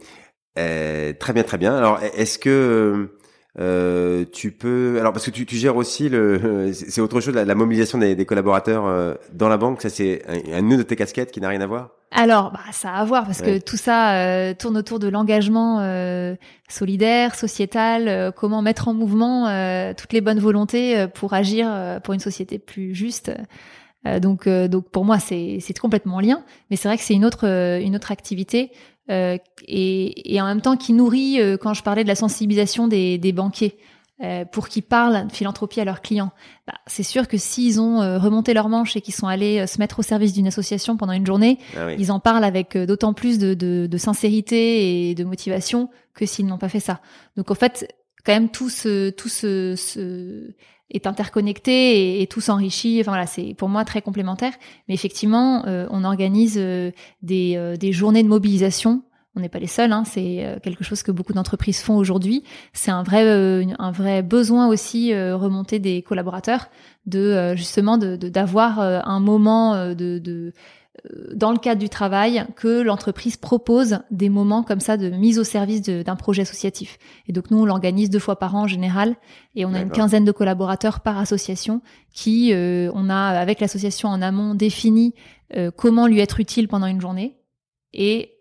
bien, 0.56 1.44
très 1.44 1.58
bien. 1.58 1.78
Alors, 1.78 2.00
est-ce 2.02 2.40
que 2.40 3.12
euh, 3.60 4.26
tu 4.32 4.52
peux, 4.52 4.98
alors 5.00 5.12
parce 5.12 5.26
que 5.26 5.32
tu, 5.32 5.46
tu 5.46 5.56
gères 5.56 5.76
aussi 5.76 6.08
le, 6.08 6.72
c'est 6.74 7.02
autre 7.02 7.20
chose, 7.20 7.34
la, 7.34 7.56
mobilisation 7.56 7.98
des, 7.98 8.16
des 8.16 8.26
collaborateurs 8.26 8.86
euh, 8.86 9.16
dans 9.34 9.50
la 9.50 9.58
banque. 9.58 9.82
Ça, 9.82 9.90
c'est 9.90 10.24
un, 10.28 10.58
un, 10.58 10.62
nœud 10.62 10.78
de 10.78 10.84
tes 10.84 10.96
casquettes 10.96 11.32
qui 11.32 11.42
n'a 11.42 11.50
rien 11.50 11.62
à 11.62 11.68
voir? 11.68 11.92
Alors, 12.12 12.52
bah, 12.52 12.60
ça 12.72 12.92
a 12.92 13.02
à 13.02 13.06
voir 13.06 13.26
parce 13.26 13.42
que 13.42 13.60
tout 13.60 13.78
ça 13.78 14.16
euh, 14.16 14.54
tourne 14.54 14.78
autour 14.78 14.98
de 14.98 15.08
l'engagement 15.08 15.80
euh, 15.82 16.36
solidaire, 16.68 17.36
sociétal. 17.36 18.34
comment 18.36 18.62
mettre 18.62 18.88
en 18.88 18.94
mouvement 18.94 19.46
toutes 19.94 20.14
les 20.14 20.22
bonnes 20.22 20.40
volontés 20.40 21.08
pour 21.14 21.34
agir 21.34 22.00
pour 22.04 22.14
une 22.14 22.20
société 22.20 22.58
plus 22.58 22.96
juste. 22.96 23.32
donc, 24.22 24.50
donc 24.50 24.90
pour 24.90 25.06
moi, 25.06 25.20
c'est 25.20 25.60
c'est 25.62 25.78
complètement 25.78 26.20
lien. 26.20 26.44
Mais 26.70 26.78
c'est 26.78 26.88
vrai 26.88 26.98
que 26.98 27.04
c'est 27.04 27.14
une 27.14 27.26
autre 27.26 27.46
une 27.46 27.96
autre 27.96 28.12
activité 28.12 28.72
euh, 29.10 29.38
et, 29.68 30.36
et, 30.36 30.42
en 30.42 30.46
même 30.46 30.62
temps 30.62 30.78
qui 30.78 30.94
nourrit, 30.94 31.42
euh, 31.42 31.58
quand 31.58 31.74
je 31.74 31.82
parlais 31.82 32.04
de 32.04 32.08
la 32.08 32.16
sensibilisation 32.16 32.88
des, 32.88 33.18
des 33.18 33.32
banquiers, 33.32 33.78
euh, 34.22 34.46
pour 34.46 34.68
qu'ils 34.68 34.84
parlent 34.84 35.28
de 35.28 35.32
philanthropie 35.32 35.80
à 35.82 35.86
leurs 35.86 36.02
clients. 36.02 36.32
Bah, 36.68 36.74
c'est 36.88 37.04
sûr 37.04 37.28
que 37.28 37.38
s'ils 37.38 37.80
ont 37.80 38.00
remonté 38.20 38.54
leurs 38.54 38.70
manches 38.70 38.96
et 38.96 39.02
qu'ils 39.02 39.14
sont 39.14 39.28
allés 39.28 39.66
se 39.68 39.80
mettre 39.80 40.00
au 40.00 40.04
service 40.04 40.34
d'une 40.34 40.48
association 40.48 40.98
pendant 40.98 41.14
une 41.14 41.26
journée, 41.26 41.60
ah 41.78 41.94
ils 41.94 42.12
en 42.12 42.20
parlent 42.20 42.44
avec 42.44 42.78
d'autant 42.78 43.14
plus 43.14 43.40
de, 43.40 43.54
de, 43.54 43.88
de, 43.90 43.98
sincérité 43.98 45.10
et 45.10 45.16
de 45.16 45.24
motivation 45.24 45.90
que 46.14 46.26
s'ils 46.26 46.46
n'ont 46.46 46.58
pas 46.58 46.70
fait 46.70 46.80
ça. 46.80 47.02
Donc 47.38 47.52
en 47.52 47.56
fait, 47.56 47.96
quand 48.26 48.34
même 48.34 48.50
tout 48.50 48.70
ce, 48.70 49.10
tout 49.10 49.30
ce, 49.30 49.76
ce 49.76 50.54
est 50.92 51.08
interconnecté 51.08 52.22
et, 52.22 52.28
tout 52.28 52.42
s'enrichit. 52.42 53.00
Enfin 53.02 53.12
voilà, 53.12 53.28
c'est 53.28 53.54
pour 53.54 53.70
moi 53.70 53.86
très 53.86 54.02
complémentaire. 54.02 54.54
Mais 54.88 54.94
effectivement, 54.94 55.66
euh, 55.68 55.88
on 55.92 56.04
organise 56.04 56.58
euh, 56.58 56.92
des, 57.22 57.54
euh, 57.58 57.76
des, 57.76 57.92
journées 57.92 58.24
de 58.24 58.28
mobilisation. 58.28 59.04
On 59.36 59.42
n'est 59.42 59.50
pas 59.50 59.60
les 59.60 59.68
seuls. 59.68 59.92
Hein, 59.92 60.04
c'est 60.06 60.60
quelque 60.64 60.84
chose 60.84 61.04
que 61.04 61.12
beaucoup 61.12 61.34
d'entreprises 61.34 61.82
font 61.82 61.96
aujourd'hui. 61.96 62.44
C'est 62.74 62.92
un 62.92 63.04
vrai, 63.04 63.66
un 63.78 63.92
vrai 63.92 64.24
besoin 64.24 64.68
aussi 64.68 65.14
remonté 65.14 65.80
des 65.80 66.02
collaborateurs 66.02 66.68
de 67.06 67.54
justement 67.56 67.98
d'avoir 67.98 68.80
de, 68.80 69.08
un 69.08 69.20
moment 69.20 69.94
de, 69.94 70.18
de 70.18 70.54
dans 71.34 71.52
le 71.52 71.58
cadre 71.58 71.80
du 71.80 71.90
travail 71.90 72.46
que 72.56 72.82
l'entreprise 72.82 73.38
propose 73.38 74.00
des 74.12 74.30
moments 74.30 74.64
comme 74.64 74.80
ça 74.80 74.98
de 74.98 75.10
mise 75.10 75.40
au 75.40 75.44
service 75.44 75.82
d'un 75.82 76.16
projet 76.16 76.42
associatif. 76.42 76.98
Et 77.28 77.34
donc 77.34 77.52
nous, 77.52 77.60
on 77.60 77.66
l'organise 77.66 78.10
deux 78.10 78.20
fois 78.20 78.38
par 78.38 78.56
an 78.56 78.64
en 78.64 78.68
général, 78.68 79.16
et 79.56 79.66
on 79.66 79.74
a 79.74 79.82
une 79.82 79.92
quinzaine 79.92 80.26
de 80.26 80.32
collaborateurs 80.32 81.00
par 81.00 81.18
association 81.18 81.82
qui, 82.14 82.54
euh, 82.54 82.92
on 82.94 83.10
a 83.10 83.16
avec 83.16 83.60
l'association 83.60 84.10
en 84.10 84.22
amont 84.22 84.56
défini 84.56 85.14
euh, 85.56 85.72
comment 85.72 86.08
lui 86.08 86.20
être 86.20 86.40
utile 86.40 86.68
pendant 86.68 86.88
une 86.88 87.02
journée, 87.02 87.38
et 87.94 88.34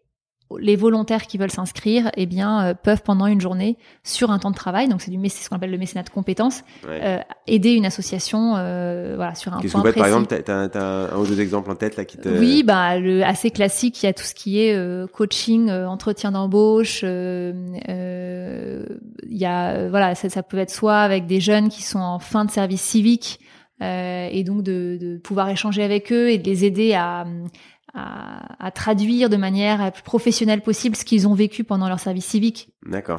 les 0.56 0.76
volontaires 0.76 1.26
qui 1.26 1.36
veulent 1.36 1.50
s'inscrire, 1.50 2.10
eh 2.16 2.26
bien, 2.26 2.64
euh, 2.64 2.74
peuvent 2.74 3.02
pendant 3.02 3.26
une 3.26 3.40
journée 3.40 3.76
sur 4.02 4.30
un 4.30 4.38
temps 4.38 4.50
de 4.50 4.56
travail, 4.56 4.88
donc 4.88 5.02
c'est 5.02 5.10
du 5.10 5.28
ce 5.28 5.48
qu'on 5.48 5.56
appelle 5.56 5.70
le 5.70 5.78
mécénat 5.78 6.04
de 6.04 6.10
compétences, 6.10 6.62
euh, 6.86 7.18
aider 7.46 7.72
une 7.72 7.84
association, 7.84 8.54
euh, 8.56 9.14
voilà, 9.16 9.34
sur 9.34 9.52
un 9.52 9.60
Qu'est-ce 9.60 9.72
point 9.72 9.82
que 9.82 9.88
vous 9.88 9.92
précis. 9.92 10.10
Par 10.10 10.18
exemple, 10.20 10.42
t'as, 10.42 10.80
as, 10.80 11.14
un 11.14 11.18
ou 11.18 11.26
deux 11.26 11.40
exemples 11.40 11.70
en 11.70 11.74
tête 11.74 11.96
là 11.96 12.04
qui 12.04 12.16
te. 12.16 12.28
Oui, 12.28 12.62
bah 12.62 12.98
le 12.98 13.24
assez 13.24 13.50
classique, 13.50 14.02
il 14.02 14.06
y 14.06 14.08
a 14.08 14.14
tout 14.14 14.24
ce 14.24 14.34
qui 14.34 14.60
est 14.60 14.74
euh, 14.74 15.06
coaching, 15.06 15.68
euh, 15.68 15.86
entretien 15.86 16.32
d'embauche. 16.32 17.02
Il 17.02 17.54
y 19.30 19.44
a 19.44 19.88
voilà, 19.88 20.14
ça, 20.14 20.30
ça 20.30 20.42
peut 20.42 20.58
être 20.58 20.70
soit 20.70 21.00
avec 21.00 21.26
des 21.26 21.40
jeunes 21.40 21.68
qui 21.68 21.82
sont 21.82 22.00
en 22.00 22.18
fin 22.18 22.44
de 22.44 22.50
service 22.50 22.82
civique. 22.82 23.40
et 23.80 24.44
donc 24.44 24.62
de, 24.62 24.98
de 25.00 25.18
pouvoir 25.18 25.48
échanger 25.50 25.82
avec 25.82 26.12
eux 26.12 26.30
et 26.30 26.38
de 26.38 26.44
les 26.44 26.64
aider 26.64 26.94
à, 26.94 27.26
à, 27.94 28.64
à, 28.64 28.70
traduire 28.70 29.30
de 29.30 29.36
manière 29.36 29.78
la 29.78 29.90
plus 29.90 30.02
professionnelle 30.02 30.60
possible 30.60 30.94
ce 30.96 31.04
qu'ils 31.04 31.26
ont 31.26 31.34
vécu 31.34 31.64
pendant 31.64 31.88
leur 31.88 32.00
service 32.00 32.26
civique 32.26 32.70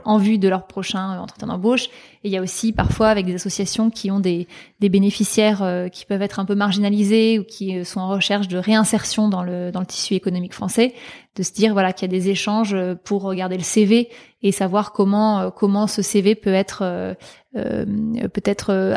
en 0.05 0.17
vue 0.17 0.37
de 0.37 0.47
leur 0.47 0.67
prochain 0.67 1.15
euh, 1.15 1.19
entretien 1.19 1.47
d'embauche. 1.47 1.85
Et 2.23 2.29
il 2.29 2.31
y 2.31 2.37
a 2.37 2.41
aussi 2.41 2.71
parfois 2.71 3.09
avec 3.09 3.25
des 3.25 3.35
associations 3.35 3.89
qui 3.89 4.11
ont 4.11 4.19
des, 4.19 4.47
des 4.79 4.89
bénéficiaires 4.89 5.63
euh, 5.63 5.87
qui 5.87 6.05
peuvent 6.05 6.21
être 6.21 6.39
un 6.39 6.45
peu 6.45 6.55
marginalisés 6.55 7.39
ou 7.39 7.43
qui 7.43 7.77
euh, 7.77 7.83
sont 7.83 7.99
en 7.99 8.09
recherche 8.09 8.47
de 8.47 8.57
réinsertion 8.57 9.29
dans 9.29 9.43
le, 9.43 9.71
dans 9.71 9.79
le 9.79 9.85
tissu 9.85 10.13
économique 10.13 10.53
français, 10.53 10.93
de 11.35 11.43
se 11.43 11.51
dire 11.51 11.73
voilà 11.73 11.93
qu'il 11.93 12.11
y 12.11 12.15
a 12.15 12.17
des 12.19 12.29
échanges 12.29 12.75
pour 13.03 13.23
regarder 13.23 13.57
le 13.57 13.63
CV 13.63 14.09
et 14.41 14.51
savoir 14.51 14.91
comment 14.91 15.51
comment 15.51 15.87
ce 15.87 16.01
CV 16.01 16.35
peut 16.35 16.53
être 16.53 17.15
euh, 17.55 17.85
peut-être 18.33 18.95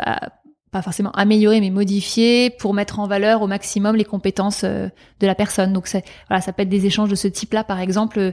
pas 0.73 0.81
forcément 0.81 1.11
améliorer 1.11 1.61
mais 1.61 1.69
modifier 1.69 2.49
pour 2.49 2.73
mettre 2.73 2.99
en 2.99 3.07
valeur 3.07 3.41
au 3.41 3.47
maximum 3.47 3.95
les 3.95 4.03
compétences 4.03 4.65
euh, 4.65 4.89
de 5.21 5.27
la 5.27 5.35
personne. 5.35 5.71
Donc 5.71 5.87
voilà, 6.27 6.41
ça 6.41 6.51
peut 6.51 6.63
être 6.63 6.69
des 6.69 6.85
échanges 6.85 7.09
de 7.09 7.15
ce 7.15 7.29
type-là, 7.29 7.63
par 7.63 7.79
exemple, 7.79 8.19
euh, 8.19 8.31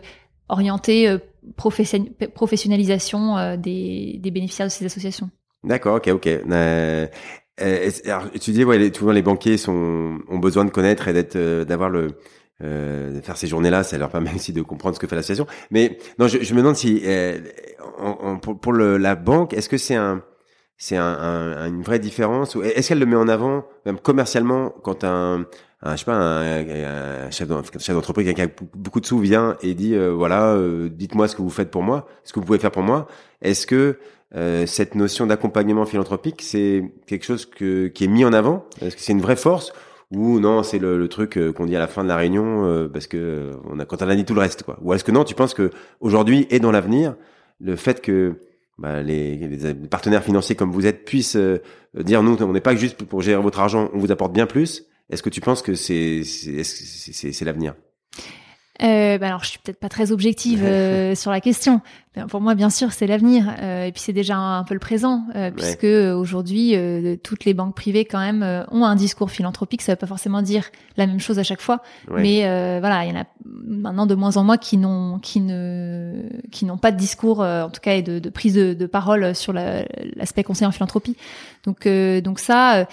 orientés 0.49 1.09
euh, 1.09 1.19
professionnalisation 1.57 3.57
des, 3.57 4.19
des, 4.19 4.31
bénéficiaires 4.31 4.67
de 4.67 4.73
ces 4.73 4.85
associations. 4.85 5.31
D'accord, 5.65 5.97
ok, 5.97 6.09
ok. 6.09 6.29
alors, 6.49 8.25
tu 8.41 8.51
dis, 8.51 8.65
ouais, 8.65 8.93
souvent 8.93 9.13
les 9.13 9.23
banquiers 9.23 9.57
sont, 9.57 10.19
ont 10.29 10.39
besoin 10.39 10.65
de 10.65 10.71
connaître 10.71 11.09
et 11.09 11.13
d'être, 11.13 11.65
d'avoir 11.65 11.89
le, 11.89 12.09
de 12.61 13.21
faire 13.23 13.39
ces 13.39 13.47
journées-là, 13.47 13.85
ça 13.85 13.97
leur 13.97 14.11
permet 14.11 14.31
aussi 14.35 14.53
de 14.53 14.61
comprendre 14.61 14.97
ce 14.97 15.01
que 15.01 15.07
fait 15.07 15.17
l'association. 15.17 15.47
Mais 15.71 15.99
non, 16.19 16.29
je, 16.29 16.43
je 16.43 16.53
me 16.53 16.59
demande 16.59 16.77
si, 16.77 17.03
pour, 18.43 18.61
pour 18.61 18.73
le, 18.73 18.99
la 18.99 19.15
banque, 19.15 19.55
est-ce 19.55 19.69
que 19.69 19.79
c'est 19.79 19.97
un 19.97 20.23
c'est 20.81 20.97
un, 20.97 21.05
un, 21.05 21.69
une 21.69 21.83
vraie 21.83 21.99
différence 21.99 22.57
Est-ce 22.57 22.89
qu'elle 22.89 22.99
le 22.99 23.07
met 23.07 23.15
en 23.15 23.29
avant, 23.29 23.67
même 23.85 23.99
commercialement, 23.99 24.71
quand 24.83 25.05
un, 25.05 25.45
un 25.83 25.93
je 25.93 25.99
sais 25.99 26.05
pas, 26.07 26.15
un, 26.15 27.27
un 27.27 27.31
chef 27.31 27.47
d'entreprise, 27.49 28.33
qui 28.33 28.41
a 28.41 28.49
beaucoup 28.75 29.01
de 29.01 29.07
sous 29.07 29.19
vient 29.19 29.57
et 29.63 29.75
dit 29.75 29.95
euh, 29.95 30.09
voilà, 30.09 30.55
euh, 30.55 30.89
dites-moi 30.89 31.29
ce 31.29 31.37
que 31.37 31.43
vous 31.43 31.51
faites 31.51 31.71
pour 31.71 31.83
moi, 31.83 32.09
ce 32.25 32.33
que 32.33 32.41
vous 32.41 32.47
pouvez 32.47 32.59
faire 32.59 32.71
pour 32.71 32.83
moi. 32.83 33.09
Est-ce 33.43 33.67
que 33.67 33.99
euh, 34.35 34.65
cette 34.65 34.95
notion 34.95 35.27
d'accompagnement 35.27 35.85
philanthropique, 35.85 36.41
c'est 36.41 36.83
quelque 37.07 37.27
chose 37.27 37.45
que, 37.45 37.89
qui 37.89 38.05
est 38.05 38.09
mis 38.09 38.25
en 38.25 38.33
avant? 38.33 38.65
Est-ce 38.81 38.97
que 38.97 39.03
c'est 39.03 39.13
une 39.13 39.21
vraie 39.21 39.37
force 39.37 39.75
ou 40.11 40.41
non, 40.41 40.63
c'est 40.63 40.79
le, 40.79 40.97
le, 40.97 41.09
truc 41.09 41.39
qu'on 41.55 41.67
dit 41.67 41.77
à 41.77 41.79
la 41.79 41.89
fin 41.89 42.03
de 42.03 42.09
la 42.09 42.17
réunion 42.17 42.89
parce 42.93 43.07
que 43.07 43.53
on 43.71 43.79
a 43.79 43.85
quand 43.85 44.03
on 44.03 44.09
a 44.09 44.17
dit 44.17 44.25
tout 44.25 44.35
le 44.35 44.41
reste 44.41 44.65
quoi. 44.65 44.79
Ou 44.83 44.95
est-ce 44.95 45.05
que 45.05 45.13
non, 45.13 45.25
tu 45.25 45.35
penses 45.35 45.55
que 45.55 45.71
aujourd'hui 46.01 46.49
et 46.51 46.59
dans 46.59 46.73
l'avenir, 46.73 47.15
le 47.61 47.77
fait 47.77 48.01
que 48.01 48.41
bah, 48.81 49.03
les, 49.03 49.37
les, 49.37 49.75
partenaires 49.75 50.25
financiers 50.25 50.57
comme 50.57 50.73
vous 50.73 50.87
êtes 50.87 51.05
puissent 51.05 51.37
euh, 51.37 51.59
dire 51.95 52.23
nous 52.23 52.37
on 52.41 52.53
n'est 52.53 52.63
pas 52.63 52.75
juste 52.75 52.97
pour 53.05 53.21
gérer 53.21 53.41
votre 53.41 53.61
argent, 53.61 53.91
on 53.93 53.99
vous 53.99 54.11
apporte 54.11 54.33
bien 54.33 54.47
plus. 54.47 54.87
Est-ce 55.11 55.23
que 55.23 55.29
tu 55.29 55.43
penses 55.43 55.61
que 55.61 55.75
c'est 55.75 56.23
c'est 56.25 57.45
l'avenir? 57.45 57.75
Euh, 58.83 59.19
bah 59.19 59.27
alors, 59.27 59.45
je 59.45 59.51
suis 59.51 59.59
peut-être 59.59 59.79
pas 59.79 59.89
très 59.89 60.13
objective 60.13 60.63
euh, 60.65 61.15
sur 61.17 61.31
la 61.31 61.41
question. 61.41 61.81
pour 62.29 62.41
moi, 62.41 62.55
bien 62.55 62.71
sûr, 62.71 62.93
c'est 62.93 63.07
l'avenir. 63.07 63.55
Euh, 63.61 63.85
et 63.85 63.93
puis, 63.93 64.01
c'est 64.01 64.13
déjà 64.13 64.37
un, 64.37 64.65
peu 64.65 64.75
le 64.75 64.81
présent, 64.81 65.25
euh, 65.35 65.51
puisque 65.51 65.85
aujourd'hui, 65.85 66.75
toutes 67.23 67.45
les 67.45 67.55
banques 67.55 67.75
privées, 67.75 68.05
quand 68.05 68.21
même, 68.21 68.65
ont 68.71 68.85
un 68.85 68.97
discours 68.97 69.31
philanthropique. 69.31 69.83
Ça 69.83 69.93
veut 69.93 69.97
pas 69.97 70.07
forcément 70.07 70.43
dire 70.43 70.71
la 70.97 71.07
même 71.07 71.21
chose 71.21 71.39
à 71.39 71.43
chaque 71.43 71.61
fois, 71.61 71.83
mais 72.11 72.41
voilà, 72.81 73.05
il 73.05 73.11
y 73.11 73.17
en 73.17 73.21
a 73.21 73.25
maintenant 73.45 74.07
de 74.07 74.15
moins 74.15 74.37
en 74.37 74.45
moins 74.45 74.57
qui 74.57 74.77
n'ont, 74.77 75.19
qui 75.19 75.41
ne, 75.41 76.23
qui 76.51 76.65
n'ont 76.65 76.79
pas 76.79 76.93
de 76.93 76.97
discours, 76.97 77.41
en 77.41 77.71
tout 77.71 77.81
cas, 77.81 77.95
et 77.95 78.03
de, 78.03 78.19
de 78.19 78.31
prise 78.31 78.55
de, 78.55 78.75
de, 78.75 78.87
parole 78.87 79.35
sur 79.35 79.53
l'aspect 79.53 80.43
conseil 80.43 80.67
en 80.67 80.73
philanthropie. 80.73 81.17
Donc, 81.65 81.87
donc 81.87 82.39
ça 82.39 82.87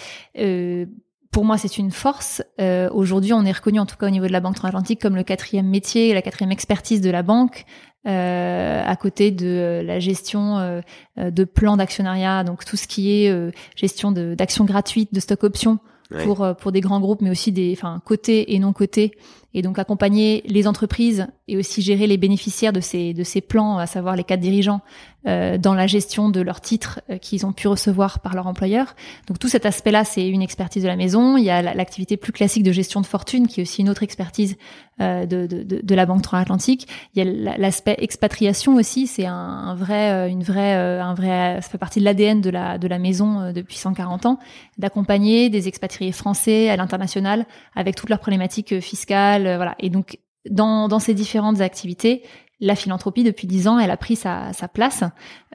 pour 1.32 1.45
moi, 1.45 1.57
c'est 1.57 1.78
une 1.78 1.91
force. 1.91 2.41
Euh, 2.59 2.89
Aujourd'hui, 2.91 3.34
on 3.34 3.43
est 3.45 3.51
reconnu, 3.51 3.80
en 3.80 3.86
tout 3.86 3.95
cas 3.97 4.07
au 4.07 4.09
niveau 4.09 4.28
de 4.28 4.32
la 4.32 4.39
Banque 4.39 4.55
transatlantique, 4.55 5.01
comme 5.01 5.15
le 5.15 5.23
quatrième 5.23 5.67
métier, 5.67 6.13
la 6.13 6.21
quatrième 6.21 6.51
expertise 6.51 7.01
de 7.01 7.09
la 7.09 7.23
banque, 7.23 7.65
euh, 8.07 8.84
à 8.86 8.95
côté 8.95 9.32
de 9.32 9.82
la 9.84 9.99
gestion 9.99 10.57
euh, 10.59 10.82
de 11.17 11.43
plans 11.43 11.78
d'actionnariat, 11.78 12.43
donc 12.43 12.63
tout 12.63 12.78
ce 12.78 12.88
qui 12.88 13.11
est 13.11 13.30
euh, 13.30 13.51
gestion 13.75 14.11
d'actions 14.11 14.65
gratuites, 14.65 15.13
de 15.13 15.19
stock 15.19 15.43
options 15.43 15.80
pour 16.23 16.43
euh, 16.43 16.53
pour 16.53 16.71
des 16.71 16.80
grands 16.80 17.01
groupes, 17.01 17.21
mais 17.21 17.30
aussi 17.30 17.51
des, 17.51 17.73
enfin, 17.73 18.01
cotés 18.05 18.55
et 18.55 18.59
non 18.59 18.71
cotés, 18.71 19.11
et 19.54 19.62
donc 19.62 19.80
accompagner 19.80 20.43
les 20.45 20.68
entreprises 20.68 21.28
et 21.48 21.58
aussi 21.58 21.82
gérer 21.82 22.08
les 22.08 22.18
bénéficiaires 22.18 22.74
de 22.74 22.82
ces 22.82 23.14
de 23.14 23.24
ces 23.24 23.41
plans, 23.41 23.78
à 23.78 23.88
savoir 23.88 24.16
les 24.16 24.24
cadres 24.24 24.43
dirigeants, 24.43 24.82
euh, 25.28 25.58
dans 25.58 25.74
la 25.74 25.88
gestion 25.88 26.30
de 26.30 26.39
leurs 26.39 26.62
titres 26.62 27.02
euh, 27.10 27.18
qu'ils 27.18 27.45
ont 27.45 27.52
pu 27.52 27.68
recevoir 27.68 28.20
par 28.20 28.34
leur 28.34 28.48
employeur. 28.48 28.95
Donc 29.28 29.39
tout 29.39 29.50
cet 29.50 29.66
aspect-là, 29.66 30.06
c'est 30.06 30.26
une 30.26 30.41
expertise 30.41 30.84
de 30.84 30.88
la 30.88 30.95
maison. 30.95 31.36
Il 31.36 31.43
y 31.43 31.50
a 31.50 31.62
l'activité 31.62 32.16
plus 32.16 32.32
classique 32.32 32.64
de 32.64 32.72
gestion 32.72 33.02
de 33.02 33.06
fortune, 33.06 33.48
qui 33.48 33.60
est 33.60 33.64
aussi 33.64 33.82
une 33.82 33.89
autre 33.89 34.04
expertise 34.04 34.56
euh, 35.02 35.26
de, 35.26 35.45
de, 35.45 35.95
la 35.95 36.06
Banque 36.06 36.22
transatlantique. 36.22 36.88
Il 37.14 37.24
y 37.24 37.28
a 37.28 37.58
l'aspect 37.58 37.98
expatriation 38.00 38.76
aussi, 38.76 39.06
c'est 39.06 39.26
un, 39.26 39.34
un, 39.34 39.76
vrai, 39.76 40.32
une 40.32 40.43
vraie, 40.43 40.74
un 40.74 41.14
vrai, 41.14 41.60
ça 41.62 41.70
fait 41.70 41.78
partie 41.78 42.00
de 42.00 42.06
l'ADN 42.06 42.39
de 42.39 42.50
la 42.50 42.78
de 42.78 42.88
la 42.88 42.98
maison 42.98 43.52
depuis 43.52 43.76
140 43.76 44.26
ans, 44.28 44.39
d'accompagner 44.78 45.50
des 45.50 45.68
expatriés 45.68 46.14
français 46.14 46.70
à 46.70 46.78
l'international 46.78 47.45
avec 47.76 47.95
toutes 47.95 48.10
leurs 48.10 48.20
problématiques 48.20 48.80
fiscales, 48.80 49.36
voilà. 49.43 49.75
Et 49.79 49.89
donc 49.89 50.17
dans, 50.49 50.88
dans 50.88 50.99
ces 50.99 51.13
différentes 51.13 51.61
activités, 51.61 52.23
la 52.59 52.75
philanthropie 52.75 53.23
depuis 53.23 53.47
dix 53.47 53.67
ans, 53.67 53.77
elle 53.77 53.91
a 53.91 53.97
pris 53.97 54.15
sa, 54.15 54.51
sa 54.53 54.67
place. 54.67 55.03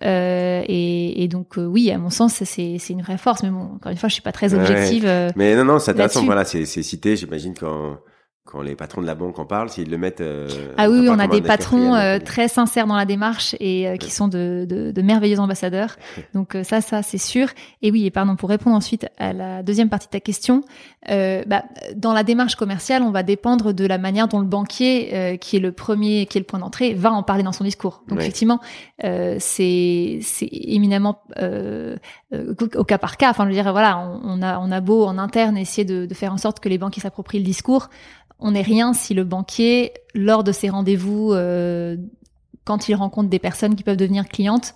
Euh, 0.02 0.62
et, 0.66 1.22
et, 1.22 1.28
donc 1.28 1.58
euh, 1.58 1.64
oui, 1.64 1.90
à 1.90 1.98
mon 1.98 2.10
sens, 2.10 2.42
c'est, 2.44 2.76
une 2.90 3.02
vraie 3.02 3.18
force. 3.18 3.42
Mais 3.42 3.50
bon, 3.50 3.74
encore 3.74 3.90
une 3.90 3.98
fois, 3.98 4.08
je 4.08 4.14
suis 4.14 4.22
pas 4.22 4.32
très 4.32 4.54
objective. 4.54 5.04
Euh, 5.06 5.30
mais 5.34 5.56
non, 5.56 5.64
non, 5.64 5.78
c'est 5.78 5.92
intéressant. 5.92 6.24
Voilà, 6.24 6.44
c'est 6.44 6.64
cité. 6.64 7.16
J'imagine 7.16 7.54
quand 7.58 7.98
quand 8.45 8.61
les 8.61 8.74
patrons 8.74 9.01
de 9.01 9.07
la 9.07 9.14
banque 9.14 9.38
en 9.38 9.45
parlent, 9.45 9.68
s'ils 9.68 9.88
le 9.88 9.99
mettent. 9.99 10.20
Euh, 10.20 10.49
ah 10.76 10.90
oui, 10.90 11.09
on 11.09 11.18
a 11.20 11.28
des 11.28 11.40
patrons 11.40 11.95
euh, 11.95 12.18
très 12.18 12.49
sincères 12.49 12.88
dans 12.88 12.97
la 12.97 13.05
démarche 13.05 13.55
et 13.61 13.86
euh, 13.86 13.97
qui 13.97 14.11
sont 14.11 14.26
de, 14.26 14.66
de, 14.68 14.90
de, 14.90 15.03
merveilleux 15.03 15.38
ambassadeurs. 15.38 15.97
Donc 16.34 16.57
ça, 16.64 16.80
ça 16.80 17.03
c'est 17.03 17.18
sûr. 17.18 17.49
Et 17.82 17.93
oui, 17.93 18.05
et 18.05 18.11
pardon, 18.11 18.34
pour 18.34 18.49
répondre 18.49 18.74
ensuite 18.74 19.07
à 19.16 19.32
la 19.32 19.62
deuxième 19.62 19.88
partie 19.88 20.09
de 20.09 20.11
ta 20.11 20.20
question, 20.20 20.62
bah, 21.09 21.64
dans 21.95 22.12
la 22.12 22.24
démarche 22.24 22.57
commerciale, 22.57 23.03
on 23.03 23.12
va 23.12 23.22
dépendre 23.22 23.72
de 23.72 23.86
la 23.86 23.99
manière 23.99 24.26
dont 24.26 24.40
le 24.40 24.47
banquier, 24.47 25.38
qui 25.40 25.57
est 25.57 25.61
le 25.61 25.72
premier, 25.72 26.26
qui 26.26 26.38
est 26.38 26.40
le 26.40 26.47
point 26.47 26.59
d'entrée, 26.59 26.95
va 26.95 27.12
en 27.12 27.22
parler 27.22 27.43
dans 27.43 27.53
son 27.53 27.64
discours. 27.64 28.03
Donc 28.09 28.20
effectivement, 28.20 28.61
c'est 29.01 30.18
c'est 30.22 30.49
éminemment 30.51 31.22
au 32.30 32.84
cas 32.84 32.99
par 32.99 33.16
cas. 33.16 33.30
Enfin, 33.30 33.45
je 33.45 33.49
veux 33.49 33.55
dire, 33.55 33.70
voilà, 33.72 33.99
on, 33.99 34.20
on, 34.24 34.43
a 34.43 34.59
on 34.59 34.70
a 34.70 34.80
beau 34.80 35.05
en 35.05 35.18
interne 35.18 35.57
essayer 35.57 35.84
de, 35.84 36.07
de 36.07 36.14
faire 36.14 36.32
en 36.32 36.38
sorte 36.38 36.61
que 36.61 36.68
les 36.68 36.78
banquiers 36.78 37.03
s'approprient 37.03 37.38
le 37.38 37.45
discours 37.45 37.88
on 38.43 38.53
n'est 38.53 38.62
rien 38.62 38.93
si 38.93 39.14
le 39.14 39.24
banquier, 39.24 39.93
lors 40.14 40.45
de 40.45 40.53
ses 40.53 40.68
rendez-vous, 40.68 41.32
euh, 41.32 41.97
quand 42.64 42.88
il 42.88 42.95
rencontre 42.95 43.28
des 43.28 43.38
personnes 43.38 43.74
qui 43.74 43.82
peuvent 43.82 43.97
devenir 43.97 44.28
clientes, 44.28 44.74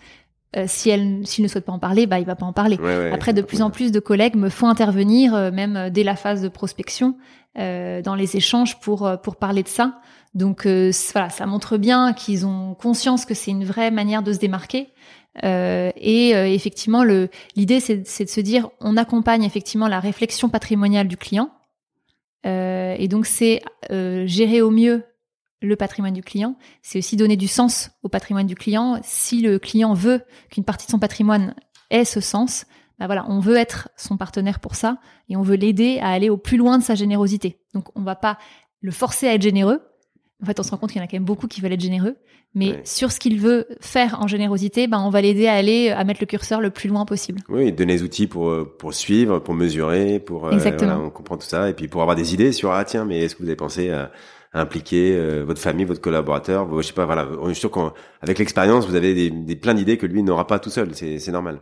euh, 0.56 0.64
si 0.66 0.88
elle, 0.88 1.26
s'il 1.26 1.42
ne 1.42 1.48
souhaite 1.48 1.64
pas 1.64 1.72
en 1.72 1.78
parler, 1.78 2.06
bah 2.06 2.18
il 2.18 2.24
va 2.24 2.36
pas 2.36 2.46
en 2.46 2.52
parler. 2.52 2.78
Après, 3.12 3.32
de 3.32 3.42
plus 3.42 3.62
en 3.62 3.70
plus 3.70 3.92
de 3.92 4.00
collègues 4.00 4.36
me 4.36 4.48
font 4.48 4.68
intervenir, 4.68 5.34
euh, 5.34 5.50
même 5.50 5.90
dès 5.90 6.04
la 6.04 6.16
phase 6.16 6.40
de 6.40 6.48
prospection, 6.48 7.16
dans 7.56 8.14
les 8.14 8.36
échanges 8.36 8.78
pour 8.80 9.10
pour 9.22 9.36
parler 9.36 9.62
de 9.62 9.68
ça. 9.68 9.98
Donc 10.34 10.66
voilà, 10.66 11.30
ça 11.30 11.46
montre 11.46 11.78
bien 11.78 12.12
qu'ils 12.12 12.44
ont 12.44 12.74
conscience 12.74 13.24
que 13.24 13.32
c'est 13.32 13.50
une 13.50 13.64
vraie 13.64 13.90
manière 13.90 14.22
de 14.22 14.34
se 14.34 14.38
démarquer. 14.38 14.88
et 15.42 16.30
effectivement, 16.54 17.02
le 17.02 17.30
l'idée 17.56 17.80
c'est 17.80 17.96
de 17.96 18.28
se 18.28 18.40
dire, 18.42 18.68
on 18.80 18.98
accompagne 18.98 19.42
effectivement 19.42 19.88
la 19.88 20.00
réflexion 20.00 20.50
patrimoniale 20.50 21.08
du 21.08 21.16
client 21.16 21.48
euh, 21.48 21.55
et 22.44 23.08
donc 23.08 23.26
c'est 23.26 23.62
euh, 23.90 24.26
gérer 24.26 24.62
au 24.62 24.70
mieux 24.70 25.04
le 25.62 25.76
patrimoine 25.76 26.12
du 26.12 26.22
client, 26.22 26.56
c'est 26.82 26.98
aussi 26.98 27.16
donner 27.16 27.36
du 27.36 27.48
sens 27.48 27.90
au 28.02 28.08
patrimoine 28.08 28.46
du 28.46 28.54
client. 28.54 29.00
Si 29.02 29.40
le 29.40 29.58
client 29.58 29.94
veut 29.94 30.22
qu'une 30.50 30.64
partie 30.64 30.86
de 30.86 30.90
son 30.90 30.98
patrimoine 30.98 31.54
ait 31.90 32.04
ce 32.04 32.20
sens, 32.20 32.66
bah 32.98 33.06
voilà, 33.06 33.26
on 33.28 33.40
veut 33.40 33.56
être 33.56 33.88
son 33.96 34.16
partenaire 34.16 34.60
pour 34.60 34.74
ça 34.74 34.98
et 35.28 35.36
on 35.36 35.42
veut 35.42 35.56
l'aider 35.56 35.98
à 36.00 36.10
aller 36.10 36.30
au 36.30 36.36
plus 36.36 36.56
loin 36.56 36.78
de 36.78 36.82
sa 36.84 36.94
générosité. 36.94 37.60
Donc 37.74 37.88
on 37.94 38.02
va 38.02 38.16
pas 38.16 38.38
le 38.80 38.92
forcer 38.92 39.28
à 39.28 39.34
être 39.34 39.42
généreux. 39.42 39.82
En 40.42 40.46
fait, 40.46 40.60
on 40.60 40.62
se 40.62 40.70
rend 40.70 40.76
compte 40.76 40.90
qu'il 40.90 40.98
y 40.98 41.02
en 41.02 41.04
a 41.04 41.08
quand 41.08 41.16
même 41.16 41.24
beaucoup 41.24 41.46
qui 41.46 41.60
veulent 41.62 41.72
être 41.72 41.80
généreux, 41.80 42.16
mais 42.54 42.70
Ouais. 42.72 42.80
sur 42.84 43.10
ce 43.10 43.18
qu'il 43.18 43.40
veut 43.40 43.66
faire 43.80 44.18
en 44.20 44.26
générosité, 44.26 44.86
ben 44.86 45.00
on 45.00 45.08
va 45.08 45.22
l'aider 45.22 45.46
à 45.46 45.54
aller 45.54 45.88
à 45.90 46.04
mettre 46.04 46.20
le 46.20 46.26
curseur 46.26 46.60
le 46.60 46.68
plus 46.70 46.88
loin 46.90 47.06
possible. 47.06 47.40
Oui, 47.48 47.72
donner 47.72 47.94
des 47.96 48.02
outils 48.02 48.26
pour 48.26 48.50
euh, 48.50 48.64
pour 48.78 48.92
suivre, 48.92 49.38
pour 49.38 49.54
mesurer, 49.54 50.20
pour 50.20 50.46
euh, 50.48 50.52
Exactement. 50.52 50.92
voilà, 50.96 51.06
on 51.06 51.10
comprend 51.10 51.38
tout 51.38 51.46
ça 51.46 51.70
et 51.70 51.72
puis 51.72 51.88
pour 51.88 52.02
avoir 52.02 52.16
des 52.16 52.34
idées 52.34 52.52
sur 52.52 52.70
ah 52.72 52.84
tiens 52.84 53.06
mais 53.06 53.20
est-ce 53.20 53.34
que 53.34 53.42
vous 53.42 53.48
avez 53.48 53.56
pensé 53.56 53.90
à, 53.90 54.12
à 54.52 54.60
impliquer 54.60 55.14
euh, 55.16 55.42
votre 55.44 55.60
famille, 55.60 55.86
votre 55.86 56.02
collaborateur, 56.02 56.66
vos- 56.66 56.82
je 56.82 56.88
sais 56.88 56.92
pas 56.92 57.06
voilà, 57.06 57.26
je 57.42 57.46
suis 57.52 57.60
sûr 57.60 57.70
qu'avec 57.70 58.38
l'expérience 58.38 58.86
vous 58.86 58.94
avez 58.94 59.14
des, 59.14 59.30
des 59.30 59.56
plein 59.56 59.72
d'idées 59.72 59.96
que 59.96 60.04
lui 60.06 60.22
n'aura 60.22 60.46
pas 60.46 60.58
tout 60.58 60.70
seul, 60.70 60.90
c'est 60.94 61.18
c'est 61.18 61.32
normal. 61.32 61.60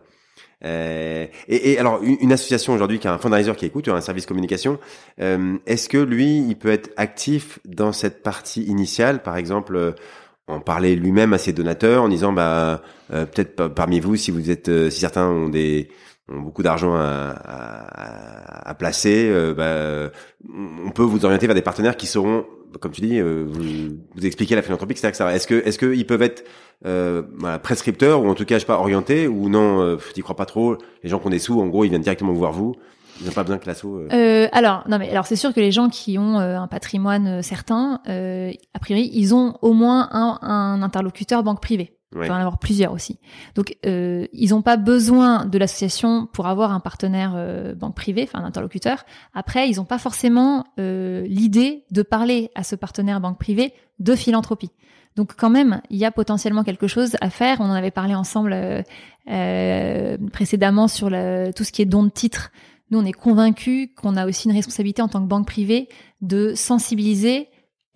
Euh, 0.64 1.26
et, 1.48 1.72
et 1.72 1.78
alors 1.78 2.00
une, 2.02 2.32
association 2.32 2.72
aujourd'hui 2.72 2.98
qui 2.98 3.06
a 3.06 3.12
un 3.12 3.18
fundraiser 3.18 3.54
qui 3.54 3.66
écoute, 3.66 3.88
un 3.88 4.00
service 4.00 4.26
communication, 4.26 4.78
euh, 5.20 5.56
est-ce 5.66 5.88
que 5.88 5.98
lui 5.98 6.38
il 6.38 6.56
peut 6.56 6.70
être 6.70 6.90
actif 6.96 7.58
dans 7.66 7.92
cette 7.92 8.22
partie 8.22 8.62
initiale, 8.64 9.22
par 9.22 9.36
exemple 9.36 9.76
euh, 9.76 9.92
en 10.46 10.60
parler 10.60 10.94
lui-même 10.96 11.32
à 11.32 11.38
ses 11.38 11.52
donateurs 11.52 12.02
en 12.02 12.08
disant 12.08 12.32
bah 12.32 12.82
euh, 13.12 13.26
peut-être 13.26 13.56
pa- 13.56 13.68
parmi 13.68 14.00
vous 14.00 14.16
si 14.16 14.30
vous 14.30 14.50
êtes 14.50 14.68
euh, 14.68 14.90
si 14.90 15.00
certains 15.00 15.26
ont 15.28 15.48
des 15.48 15.88
ont 16.32 16.40
beaucoup 16.40 16.62
d'argent 16.62 16.94
à, 16.94 17.34
à, 17.34 18.70
à 18.70 18.74
placer 18.74 19.28
euh, 19.30 19.52
bah, 19.54 19.64
euh, 19.64 20.08
on 20.84 20.90
peut 20.90 21.02
vous 21.02 21.24
orienter 21.24 21.46
vers 21.46 21.54
des 21.54 21.62
partenaires 21.62 21.96
qui 21.96 22.06
seront 22.06 22.46
comme 22.80 22.92
tu 22.92 23.00
dis 23.00 23.18
euh, 23.18 23.46
vous, 23.48 23.96
vous 24.14 24.26
expliquer 24.26 24.54
la 24.54 24.62
philanthropie 24.62 24.92
etc 24.92 25.12
est-ce 25.32 25.46
que 25.46 25.54
est-ce 25.66 25.78
que 25.78 25.94
ils 25.94 26.06
peuvent 26.06 26.22
être 26.22 26.44
euh, 26.86 27.22
voilà, 27.38 27.58
prescripteurs 27.58 28.22
ou 28.22 28.28
en 28.28 28.34
tout 28.34 28.44
cas 28.44 28.56
je 28.56 28.60
sais 28.60 28.66
pas 28.66 28.78
orientés 28.78 29.26
ou 29.28 29.48
non 29.48 29.80
euh, 29.80 29.96
t'y 30.12 30.22
crois 30.22 30.36
pas 30.36 30.46
trop 30.46 30.76
les 31.02 31.10
gens 31.10 31.18
qui 31.18 31.26
ont 31.26 31.30
des 31.30 31.38
sous 31.38 31.60
en 31.60 31.66
gros 31.66 31.84
ils 31.84 31.88
viennent 31.90 32.02
directement 32.02 32.32
voir 32.32 32.52
vous 32.52 32.74
ils 33.20 33.26
n'ont 33.26 33.32
pas 33.32 33.42
besoin 33.44 33.58
que 33.58 33.66
l'asso 33.66 33.84
euh, 33.84 34.08
Euh, 34.12 34.48
alors, 34.52 34.82
non 34.88 34.98
mais 34.98 35.10
alors 35.10 35.26
c'est 35.26 35.36
sûr 35.36 35.52
que 35.54 35.60
les 35.60 35.70
gens 35.70 35.88
qui 35.88 36.18
ont 36.18 36.40
euh, 36.40 36.58
un 36.58 36.66
patrimoine 36.66 37.26
euh, 37.26 37.42
certain, 37.42 38.00
a 38.06 38.78
priori, 38.80 39.10
ils 39.12 39.34
ont 39.34 39.56
au 39.62 39.72
moins 39.72 40.08
un, 40.12 40.38
un 40.42 40.82
interlocuteur 40.82 41.42
banque 41.42 41.60
privée. 41.60 41.96
Il 42.22 42.28
peut 42.28 42.32
en 42.34 42.36
avoir 42.38 42.58
plusieurs 42.58 42.92
aussi. 42.92 43.18
Donc, 43.54 43.76
euh, 43.86 44.26
ils 44.32 44.50
n'ont 44.50 44.62
pas 44.62 44.76
besoin 44.76 45.44
de 45.46 45.58
l'association 45.58 46.26
pour 46.32 46.46
avoir 46.46 46.72
un 46.72 46.80
partenaire 46.80 47.32
euh, 47.34 47.74
banque 47.74 47.96
privée, 47.96 48.22
enfin 48.28 48.42
un 48.42 48.46
interlocuteur. 48.46 49.04
Après, 49.34 49.68
ils 49.68 49.76
n'ont 49.76 49.84
pas 49.84 49.98
forcément 49.98 50.64
euh, 50.78 51.26
l'idée 51.26 51.84
de 51.90 52.02
parler 52.02 52.50
à 52.54 52.62
ce 52.62 52.76
partenaire 52.76 53.20
banque 53.20 53.38
privée 53.38 53.72
de 53.98 54.14
philanthropie. 54.14 54.70
Donc, 55.16 55.34
quand 55.36 55.50
même, 55.50 55.80
il 55.90 55.96
y 55.96 56.04
a 56.04 56.10
potentiellement 56.10 56.64
quelque 56.64 56.86
chose 56.88 57.16
à 57.20 57.30
faire. 57.30 57.58
On 57.60 57.64
en 57.66 57.72
avait 57.72 57.92
parlé 57.92 58.14
ensemble 58.14 58.52
euh, 58.52 58.82
euh, 59.30 60.16
précédemment 60.32 60.88
sur 60.88 61.10
le- 61.10 61.52
tout 61.54 61.64
ce 61.64 61.72
qui 61.72 61.82
est 61.82 61.86
don 61.86 62.02
de 62.04 62.10
titres. 62.10 62.50
Nous, 62.90 62.98
on 62.98 63.04
est 63.04 63.12
convaincus 63.12 63.88
qu'on 63.96 64.16
a 64.16 64.26
aussi 64.26 64.48
une 64.48 64.54
responsabilité 64.54 65.02
en 65.02 65.08
tant 65.08 65.20
que 65.22 65.28
banque 65.28 65.46
privée 65.46 65.88
de 66.20 66.54
sensibiliser 66.54 67.48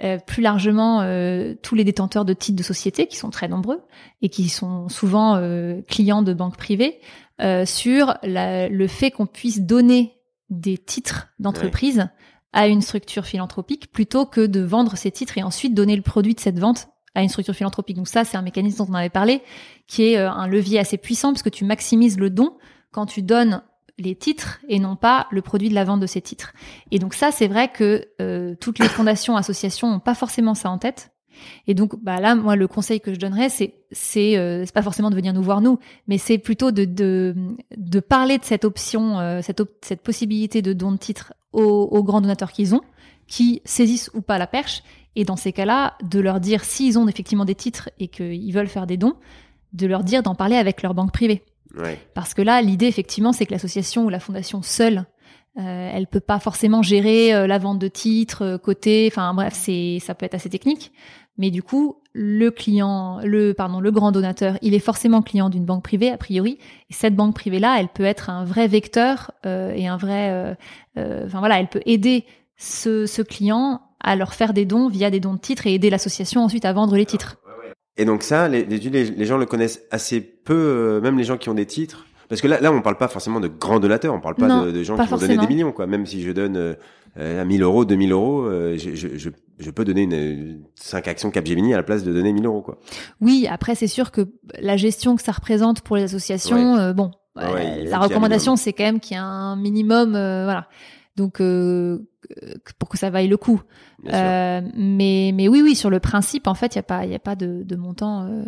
euh, 0.03 0.19
plus 0.19 0.43
largement 0.43 1.01
euh, 1.03 1.55
tous 1.63 1.75
les 1.75 1.85
détenteurs 1.85 2.25
de 2.25 2.33
titres 2.33 2.57
de 2.59 2.63
société, 2.63 3.07
qui 3.07 3.17
sont 3.17 3.31
très 3.31 3.49
nombreux 3.49 3.81
et 4.23 4.29
qui 4.29 4.49
sont 4.49 4.89
souvent 4.89 5.37
euh, 5.37 5.81
clients 5.89 6.23
de 6.23 6.33
banques 6.33 6.57
privées, 6.57 7.01
euh, 7.41 7.65
sur 7.67 8.15
la- 8.23 8.69
le 8.69 8.87
fait 8.87 9.11
qu'on 9.11 9.27
puisse 9.27 9.61
donner 9.61 10.15
des 10.51 10.79
titres 10.79 11.29
d'entreprise 11.39 12.09
à 12.53 12.67
une 12.69 12.81
structure 12.81 13.27
philanthropique 13.27 13.93
plutôt 13.93 14.25
que 14.25 14.47
de 14.47 14.61
vendre 14.61 14.97
ces 14.97 15.11
titres 15.11 15.37
et 15.37 15.43
ensuite 15.43 15.75
donner 15.75 15.95
le 15.97 16.03
produit 16.03 16.35
de 16.35 16.41
cette 16.41 16.59
vente 16.59 16.89
à 17.15 17.23
une 17.23 17.29
structure 17.29 17.55
philanthropique. 17.55 17.97
Donc 17.97 18.09
ça, 18.09 18.25
c'est 18.25 18.37
un 18.37 18.43
mécanisme 18.43 18.79
dont 18.79 18.91
on 18.91 18.95
avait 18.95 19.11
parlé, 19.11 19.43
qui 19.87 20.05
est 20.05 20.19
euh, 20.19 20.31
un 20.31 20.47
levier 20.47 20.79
assez 20.79 20.97
puissant 20.97 21.33
parce 21.33 21.43
que 21.43 21.49
tu 21.51 21.65
maximises 21.65 22.19
le 22.19 22.31
don 22.31 22.57
quand 22.93 23.07
tu 23.07 23.23
donnes 23.23 23.63
les 23.99 24.15
titres 24.15 24.61
et 24.69 24.79
non 24.79 24.97
pas 24.97 25.27
le 25.31 25.43
produit 25.43 25.69
de 25.69 25.75
la 25.75 25.85
vente 25.85 26.01
de 26.01 26.07
ces 26.07 26.21
titres. 26.21 26.53
Et 26.91 26.99
donc 26.99 27.15
ça, 27.15 27.31
c'est 27.31 27.49
vrai 27.49 27.69
que 27.69 28.07
euh, 28.21 28.55
toutes 28.61 28.79
les 28.79 28.89
fondations, 28.89 29.37
associations 29.37 29.91
n'ont 29.91 30.01
pas 30.01 30.15
forcément 30.15 30.55
ça 30.55 30.71
en 30.71 30.79
tête. 30.79 31.11
Et 31.67 31.75
donc 31.75 32.03
bah 32.03 32.21
là, 32.21 32.35
moi, 32.35 32.57
le 32.57 32.67
conseil 32.67 33.01
que 33.01 33.15
je 33.15 33.19
donnerais, 33.19 33.49
c'est 33.49 33.75
c'est 33.93 34.37
euh, 34.37 34.65
pas 34.75 34.83
forcément 34.83 35.11
de 35.11 35.15
venir 35.15 35.33
nous 35.33 35.43
voir 35.43 35.61
nous, 35.61 35.79
mais 36.09 36.19
c'est 36.19 36.39
plutôt 36.39 36.73
de, 36.73 36.85
de 36.85 37.35
de 37.77 38.01
parler 38.01 38.39
de 38.39 38.45
cette 38.45 38.65
option, 38.65 39.21
euh, 39.21 39.41
cette 39.43 39.63
cette 39.83 40.03
possibilité 40.03 40.63
de 40.63 40.73
don 40.73 40.93
de 40.93 40.97
titres 40.97 41.33
aux, 41.53 41.63
aux 41.63 42.03
grands 42.03 42.21
donateurs 42.21 42.51
qu'ils 42.51 42.75
ont, 42.75 42.83
qui 43.29 43.63
saisissent 43.65 44.11
ou 44.15 44.21
pas 44.21 44.39
la 44.39 44.47
perche. 44.49 44.83
Et 45.15 45.25
dans 45.25 45.37
ces 45.37 45.53
cas-là, 45.53 45.95
de 46.03 46.21
leur 46.21 46.41
dire 46.41 46.65
s'ils 46.65 46.99
ont 46.99 47.09
effectivement 47.09 47.45
des 47.45 47.55
titres 47.55 47.91
et 47.99 48.09
qu'ils 48.09 48.53
veulent 48.53 48.69
faire 48.69 48.87
des 48.87 48.97
dons, 48.97 49.15
de 49.73 49.87
leur 49.87 50.05
dire 50.05 50.23
d'en 50.23 50.35
parler 50.35 50.57
avec 50.57 50.83
leur 50.83 50.95
banque 50.95 51.13
privée. 51.13 51.45
Parce 52.15 52.35
que 52.35 52.43
là, 52.43 52.61
l'idée, 52.63 52.87
effectivement, 52.87 53.33
c'est 53.33 53.47
que 53.47 53.53
l'association 53.53 54.05
ou 54.05 54.09
la 54.09 54.21
fondation 54.21 54.63
seule, 54.63 55.05
euh, 55.59 55.91
elle 55.93 56.07
peut 56.07 56.21
pas 56.21 56.39
forcément 56.39 56.83
gérer 56.83 57.35
euh, 57.35 57.47
la 57.47 57.59
vente 57.59 57.79
de 57.79 57.89
titres, 57.89 58.43
euh, 58.43 58.59
côté, 58.59 59.09
enfin 59.11 59.33
bref, 59.35 59.55
c'est 59.55 59.99
ça 60.01 60.15
peut 60.15 60.27
être 60.27 60.35
assez 60.35 60.51
technique. 60.51 60.93
Mais 61.39 61.51
du 61.51 61.63
coup, 61.63 62.03
le 62.13 62.51
client, 62.51 63.21
le 63.23 63.55
pardon, 63.55 63.79
le 63.79 63.93
grand 63.93 64.11
donateur, 64.11 64.59
il 64.61 64.75
est 64.75 64.81
forcément 64.81 65.23
client 65.23 65.51
d'une 65.51 65.65
banque 65.65 65.85
privée 65.85 66.11
a 66.11 66.17
priori. 66.17 66.59
Et 66.91 66.93
cette 66.93 67.15
banque 67.15 67.35
privée 67.35 67.61
là, 67.61 67.77
elle 67.79 67.89
peut 67.89 68.05
être 68.05 68.29
un 68.29 68.45
vrai 68.45 68.67
vecteur 68.67 69.31
euh, 69.47 69.73
et 69.73 69.87
un 69.87 69.97
vrai, 69.97 70.31
euh, 70.31 70.55
euh, 70.99 71.27
enfin 71.27 71.39
voilà, 71.39 71.61
elle 71.61 71.69
peut 71.69 71.83
aider 71.87 72.25
ce, 72.57 73.07
ce 73.07 73.23
client 73.23 73.81
à 74.01 74.17
leur 74.17 74.35
faire 74.35 74.53
des 74.53 74.65
dons 74.65 74.89
via 74.89 75.11
des 75.11 75.21
dons 75.21 75.35
de 75.35 75.39
titres 75.39 75.69
et 75.69 75.75
aider 75.75 75.91
l'association 75.91 76.43
ensuite 76.43 76.65
à 76.65 76.73
vendre 76.73 76.97
les 76.97 77.07
titres. 77.07 77.37
Et 77.99 78.05
donc 78.05 78.23
ça, 78.23 78.49
les, 78.49 78.65
les, 78.65 78.79
les- 78.79 79.25
gens 79.27 79.37
le 79.37 79.47
connaissent 79.47 79.83
assez 79.91 80.21
peu, 80.21 80.55
euh, 80.55 81.01
même 81.01 81.19
les 81.19 81.25
gens 81.25 81.37
qui 81.37 81.49
ont 81.51 81.55
des 81.55 81.67
titres. 81.67 82.07
Parce 82.29 82.41
que 82.41 82.47
là, 82.47 82.61
là, 82.61 82.71
on 82.73 82.81
parle 82.83 82.97
pas 82.99 83.09
forcément 83.09 83.41
de 83.41 83.49
grands 83.49 83.81
donateurs, 83.81 84.15
on 84.15 84.21
parle 84.21 84.35
pas 84.37 84.47
Non, 84.49 84.67
de, 84.67 84.71
de 84.71 84.83
gens 84.83 84.97
pas 84.97 85.05
qui 85.05 85.11
vont 85.11 85.17
donner 85.17 85.37
des 85.39 85.47
millions, 85.47 85.73
quoi. 85.73 85.87
Même 85.87 86.05
si 86.07 86.23
je 86.23 86.31
donne 86.31 86.57
euh, 86.57 86.75
euh, 87.19 87.45
1000 87.45 87.63
euros, 87.63 87.85
2000 87.85 88.13
euros, 88.13 88.43
euh, 88.43 88.77
je, 88.79 88.95
je, 88.95 89.09
je, 89.17 89.31
je 89.59 89.71
peux 89.71 89.85
donner 89.85 90.03
une, 90.03 90.61
5 90.77 91.09
actions 91.09 91.31
Capgemini 91.31 91.73
à 91.75 91.79
la 91.79 91.83
place 91.83 92.05
de 92.05 92.13
donner 92.13 92.33
1000 92.33 92.45
euros, 92.47 92.61
quoi. 92.61 92.79
Oui, 93.21 93.47
après 93.51 93.75
c'est 93.75 93.87
sûr 93.87 94.13
que 94.13 94.29
la 94.61 94.77
gestion 94.77 95.17
que 95.17 95.23
ça 95.23 95.33
représente 95.33 95.81
pour 95.81 95.97
les 95.97 96.03
associations, 96.03 96.77
euh, 96.77 96.93
bon, 96.93 97.11
Ouais, 97.35 97.45
euh, 97.45 97.55
ouais, 97.55 97.81
ait 97.81 97.85
la 97.85 97.99
recommandation 97.99 98.57
c'est 98.57 98.73
quand 98.73 98.85
même 98.85 99.01
qu'il 99.01 99.17
y 99.17 99.21
a 99.21 99.25
un 99.25 99.57
minimum, 99.57 100.15
euh, 100.15 100.45
voilà. 100.45 100.69
Donc 101.17 101.41
euh, 101.41 101.99
pour 102.79 102.89
que 102.89 102.99
ça 102.99 103.11
vaille 103.11 103.29
le 103.29 103.37
coup. 103.37 103.63
Euh, 104.13 104.61
mais 104.75 105.33
mais 105.35 105.49
oui 105.49 105.61
oui 105.63 105.75
sur 105.75 105.91
le 105.91 106.01
principe 106.01 106.47
en 106.47 106.55
fait 106.55 106.75
il 106.75 106.77
y 106.77 106.81
a 106.81 106.85
pas 106.85 107.05
il 107.05 107.11
y 107.11 107.15
a 107.15 107.19
pas 107.19 107.35
de, 107.35 107.63
de 107.65 107.77
montant 107.77 108.25
euh, 108.25 108.45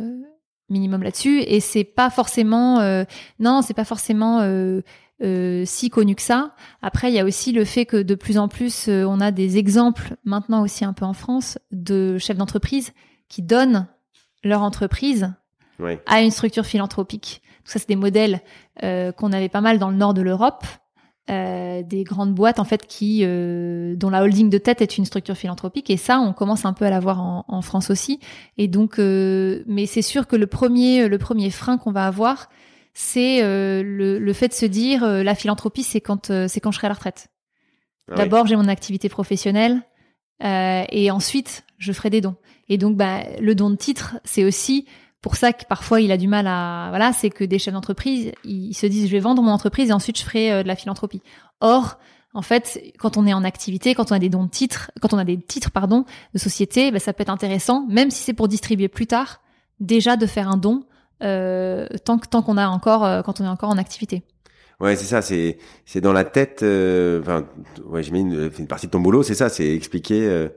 minimum 0.69 1.03
là-dessus 1.03 1.41
et 1.41 1.61
c'est 1.61 1.85
pas 1.85 2.11
forcément 2.11 2.81
euh, 2.81 3.05
non 3.39 3.63
c'est 3.63 3.75
pas 3.75 3.85
forcément 3.85 4.41
si 5.65 5.91
connu 5.91 6.15
que 6.15 6.23
ça. 6.23 6.55
Après 6.83 7.11
il 7.11 7.15
y 7.15 7.19
a 7.19 7.25
aussi 7.25 7.53
le 7.53 7.65
fait 7.65 7.87
que 7.87 7.97
de 7.97 8.15
plus 8.15 8.39
en 8.39 8.49
plus 8.49 8.89
on 8.89 9.21
a 9.21 9.31
des 9.31 9.59
exemples 9.59 10.17
maintenant 10.25 10.63
aussi 10.63 10.85
un 10.85 10.93
peu 10.93 11.05
en 11.05 11.15
France 11.15 11.59
de 11.73 12.19
chefs 12.19 12.39
d'entreprise 12.39 12.93
qui 13.29 13.43
donnent 13.43 13.87
leur 14.45 14.63
entreprise 14.63 15.33
à 16.07 16.23
une 16.23 16.31
structure 16.31 16.67
philanthropique. 16.67 17.43
Donc 17.59 17.69
ça, 17.69 17.79
c'est 17.79 17.89
des 17.89 17.97
modèles 17.97 18.41
qu'on 18.81 19.33
avait 19.33 19.49
pas 19.49 19.61
mal 19.61 19.79
dans 19.79 19.91
le 19.91 19.97
nord 19.97 20.15
de 20.15 20.23
l'Europe, 20.23 20.65
euh, 21.29 21.83
des 21.83 22.03
grandes 22.05 22.35
boîtes 22.35 22.59
en 22.59 22.65
fait 22.65 22.87
qui 22.87 23.21
euh, 23.23 23.95
dont 23.97 24.11
la 24.11 24.23
holding 24.23 24.49
de 24.51 24.59
tête 24.59 24.81
est 24.81 24.97
une 24.99 25.05
structure 25.05 25.37
philanthropique. 25.37 25.91
Et 25.91 25.97
ça, 25.97 26.19
on 26.21 26.33
commence 26.33 26.65
un 26.65 26.73
peu 26.73 26.85
à 26.85 26.91
l'avoir 26.91 27.21
en, 27.21 27.45
en 27.47 27.63
France 27.63 27.91
aussi. 27.91 28.21
Et 28.57 28.69
donc, 28.69 28.99
euh, 28.99 29.63
mais 29.67 29.87
c'est 29.87 30.03
sûr 30.03 30.27
que 30.27 30.37
le 30.37 30.47
premier 30.47 31.09
le 31.09 31.19
premier 31.19 31.51
frein 31.51 31.79
qu'on 31.79 31.93
va 31.93 32.07
avoir, 32.07 32.49
c'est 32.95 33.43
euh, 33.43 33.83
le, 33.85 34.19
le 34.19 34.33
fait 34.33 34.49
de 34.49 34.55
se 34.55 34.67
dire 34.67 35.05
euh, 35.05 35.23
la 35.23 35.35
philanthropie, 35.35 35.83
c'est 35.83 36.01
quand 36.01 36.31
euh, 36.31 36.49
c'est 36.49 36.61
quand 36.61 36.73
je 36.73 36.79
serai 36.79 36.87
à 36.87 36.91
la 36.91 36.95
retraite. 36.95 37.29
Ah. 38.11 38.17
D'abord, 38.17 38.47
j'ai 38.47 38.57
mon 38.57 38.67
activité 38.69 39.09
professionnelle 39.09 39.83
euh, 40.43 40.85
et 40.91 41.11
ensuite, 41.11 41.65
je 41.79 41.93
ferai 41.93 42.11
des 42.11 42.21
dons. 42.21 42.35
Et 42.69 42.79
donc, 42.79 42.97
bah, 42.97 43.23
le 43.41 43.55
don 43.55 43.71
de 43.71 43.77
titre, 43.77 44.17
c'est 44.25 44.45
aussi 44.45 44.87
pour 45.21 45.37
ça 45.37 45.53
que 45.53 45.65
parfois 45.67 46.01
il 46.01 46.11
a 46.13 46.17
du 46.17 46.29
mal 46.29 46.47
à 46.47 46.87
voilà, 46.91 47.13
c'est 47.13 47.31
que 47.31 47.45
des 47.45 47.59
chefs 47.59 47.75
d'entreprise, 47.75 48.33
ils 48.45 48.75
se 48.75 48.87
disent 48.87 49.07
je 49.07 49.13
vais 49.13 49.21
vendre 49.21 49.43
mon 49.43 49.51
entreprise 49.51 49.91
et 49.91 49.93
ensuite 49.93 50.19
je 50.19 50.25
ferai 50.25 50.53
euh, 50.53 50.63
de 50.63 50.69
la 50.69 50.77
philanthropie. 50.77 51.23
Or, 51.61 51.99
en 52.33 52.43
fait, 52.43 52.81
quand 52.99 53.17
on 53.17 53.27
est 53.27 53.33
en 53.35 53.45
activité, 53.45 53.95
quand 53.95 54.13
on 54.13 54.15
a 54.15 54.19
des 54.19 54.29
dons 54.29 54.45
de 54.45 54.51
titres, 54.51 54.91
quand 55.01 55.13
on 55.13 55.19
a 55.19 55.25
des 55.25 55.39
titres 55.39 55.71
pardon 55.71 56.05
de 56.33 56.39
société, 56.39 56.91
bah, 56.91 57.01
ça 57.01 57.13
peut 57.13 57.23
être 57.23 57.29
intéressant, 57.31 57.87
même 57.89 58.11
si 58.11 58.23
c'est 58.23 58.35
pour 58.35 58.49
distribuer 58.49 58.89
plus 58.89 59.07
tard, 59.07 59.41
déjà 59.81 60.17
de 60.17 60.27
faire 60.27 60.49
un 60.49 60.57
don 60.57 60.85
euh, 61.23 61.87
tant 62.05 62.19
que 62.19 62.27
tant 62.29 62.41
qu'on 62.43 62.57
a 62.57 62.69
encore 62.69 63.05
euh, 63.05 63.23
quand 63.23 63.41
on 63.41 63.45
est 63.45 63.49
encore 63.49 63.69
en 63.71 63.79
activité. 63.79 64.23
Ouais, 64.79 64.97
c'est 64.97 65.05
ça, 65.05 65.21
c'est 65.21 65.59
c'est 65.85 66.01
dans 66.01 66.15
la 66.15 66.25
tête. 66.25 66.63
euh, 66.63 67.21
Enfin, 67.21 67.47
ouais, 67.85 68.03
j'imagine 68.03 68.35
euh, 68.35 68.51
une 68.59 68.67
partie 68.67 68.87
de 68.87 68.93
ton 68.93 69.01
boulot, 69.01 69.23
c'est 69.23 69.35
ça, 69.35 69.51
c'est 69.51 69.75
expliquer 69.75 70.49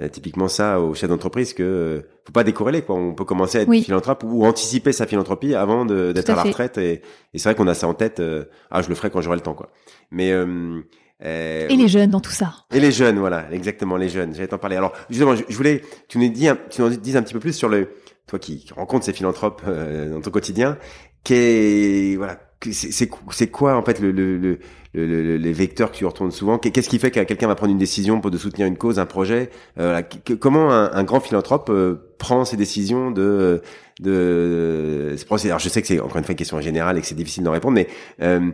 euh, 0.00 0.08
typiquement 0.08 0.48
ça 0.48 0.80
aux 0.80 0.94
chefs 0.94 1.08
d'entreprise 1.10 1.52
que 1.54 1.62
euh, 1.62 2.00
faut 2.24 2.32
pas 2.32 2.44
décorréler 2.44 2.82
quoi. 2.82 2.96
On 2.96 3.14
peut 3.14 3.24
commencer 3.24 3.58
à 3.58 3.60
être 3.62 3.68
Oui. 3.68 3.82
philanthrope 3.82 4.24
ou 4.24 4.44
anticiper 4.46 4.92
sa 4.92 5.06
philanthropie 5.06 5.54
avant 5.54 5.84
d'être 5.84 6.30
à 6.30 6.32
à, 6.32 6.36
la 6.36 6.42
retraite 6.44 6.78
et, 6.78 7.02
et 7.34 7.38
c'est 7.38 7.48
vrai 7.48 7.54
qu'on 7.54 7.66
a 7.68 7.74
ça 7.74 7.86
en 7.88 7.94
tête. 7.94 8.20
euh, 8.20 8.44
ah, 8.70 8.80
je 8.82 8.88
le 8.88 8.94
ferai 8.94 9.10
quand 9.10 9.20
j'aurai 9.20 9.36
le 9.36 9.42
temps 9.42 9.54
quoi. 9.54 9.70
Mais 10.10 10.32
euh, 10.32 10.80
euh, 11.24 11.68
Et 11.68 11.76
les 11.76 11.88
jeunes 11.88 12.10
dans 12.10 12.20
tout 12.20 12.30
ça. 12.32 12.52
et 12.74 12.80
les 12.80 12.90
jeunes, 12.90 13.18
voilà, 13.18 13.46
exactement 13.52 13.96
les 13.96 14.08
jeunes. 14.08 14.34
J'allais 14.34 14.48
t'en 14.48 14.58
parler. 14.58 14.76
Alors 14.76 14.92
justement, 15.10 15.36
je, 15.36 15.44
je 15.48 15.56
voulais, 15.56 15.82
tu 16.08 16.18
nous 16.18 16.28
dis, 16.30 16.48
un, 16.48 16.56
tu 16.70 16.80
nous 16.82 16.88
dises 16.88 17.16
un 17.16 17.22
petit 17.22 17.34
peu 17.34 17.38
plus 17.40 17.52
sur 17.52 17.68
le, 17.68 17.90
toi 18.26 18.38
qui, 18.38 18.64
qui 18.64 18.72
rencontres 18.72 19.04
ces 19.04 19.12
philanthropes 19.12 19.62
euh, 19.68 20.10
dans 20.14 20.20
ton 20.20 20.30
quotidien. 20.30 20.78
Qu'est 21.24 22.16
voilà, 22.16 22.38
c'est 22.70 23.08
c'est 23.30 23.50
quoi 23.50 23.76
en 23.76 23.82
fait 23.82 24.00
le, 24.00 24.12
le, 24.12 24.38
le, 24.38 24.58
le, 24.94 25.36
les 25.36 25.52
vecteurs 25.52 25.90
que 25.92 25.96
tu 25.96 26.06
retournes 26.06 26.30
souvent? 26.30 26.58
Qu'est-ce 26.58 26.88
qui 26.88 26.98
fait 26.98 27.10
que 27.10 27.20
quelqu'un 27.20 27.48
va 27.48 27.54
prendre 27.54 27.72
une 27.72 27.78
décision 27.78 28.20
pour 28.20 28.30
de 28.30 28.38
soutenir 28.38 28.66
une 28.66 28.76
cause, 28.76 28.98
un 28.98 29.06
projet? 29.06 29.50
Euh, 29.78 30.02
Comment 30.40 30.70
un, 30.70 31.04
grand 31.04 31.20
philanthrope 31.20 31.70
euh, 31.70 32.14
prend 32.18 32.44
ses 32.44 32.56
décisions 32.56 33.10
de 33.10 33.62
de 34.00 35.16
Alors 35.44 35.58
je 35.58 35.68
sais 35.68 35.80
que 35.80 35.88
c'est 35.88 36.00
encore 36.00 36.16
une 36.16 36.24
fois 36.24 36.32
une 36.32 36.38
question 36.38 36.60
générale 36.60 36.98
et 36.98 37.00
que 37.00 37.06
c'est 37.06 37.14
difficile 37.14 37.44
d'en 37.44 37.52
répondre, 37.52 37.74
mais 37.74 37.88
euh, 38.20 38.50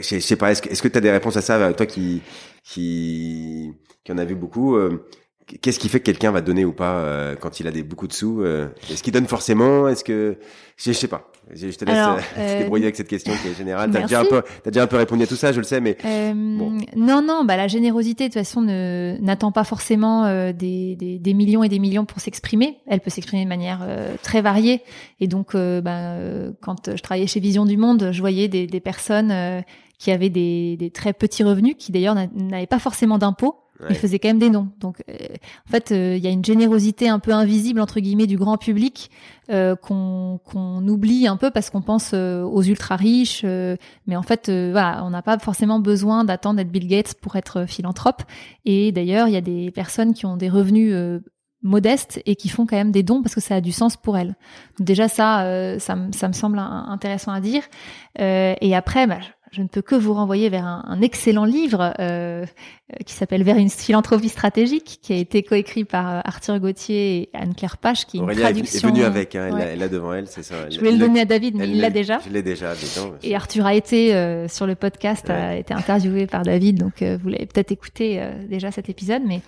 je, 0.00 0.18
sais 0.18 0.36
pas. 0.36 0.52
Est-ce 0.52 0.62
que 0.62 0.68
est-ce 0.70 0.82
que 0.82 0.96
as 0.96 1.00
des 1.00 1.10
réponses 1.10 1.36
à 1.36 1.42
ça, 1.42 1.72
toi 1.72 1.86
qui 1.86 2.22
qui 2.64 3.72
qui 4.04 4.12
en 4.12 4.18
a 4.18 4.24
vu 4.24 4.34
beaucoup 4.34 4.76
euh, 4.76 5.06
Qu'est-ce 5.62 5.80
qui 5.80 5.88
fait 5.88 5.98
que 5.98 6.04
quelqu'un 6.04 6.30
va 6.30 6.42
donner 6.42 6.64
ou 6.64 6.72
pas 6.72 6.98
euh, 6.98 7.34
quand 7.34 7.58
il 7.58 7.66
a 7.66 7.72
des 7.72 7.82
beaucoup 7.82 8.06
de 8.06 8.12
sous 8.12 8.42
euh, 8.42 8.68
Est-ce 8.88 9.02
qu'il 9.02 9.12
donne 9.12 9.26
forcément? 9.26 9.88
Est-ce 9.88 10.04
que 10.04 10.36
je, 10.76 10.92
sais 10.92 11.08
pas. 11.08 11.29
Je, 11.54 11.68
te 11.76 11.84
laisse 11.84 11.96
Alors, 11.96 12.18
euh, 12.38 12.58
débrouiller 12.62 12.84
avec 12.84 12.96
cette 12.96 13.08
question 13.08 13.32
qui 13.42 13.48
est 13.48 13.54
générale. 13.54 13.90
T'as 13.90 14.02
déjà 14.02 14.20
un 14.20 14.24
peu, 14.24 14.42
as 14.66 14.70
déjà 14.70 14.84
un 14.84 14.86
peu 14.86 14.96
répondu 14.96 15.22
à 15.22 15.26
tout 15.26 15.36
ça, 15.36 15.52
je 15.52 15.58
le 15.58 15.64
sais, 15.64 15.80
mais 15.80 15.96
bon. 16.34 16.78
non, 16.96 17.22
non. 17.22 17.44
Bah 17.44 17.56
la 17.56 17.68
générosité 17.68 18.28
de 18.28 18.32
toute 18.32 18.42
façon 18.42 18.62
n'attend 18.62 19.52
pas 19.52 19.64
forcément 19.64 20.52
des, 20.52 20.96
des, 20.96 21.18
des, 21.18 21.34
millions 21.34 21.62
et 21.62 21.68
des 21.68 21.78
millions 21.78 22.04
pour 22.04 22.20
s'exprimer. 22.20 22.78
Elle 22.86 23.00
peut 23.00 23.10
s'exprimer 23.10 23.44
de 23.44 23.48
manière 23.48 23.86
très 24.22 24.42
variée. 24.42 24.82
Et 25.20 25.26
donc, 25.26 25.54
bah, 25.54 26.16
quand 26.60 26.94
je 26.94 27.02
travaillais 27.02 27.26
chez 27.26 27.40
Vision 27.40 27.64
du 27.64 27.76
Monde, 27.76 28.10
je 28.12 28.20
voyais 28.20 28.48
des, 28.48 28.66
des 28.66 28.80
personnes 28.80 29.62
qui 29.98 30.10
avaient 30.10 30.30
des, 30.30 30.76
des 30.76 30.90
très 30.90 31.12
petits 31.12 31.42
revenus, 31.42 31.74
qui 31.78 31.92
d'ailleurs 31.92 32.14
n'avaient 32.14 32.66
pas 32.66 32.78
forcément 32.78 33.18
d'impôts 33.18 33.56
il 33.88 33.96
faisait 33.96 34.18
quand 34.18 34.28
même 34.28 34.38
des 34.38 34.50
noms. 34.50 34.68
Donc, 34.78 35.02
euh, 35.08 35.14
en 35.66 35.70
fait, 35.70 35.92
euh, 35.92 36.16
il 36.16 36.22
y 36.22 36.26
a 36.26 36.30
une 36.30 36.44
générosité 36.44 37.08
un 37.08 37.18
peu 37.18 37.32
invisible 37.32 37.80
entre 37.80 38.00
guillemets 38.00 38.26
du 38.26 38.36
grand 38.36 38.58
public 38.58 39.10
euh, 39.50 39.74
qu'on 39.76 40.88
oublie 40.88 41.26
un 41.26 41.36
peu 41.36 41.50
parce 41.50 41.70
qu'on 41.70 41.82
pense 41.82 42.12
aux 42.12 42.62
ultra 42.62 42.96
riches. 42.96 43.44
mais 44.06 44.16
en 44.16 44.22
fait, 44.22 44.50
voilà, 44.50 45.02
on 45.04 45.10
n'a 45.10 45.22
pas 45.22 45.38
forcément 45.38 45.80
besoin 45.80 46.24
d'attendre 46.24 46.56
d'être 46.56 46.70
Bill 46.70 46.86
Gates 46.86 47.14
pour 47.14 47.36
être 47.36 47.66
philanthrope. 47.66 48.22
Et 48.64 48.92
d'ailleurs, 48.92 49.28
il 49.28 49.34
y 49.34 49.36
a 49.36 49.40
des 49.40 49.70
personnes 49.70 50.14
qui 50.14 50.26
ont 50.26 50.36
des 50.36 50.48
revenus 50.48 50.94
modestes 51.62 52.22
et 52.24 52.36
qui 52.36 52.48
font 52.48 52.66
quand 52.66 52.76
même 52.76 52.92
des 52.92 53.02
dons 53.02 53.22
parce 53.22 53.34
que 53.34 53.40
ça 53.40 53.56
a 53.56 53.60
du 53.60 53.72
sens 53.72 53.96
pour 53.96 54.16
elles. 54.16 54.34
Donc 54.78 54.86
déjà 54.86 55.08
ça, 55.08 55.78
ça, 55.78 55.96
ça, 56.12 56.28
me 56.28 56.32
semble 56.32 56.58
intéressant 56.58 57.32
à 57.32 57.40
dire. 57.40 57.62
et 58.18 58.74
après, 58.74 59.06
bah, 59.06 59.18
je 59.50 59.62
ne 59.62 59.68
peux 59.68 59.82
que 59.82 59.94
vous 59.94 60.14
renvoyer 60.14 60.48
vers 60.48 60.64
un, 60.64 60.84
un 60.86 61.00
excellent 61.02 61.44
livre 61.44 61.92
euh, 61.98 62.44
qui 63.04 63.14
s'appelle 63.14 63.42
Vers 63.42 63.56
une 63.56 63.70
philanthropie 63.70 64.28
stratégique, 64.28 64.98
qui 65.02 65.12
a 65.12 65.16
été 65.16 65.42
coécrit 65.42 65.84
par 65.84 66.08
euh, 66.08 66.20
Arthur 66.24 66.58
Gauthier 66.58 67.22
et 67.22 67.30
Anne-Claire 67.34 67.76
Pache, 67.76 68.06
qui 68.06 68.18
est 68.18 68.20
une 68.20 68.34
traduction. 68.34 68.88
est 68.88 68.92
venue 68.92 69.04
avec, 69.04 69.34
hein, 69.34 69.56
elle, 69.58 69.78
l'a 69.78 69.88
devant 69.88 70.14
elle, 70.14 70.26
c'est 70.26 70.42
ça. 70.42 70.68
Je 70.70 70.80
vais 70.80 70.92
le 70.92 70.98
donner 70.98 71.20
à 71.20 71.24
David, 71.24 71.56
mais 71.56 71.68
il 71.68 71.80
l'a 71.80 71.90
déjà. 71.90 72.18
Je 72.24 72.30
l'ai 72.30 72.42
déjà. 72.42 72.72
et 73.22 73.34
Arthur 73.34 73.66
a 73.66 73.74
été 73.74 74.14
euh, 74.14 74.48
sur 74.48 74.66
le 74.66 74.74
podcast, 74.74 75.28
a 75.30 75.56
été 75.56 75.74
interviewé 75.74 76.26
par 76.26 76.42
David, 76.42 76.78
donc 76.78 77.02
euh, 77.02 77.18
vous 77.22 77.28
l'avez 77.28 77.46
peut-être 77.46 77.72
écouté 77.72 78.22
déjà 78.48 78.70
cet 78.70 78.88
épisode, 78.88 79.22
mais 79.26 79.40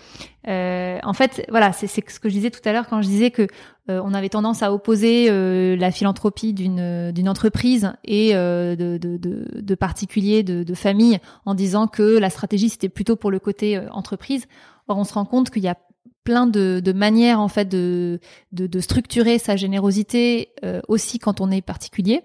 en 0.47 1.13
fait, 1.13 1.45
voilà, 1.49 1.73
c'est 1.73 1.87
ce 1.87 2.01
que 2.01 2.29
je 2.29 2.35
disais 2.35 2.51
tout 2.51 2.67
à 2.69 2.73
l'heure 2.73 2.87
quand 2.89 3.03
je 3.03 3.09
disais 3.09 3.31
que 3.31 3.47
on 3.89 4.15
avait 4.15 4.29
tendance 4.29 4.63
à 4.63 4.73
opposer 4.73 5.29
la 5.77 5.91
philanthropie 5.91 6.53
d'une 6.53 7.11
d'une 7.13 7.29
entreprise 7.29 7.93
et 8.05 8.33
de, 8.33 8.77
de, 8.77 9.17
de, 9.17 9.47
de 9.61 9.75
particuliers, 9.75 10.43
de, 10.43 10.63
de 10.63 10.75
familles, 10.75 11.19
en 11.47 11.55
disant 11.55 11.87
que 11.89 12.19
la 12.19 12.31
stratégie 12.31 12.69
c'était 12.69 12.89
plutôt 12.89 13.17
pour 13.17 13.31
le 13.31 13.39
côté 13.39 13.77
euh, 13.77 13.89
entreprise. 13.91 14.47
Or, 14.89 14.99
on 14.99 15.05
se 15.05 15.15
rend 15.15 15.25
compte 15.25 15.51
qu'il 15.51 15.63
y 15.63 15.69
a 15.69 15.77
plein 16.25 16.47
de, 16.47 16.93
manières 16.93 17.41
en 17.41 17.49
fait 17.49 17.69
de, 17.69 18.21
de, 18.53 18.81
structurer 18.81 19.39
sa 19.39 19.57
générosité 19.57 20.51
euh, 20.65 20.81
aussi 20.89 21.19
quand 21.19 21.41
on 21.41 21.51
est 21.51 21.63
particulier. 21.63 22.23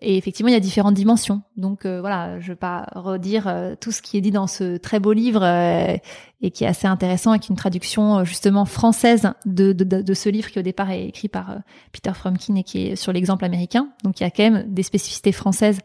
Et 0.00 0.18
effectivement, 0.18 0.48
il 0.48 0.52
y 0.52 0.56
a 0.56 0.60
différentes 0.60 0.94
dimensions. 0.94 1.42
Donc 1.56 1.86
euh, 1.86 2.00
voilà, 2.00 2.38
je 2.40 2.48
vais 2.48 2.56
pas 2.56 2.86
redire 2.94 3.74
tout 3.80 3.92
ce 3.92 4.02
qui 4.02 4.18
est 4.18 4.20
dit 4.20 4.32
dans 4.32 4.46
ce 4.46 4.76
très 4.76 5.00
beau 5.00 5.12
livre 5.12 5.44
et 6.42 6.50
qui 6.50 6.64
est 6.64 6.66
assez 6.66 6.86
intéressant 6.86 7.30
avec 7.30 7.48
une 7.48 7.56
traduction 7.56 8.24
justement 8.24 8.64
française 8.66 9.32
de, 9.46 9.72
de, 9.72 10.14
ce 10.14 10.28
livre 10.28 10.50
qui 10.50 10.58
au 10.58 10.62
départ 10.62 10.90
est 10.90 11.06
écrit 11.06 11.28
par 11.28 11.58
Peter 11.92 12.12
Fromkin 12.12 12.56
et 12.56 12.64
qui 12.64 12.88
est 12.88 12.96
sur 12.96 13.12
l'exemple 13.12 13.44
américain. 13.44 13.88
Donc 14.02 14.20
il 14.20 14.24
y 14.24 14.26
a 14.26 14.30
quand 14.30 14.42
même 14.42 14.64
des 14.72 14.82
spécificités 14.82 15.32
françaises 15.32 15.80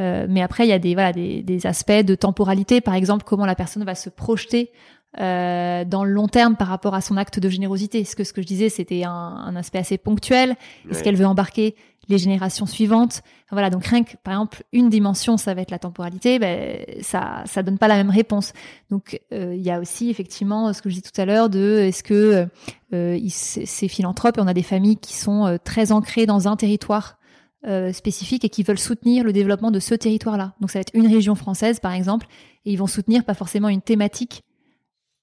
euh, 0.00 0.26
mais 0.28 0.42
après, 0.42 0.66
il 0.66 0.70
y 0.70 0.72
a 0.72 0.78
des, 0.78 0.94
voilà, 0.94 1.12
des, 1.12 1.42
des, 1.42 1.66
aspects 1.66 1.92
de 1.92 2.14
temporalité, 2.14 2.80
par 2.80 2.94
exemple, 2.94 3.24
comment 3.26 3.44
la 3.44 3.54
personne 3.54 3.84
va 3.84 3.94
se 3.94 4.08
projeter 4.08 4.72
euh, 5.18 5.84
dans 5.84 6.04
le 6.04 6.12
long 6.12 6.28
terme 6.28 6.56
par 6.56 6.68
rapport 6.68 6.94
à 6.94 7.00
son 7.00 7.16
acte 7.16 7.40
de 7.40 7.48
générosité. 7.48 8.00
Est-ce 8.00 8.14
que 8.14 8.24
ce 8.24 8.32
que 8.32 8.42
je 8.42 8.46
disais, 8.46 8.68
c'était 8.68 9.04
un, 9.04 9.10
un, 9.10 9.56
aspect 9.56 9.78
assez 9.78 9.98
ponctuel 9.98 10.54
Est-ce 10.88 11.02
qu'elle 11.02 11.16
veut 11.16 11.26
embarquer 11.26 11.74
les 12.08 12.18
générations 12.18 12.66
suivantes? 12.66 13.22
Voilà, 13.50 13.70
donc 13.70 13.86
rien 13.86 14.04
que, 14.04 14.12
par 14.22 14.34
exemple, 14.34 14.62
une 14.72 14.88
dimension, 14.88 15.36
ça 15.36 15.54
va 15.54 15.62
être 15.62 15.72
la 15.72 15.80
temporalité, 15.80 16.38
ben, 16.38 16.84
ça 17.02 17.42
ça 17.46 17.62
donne 17.62 17.78
pas 17.78 17.88
la 17.88 17.96
même 17.96 18.10
réponse. 18.10 18.52
Donc, 18.90 19.20
euh, 19.32 19.54
il 19.56 19.62
y 19.62 19.70
a 19.70 19.80
aussi, 19.80 20.10
effectivement, 20.10 20.72
ce 20.72 20.80
que 20.80 20.88
je 20.88 20.94
disais 20.94 21.10
tout 21.12 21.20
à 21.20 21.24
l'heure, 21.24 21.50
de 21.50 21.80
est-ce 21.80 22.04
que 22.04 22.46
euh, 22.92 23.18
c'est 23.30 23.88
philanthrope 23.88 24.38
et 24.38 24.40
on 24.40 24.46
a 24.46 24.54
des 24.54 24.62
familles 24.62 24.96
qui 24.96 25.14
sont 25.14 25.46
euh, 25.46 25.56
très 25.62 25.92
ancrées 25.92 26.26
dans 26.26 26.48
un 26.48 26.56
territoire 26.56 27.18
euh, 27.66 27.92
spécifiques 27.92 28.44
et 28.44 28.48
qui 28.48 28.62
veulent 28.62 28.78
soutenir 28.78 29.22
le 29.22 29.34
développement 29.34 29.70
de 29.70 29.80
ce 29.80 29.94
territoire-là. 29.94 30.54
Donc 30.60 30.70
ça 30.70 30.78
va 30.78 30.80
être 30.80 30.94
une 30.94 31.06
région 31.06 31.34
française, 31.34 31.78
par 31.78 31.92
exemple, 31.92 32.26
et 32.64 32.72
ils 32.72 32.76
vont 32.76 32.86
soutenir 32.86 33.22
pas 33.22 33.34
forcément 33.34 33.68
une 33.68 33.82
thématique, 33.82 34.44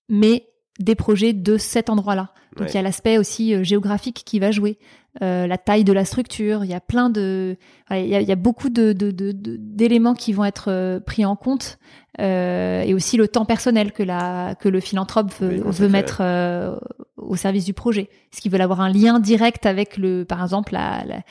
mais 0.09 0.47
des 0.79 0.95
projets 0.95 1.33
de 1.33 1.57
cet 1.57 1.89
endroit-là. 1.89 2.31
Donc 2.55 2.69
il 2.71 2.75
y 2.75 2.77
a 2.77 2.81
l'aspect 2.81 3.17
aussi 3.17 3.53
euh, 3.53 3.63
géographique 3.63 4.23
qui 4.25 4.39
va 4.39 4.51
jouer, 4.51 4.79
euh, 5.21 5.47
la 5.47 5.57
taille 5.57 5.83
de 5.83 5.93
la 5.93 6.05
structure. 6.05 6.63
Il 6.63 6.69
y 6.69 6.73
a 6.73 6.79
plein 6.79 7.09
de, 7.09 7.55
il, 7.91 8.07
y 8.07 8.15
a, 8.15 8.21
il 8.21 8.27
y 8.27 8.31
a, 8.31 8.35
beaucoup 8.35 8.69
de, 8.69 8.93
d'éléments 8.93 10.15
qui 10.15 10.33
vont 10.33 10.45
être 10.45 10.71
euh, 10.71 10.99
pris 10.99 11.25
en 11.25 11.35
compte, 11.35 11.77
et 12.19 12.95
aussi 12.95 13.15
le 13.15 13.27
temps 13.27 13.45
personnel 13.45 13.91
que 13.91 14.01
la 14.01 14.55
que 14.55 14.69
le 14.69 14.79
philanthrope 14.79 15.31
veut, 15.39 15.61
veut 15.63 15.87
mettre 15.87 16.23
au 17.15 17.35
service 17.35 17.63
du 17.63 17.73
projet. 17.73 18.09
Est-ce 18.33 18.41
qu'ils 18.41 18.51
veulent 18.51 18.61
avoir 18.61 18.81
un 18.81 18.91
lien 18.91 19.19
direct 19.19 19.67
avec 19.67 19.97
le, 19.97 20.25
par 20.25 20.41
exemple 20.41 20.73
la, 20.73 21.03
la 21.05 21.21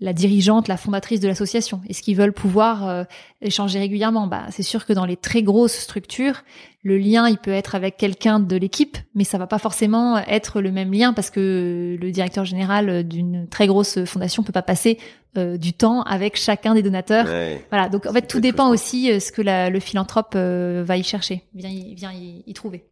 la 0.00 0.14
dirigeante, 0.14 0.66
la 0.66 0.78
fondatrice 0.78 1.20
de 1.20 1.28
l'association 1.28 1.82
Est-ce 1.88 2.02
qu'ils 2.02 2.16
veulent 2.16 2.32
pouvoir 2.32 2.88
euh, 2.88 3.04
échanger 3.42 3.78
régulièrement? 3.78 4.26
Bah, 4.26 4.46
c'est 4.50 4.62
sûr 4.62 4.86
que 4.86 4.94
dans 4.94 5.04
les 5.04 5.16
très 5.16 5.42
grosses 5.42 5.74
structures, 5.74 6.42
le 6.82 6.96
lien 6.96 7.28
il 7.28 7.36
peut 7.36 7.50
être 7.50 7.74
avec 7.74 7.98
quelqu'un 7.98 8.40
de 8.40 8.56
l'équipe, 8.56 8.96
mais 9.14 9.24
ça 9.24 9.36
va 9.36 9.46
pas 9.46 9.58
forcément 9.58 10.16
être 10.18 10.62
le 10.62 10.72
même 10.72 10.92
lien 10.92 11.12
parce 11.12 11.28
que 11.28 11.98
le 12.00 12.10
directeur 12.10 12.46
général 12.46 13.06
d'une 13.06 13.46
très 13.48 13.66
grosse 13.66 14.02
fondation 14.06 14.42
peut 14.42 14.52
pas 14.52 14.62
passer 14.62 14.98
euh, 15.36 15.58
du 15.58 15.74
temps 15.74 16.02
avec 16.02 16.36
chacun 16.36 16.74
des 16.74 16.82
donateurs. 16.82 17.26
Voilà, 17.70 17.90
donc 17.90 18.06
en 18.06 18.12
fait 18.12 18.26
tout 18.26 18.40
dépend 18.40 18.70
aussi 18.70 19.12
euh, 19.12 19.20
ce 19.20 19.32
que 19.32 19.42
la, 19.42 19.68
le 19.68 19.80
philanthrope 19.80 20.34
va 20.34 20.96
y 20.96 21.02
chercher, 21.02 21.44
vient 21.54 21.70
y, 21.70 21.94
vient 21.94 22.12
y, 22.12 22.54
trouver. 22.54 22.86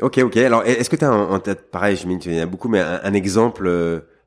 Ok, 0.00 0.18
ok. 0.18 0.36
Alors, 0.36 0.62
est-ce 0.64 0.88
que 0.88 0.94
tu 0.94 1.04
as 1.04 1.10
un, 1.10 1.40
tête, 1.40 1.72
pareil, 1.72 1.96
je 1.96 2.06
il 2.06 2.34
y 2.34 2.38
en 2.38 2.44
a 2.44 2.46
beaucoup, 2.46 2.68
mais 2.68 2.78
un, 2.78 3.00
un 3.02 3.14
exemple 3.14 3.68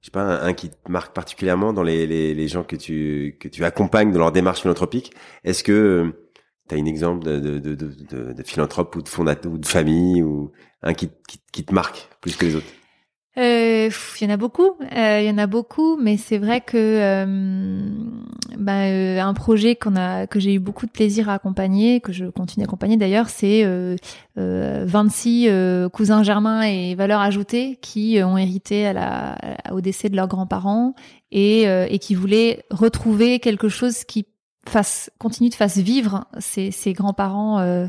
je 0.01 0.07
sais 0.07 0.11
pas, 0.11 0.41
un, 0.41 0.53
qui 0.53 0.69
te 0.69 0.91
marque 0.91 1.13
particulièrement 1.13 1.73
dans 1.73 1.83
les, 1.83 2.07
les, 2.07 2.33
les, 2.33 2.47
gens 2.47 2.63
que 2.63 2.75
tu, 2.75 3.37
que 3.39 3.47
tu 3.47 3.63
accompagnes 3.63 4.11
dans 4.11 4.19
leur 4.19 4.31
démarche 4.31 4.61
philanthropique 4.61 5.13
Est-ce 5.43 5.63
que 5.63 5.71
euh, 5.71 6.11
tu 6.67 6.75
as 6.75 6.77
un 6.79 6.85
exemple 6.85 7.23
de, 7.23 7.39
de, 7.39 7.59
de, 7.59 8.33
de, 8.33 8.43
philanthrope 8.43 8.95
ou 8.95 9.03
de 9.03 9.09
fondateur 9.09 9.51
ou 9.51 9.57
de 9.59 9.65
famille 9.65 10.23
ou 10.23 10.51
un 10.81 10.95
qui, 10.95 11.09
qui, 11.27 11.39
qui 11.51 11.63
te 11.63 11.73
marque 11.73 12.09
plus 12.19 12.35
que 12.35 12.45
les 12.45 12.55
autres? 12.55 12.67
Euh, 13.37 13.89
il 14.19 14.27
y 14.27 14.29
en 14.29 14.33
a 14.33 14.37
beaucoup, 14.37 14.75
euh, 14.81 15.21
il 15.21 15.25
y 15.25 15.29
en 15.29 15.37
a 15.37 15.47
beaucoup, 15.47 15.95
mais 15.95 16.17
c'est 16.17 16.37
vrai 16.37 16.59
que 16.59 16.75
euh, 16.75 17.89
bah, 18.57 18.83
euh, 18.87 19.21
un 19.21 19.33
projet 19.33 19.77
qu'on 19.77 19.95
a, 19.95 20.27
que 20.27 20.41
j'ai 20.41 20.55
eu 20.55 20.59
beaucoup 20.59 20.85
de 20.85 20.91
plaisir 20.91 21.29
à 21.29 21.35
accompagner, 21.35 22.01
que 22.01 22.11
je 22.11 22.25
continue 22.25 22.65
à 22.65 22.67
accompagner 22.67 22.97
d'ailleurs, 22.97 23.29
c'est 23.29 23.65
26 24.35 25.49
cousins 25.93 26.23
germains 26.23 26.63
et 26.63 26.93
valeurs 26.95 27.21
ajoutées 27.21 27.77
qui 27.81 28.19
ont 28.21 28.37
hérité 28.37 28.85
à 28.87 28.93
la, 28.93 29.37
au 29.71 29.79
décès 29.79 30.09
de 30.09 30.17
leurs 30.17 30.27
grands-parents 30.27 30.93
et, 31.31 31.63
et 31.63 31.99
qui 31.99 32.15
voulaient 32.15 32.65
retrouver 32.69 33.39
quelque 33.39 33.69
chose 33.69 34.03
qui 34.03 34.25
fasse 34.67 35.09
continue 35.17 35.49
de 35.49 35.55
fasse 35.55 35.77
vivre 35.77 36.25
ses, 36.39 36.71
ses 36.71 36.93
grands-parents 36.93 37.59
euh, 37.59 37.87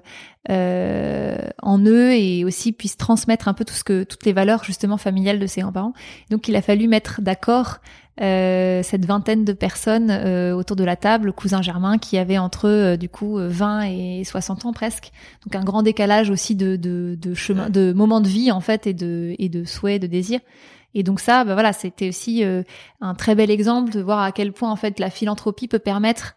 euh, 0.51 1.37
en 1.61 1.79
eux 1.81 2.13
et 2.13 2.45
aussi 2.45 2.73
puisse 2.73 2.97
transmettre 2.97 3.47
un 3.47 3.55
peu 3.55 3.65
tout 3.65 3.75
ce 3.75 3.85
que 3.85 4.05
toutes 4.05 4.25
les 4.25 4.33
valeurs 4.33 4.65
justement 4.65 4.97
familiales 4.97 5.39
de 5.39 5.47
ses 5.47 5.61
grands-parents. 5.61 5.93
Donc 6.31 6.49
il 6.49 6.57
a 6.57 6.63
fallu 6.63 6.89
mettre 6.89 7.21
d'accord 7.21 7.79
euh, 8.21 8.83
cette 8.83 9.05
vingtaine 9.05 9.45
de 9.45 9.53
personnes 9.53 10.11
euh, 10.11 10.55
autour 10.55 10.77
de 10.77 10.85
la 10.85 10.97
table, 10.97 11.33
cousin 11.33 11.63
Germain, 11.63 11.99
qui 11.99 12.17
avait 12.17 12.39
entre 12.39 12.69
eux 12.69 12.97
du 12.97 13.09
coup 13.09 13.37
20 13.39 13.83
et 13.83 14.25
60 14.25 14.65
ans 14.65 14.73
presque. 14.73 15.13
Donc 15.45 15.55
un 15.55 15.65
grand 15.65 15.83
décalage 15.83 16.31
aussi 16.31 16.55
de, 16.55 16.77
de, 16.77 17.19
de 17.21 17.35
chemin, 17.35 17.69
de 17.69 17.93
moments 17.93 18.23
de 18.23 18.29
vie 18.29 18.51
en 18.51 18.61
fait 18.61 18.87
et 18.87 18.95
de 18.95 19.35
et 19.39 19.51
de 19.51 19.65
souhaits, 19.65 20.01
de 20.01 20.07
désirs. 20.07 20.41
Et 20.95 21.03
donc 21.03 21.21
ça, 21.21 21.45
bah 21.45 21.55
voilà, 21.55 21.73
c'était 21.73 22.09
aussi 22.09 22.45
un 23.01 23.15
très 23.15 23.35
bel 23.35 23.51
exemple 23.51 23.91
de 23.91 24.01
voir 24.01 24.21
à 24.21 24.31
quel 24.31 24.53
point 24.53 24.71
en 24.71 24.77
fait 24.77 24.99
la 25.01 25.09
philanthropie 25.09 25.67
peut 25.67 25.79
permettre 25.79 26.35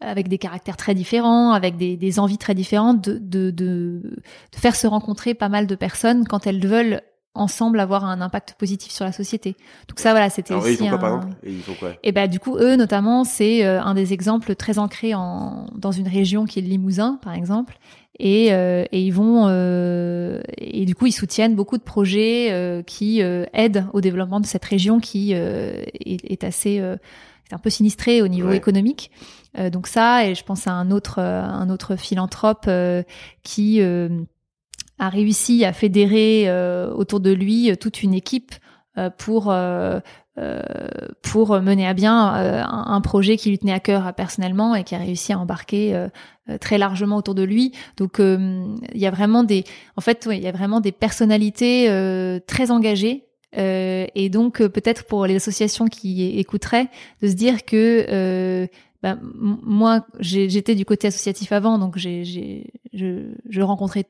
avec 0.00 0.28
des 0.28 0.38
caractères 0.38 0.76
très 0.76 0.94
différents, 0.94 1.52
avec 1.52 1.76
des, 1.76 1.96
des 1.96 2.18
envies 2.18 2.38
très 2.38 2.54
différentes, 2.54 3.02
de, 3.02 3.18
de, 3.18 3.50
de, 3.50 4.00
de, 4.02 4.58
faire 4.58 4.76
se 4.76 4.86
rencontrer 4.86 5.34
pas 5.34 5.48
mal 5.48 5.66
de 5.66 5.74
personnes 5.74 6.26
quand 6.26 6.46
elles 6.46 6.64
veulent 6.64 7.02
ensemble 7.34 7.78
avoir 7.78 8.04
un 8.04 8.20
impact 8.20 8.54
positif 8.58 8.92
sur 8.92 9.04
la 9.04 9.12
société. 9.12 9.56
Donc 9.88 9.98
ça, 9.98 10.10
voilà, 10.10 10.30
c'était 10.30 10.54
aussi. 10.54 10.72
Ils 10.72 10.76
font 10.76 10.88
quoi, 10.88 10.96
un... 10.96 10.98
par 10.98 11.16
exemple? 11.16 11.36
Et 11.44 11.52
ils 11.52 11.62
font 11.62 11.74
quoi? 11.74 11.90
Et 12.02 12.12
bah 12.12 12.26
du 12.26 12.40
coup, 12.40 12.56
eux 12.56 12.76
notamment, 12.76 13.24
c'est 13.24 13.64
euh, 13.64 13.80
un 13.80 13.94
des 13.94 14.12
exemples 14.12 14.54
très 14.54 14.78
ancrés 14.78 15.14
en 15.14 15.66
dans 15.74 15.92
une 15.92 16.08
région 16.08 16.46
qui 16.46 16.58
est 16.58 16.62
le 16.62 16.68
Limousin, 16.68 17.18
par 17.22 17.34
exemple. 17.34 17.78
Et, 18.20 18.52
euh, 18.52 18.84
et 18.90 19.00
ils 19.00 19.12
vont 19.12 19.44
euh, 19.46 20.40
et 20.56 20.84
du 20.86 20.96
coup 20.96 21.06
ils 21.06 21.12
soutiennent 21.12 21.54
beaucoup 21.54 21.78
de 21.78 21.84
projets 21.84 22.48
euh, 22.50 22.82
qui 22.82 23.22
euh, 23.22 23.44
aident 23.52 23.86
au 23.92 24.00
développement 24.00 24.40
de 24.40 24.46
cette 24.46 24.64
région 24.64 24.98
qui 24.98 25.32
est, 25.32 25.86
est, 26.04 26.42
assez 26.42 26.82
est 27.50 27.54
un 27.54 27.58
peu 27.58 27.70
sinistrée 27.70 28.22
au 28.22 28.28
niveau 28.28 28.48
Ouais. 28.48 28.56
économique. 28.56 29.10
Euh, 29.58 29.70
donc 29.70 29.86
ça 29.86 30.26
et 30.26 30.34
je 30.34 30.44
pense 30.44 30.66
à 30.66 30.72
un 30.72 30.90
autre 30.90 31.18
un 31.20 31.70
autre 31.70 31.96
philanthrope 31.96 32.68
qui 33.42 33.80
a 35.00 35.08
réussi 35.08 35.64
à 35.64 35.72
fédérer 35.72 36.44
euh, 36.48 36.90
autour 36.92 37.20
de 37.20 37.30
lui 37.30 37.70
euh, 37.70 37.76
toute 37.76 38.02
une 38.02 38.14
équipe 38.14 38.52
euh, 38.98 39.10
pour 39.10 39.50
euh, 39.50 40.00
euh, 40.38 40.60
pour 41.22 41.60
mener 41.60 41.86
à 41.86 41.94
bien 41.94 42.34
euh, 42.36 42.62
un, 42.62 42.84
un 42.88 43.00
projet 43.00 43.36
qui 43.36 43.50
lui 43.50 43.58
tenait 43.58 43.72
à 43.72 43.80
cœur 43.80 44.06
euh, 44.08 44.12
personnellement 44.12 44.74
et 44.74 44.84
qui 44.84 44.94
a 44.94 44.98
réussi 44.98 45.32
à 45.32 45.38
embarquer 45.38 45.94
euh, 45.94 46.08
euh, 46.50 46.58
très 46.58 46.78
largement 46.78 47.16
autour 47.16 47.34
de 47.36 47.42
lui. 47.44 47.72
Donc 47.96 48.18
euh, 48.18 48.64
il 48.92 49.00
y 49.00 49.06
a 49.06 49.10
vraiment 49.12 49.44
des 49.44 49.62
en 49.96 50.00
fait 50.00 50.26
ouais, 50.26 50.36
il 50.36 50.42
y 50.42 50.48
a 50.48 50.52
vraiment 50.52 50.80
des 50.80 50.92
personnalités 50.92 51.88
euh, 51.90 52.40
très 52.46 52.70
engagées 52.72 53.24
euh, 53.56 54.06
et 54.14 54.28
donc 54.28 54.60
euh, 54.60 54.68
peut-être 54.68 55.04
pour 55.04 55.26
les 55.26 55.36
associations 55.36 55.86
qui 55.86 56.38
écouteraient 56.38 56.88
de 57.22 57.28
se 57.28 57.34
dire 57.34 57.64
que 57.64 58.06
euh, 58.10 58.66
bah, 59.02 59.16
moi 59.22 60.06
j'étais 60.20 60.74
du 60.74 60.84
côté 60.84 61.06
associatif 61.06 61.52
avant 61.52 61.78
donc 61.78 61.96
j'ai 61.96 62.24
je, 62.92 63.32
je 63.48 63.60
rencontrais 63.62 64.04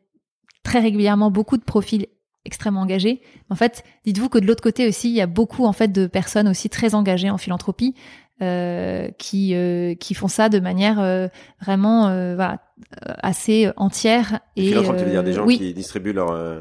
très 0.65 0.81
régulièrement 0.81 1.31
beaucoup 1.31 1.57
de 1.57 1.63
profils 1.63 2.07
extrêmement 2.45 2.81
engagés. 2.81 3.21
En 3.51 3.55
fait, 3.55 3.85
dites-vous 4.05 4.29
que 4.29 4.39
de 4.39 4.47
l'autre 4.47 4.63
côté 4.63 4.89
aussi, 4.89 5.09
il 5.11 5.15
y 5.15 5.21
a 5.21 5.27
beaucoup 5.27 5.65
en 5.67 5.73
fait 5.73 5.89
de 5.89 6.07
personnes 6.07 6.49
aussi 6.49 6.69
très 6.69 6.95
engagées 6.95 7.31
en 7.31 7.39
philanthropie 7.39 7.95
euh, 8.43 9.09
qui 9.19 9.55
euh, 9.55 9.95
qui 9.95 10.15
font 10.15 10.29
ça 10.29 10.49
de 10.49 10.61
manière 10.61 11.01
euh, 11.01 11.29
vraiment 11.61 12.09
euh, 12.09 12.35
voilà, 12.37 12.61
assez 13.05 13.71
entière 13.77 14.41
et 14.57 14.69
philanthropes, 14.69 14.97
tu 14.97 15.05
veux 15.05 15.11
dire 15.11 15.21
euh, 15.21 15.25
des 15.25 15.33
gens 15.33 15.45
oui. 15.45 15.59
qui 15.59 15.75
distribuent 15.75 16.13
leur 16.13 16.31
euh, 16.31 16.61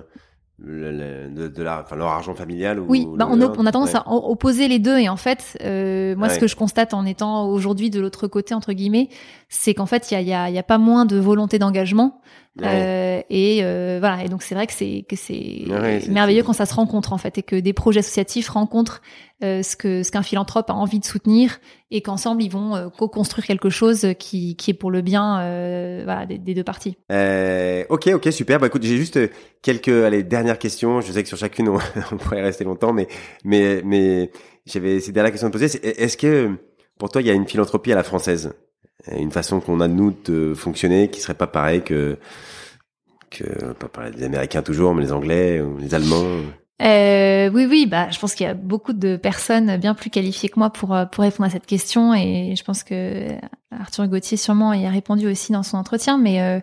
le- 0.60 0.92
le- 0.92 1.30
de, 1.30 1.48
de 1.48 1.64
la, 1.64 1.82
enfin, 1.82 1.96
leur 1.96 2.08
argent 2.08 2.34
familial 2.34 2.80
ou 2.80 2.86
Oui, 2.90 3.06
bah, 3.16 3.28
le 3.30 3.46
on, 3.46 3.54
on 3.60 3.66
a 3.66 3.72
tendance 3.72 3.94
Ouais. 3.94 4.00
à 4.00 4.10
opposer 4.12 4.68
les 4.68 4.80
deux 4.80 4.98
et 4.98 5.08
en 5.10 5.16
fait, 5.18 5.58
euh, 5.64 6.16
moi 6.16 6.30
ce 6.30 6.40
que 6.40 6.48
je 6.48 6.56
constate 6.56 6.94
en 6.96 7.06
étant 7.06 7.48
aujourd'hui 7.48 7.90
de 7.92 8.00
l'autre 8.00 8.28
côté 8.28 8.56
entre 8.56 8.74
guillemets, 8.74 9.10
c'est 9.50 9.74
qu'en 9.76 9.86
fait 9.86 10.10
il 10.10 10.16
y 10.16 10.18
a, 10.18 10.22
y, 10.22 10.34
a, 10.34 10.50
il 10.50 10.56
y 10.56 10.60
a 10.60 10.64
pas 10.64 10.80
moins 10.80 11.06
de 11.06 11.18
volonté 11.20 11.60
d'engagement 11.60 12.22
Ouais. 12.60 12.68
euh, 12.68 13.22
et 13.30 13.60
euh, 13.64 13.98
voilà 14.00 14.24
et 14.24 14.30
donc 14.30 14.42
c'est 14.42 14.56
vrai 14.56 14.66
que 14.68 14.74
c'est 14.74 15.06
que 15.08 15.16
c'est 15.16 15.64
Ouais, 15.68 16.02
merveilleux 16.10 16.44
quand 16.44 16.54
ça 16.54 16.66
se 16.66 16.74
rencontre 16.74 17.14
en 17.14 17.18
fait 17.18 17.38
et 17.38 17.44
que 17.44 17.56
des 17.56 17.74
projets 17.74 18.00
associatifs 18.00 18.50
rencontrent 18.50 19.02
euh, 19.44 19.62
ce 19.62 19.76
que 19.76 20.02
ce 20.02 20.12
qu'un 20.12 20.24
philanthrope 20.24 20.70
a 20.70 20.74
envie 20.74 21.00
de 21.00 21.06
soutenir 21.06 21.60
et 21.92 22.02
qu'ensemble 22.02 22.42
ils 22.42 22.50
vont 22.50 22.76
euh, 22.76 22.90
co-construire 22.90 23.46
quelque 23.46 23.70
chose 23.70 24.08
qui 24.18 24.56
qui 24.56 24.72
est 24.72 24.74
pour 24.74 24.90
le 24.90 25.02
bien 25.02 25.40
euh, 25.42 26.02
voilà, 26.04 26.26
des, 26.26 26.38
des 26.40 26.54
deux 26.56 26.64
parties. 26.64 26.98
Euh, 27.12 27.84
ok, 27.90 28.08
ok, 28.16 28.32
super. 28.34 28.60
Bah 28.60 28.68
écoute, 28.68 28.84
j'ai 28.84 28.98
juste 28.98 29.20
quelques 29.62 29.90
allez, 29.90 30.24
dernières 30.24 30.58
questions. 30.60 31.02
Je 31.02 31.12
sais 31.12 31.22
que 31.22 31.30
sur 31.30 31.38
chacune 31.38 31.70
on, 31.70 31.78
on 32.12 32.18
pourrait 32.18 32.42
rester 32.42 32.64
longtemps, 32.64 32.94
mais 32.94 33.08
mais 33.44 33.82
mais 33.86 34.32
j'avais 34.66 35.00
ces 35.00 35.12
dernières 35.12 35.32
questions 35.32 35.48
à 35.48 35.52
te 35.52 35.58
poser. 35.58 35.80
Est-ce 36.02 36.18
que 36.18 36.50
pour 36.98 37.10
toi 37.10 37.22
il 37.22 37.28
y 37.28 37.32
a 37.32 37.34
une 37.34 37.48
philanthropie 37.48 37.92
à 37.92 37.96
la 37.96 38.04
française, 38.04 38.54
une 39.12 39.32
façon 39.32 39.60
qu'on 39.60 39.80
a 39.80 39.88
de 39.88 39.94
nous 39.94 40.16
de 40.26 40.54
fonctionner 40.54 41.10
qui 41.10 41.22
serait 41.22 41.34
pas 41.34 41.48
pareil 41.48 41.84
que 41.84 42.18
que 43.30 43.74
pas 43.74 43.88
pareil 43.88 44.14
des 44.14 44.24
Américains 44.24 44.62
toujours, 44.62 44.94
mais 44.96 45.04
les 45.04 45.12
Anglais 45.12 45.62
ou 45.62 45.78
les 45.78 45.94
Allemands. 45.94 46.24
Euh, 46.82 47.50
oui, 47.52 47.66
oui, 47.66 47.88
bah, 47.88 48.10
je 48.12 48.20
pense 48.20 48.36
qu'il 48.36 48.46
y 48.46 48.50
a 48.50 48.54
beaucoup 48.54 48.94
de 48.94 49.18
personnes 49.18 49.78
bien 49.78 49.96
plus 49.96 50.12
qualifiées 50.12 50.50
que 50.50 50.60
moi 50.60 50.70
pour 50.70 50.94
euh, 50.94 51.06
pour 51.06 51.24
répondre 51.24 51.48
à 51.48 51.50
cette 51.50 51.66
question, 51.66 52.14
et 52.14 52.54
je 52.56 52.64
pense 52.64 52.84
que 52.84 53.30
Arthur 53.72 54.08
Gauthier 54.08 54.38
sûrement 54.38 54.74
y 54.74 54.86
a 54.86 54.90
répondu 54.92 55.28
aussi 55.28 55.52
dans 55.52 55.64
son 55.64 55.78
entretien. 55.78 56.18
Mais 56.18 56.42
euh, 56.42 56.60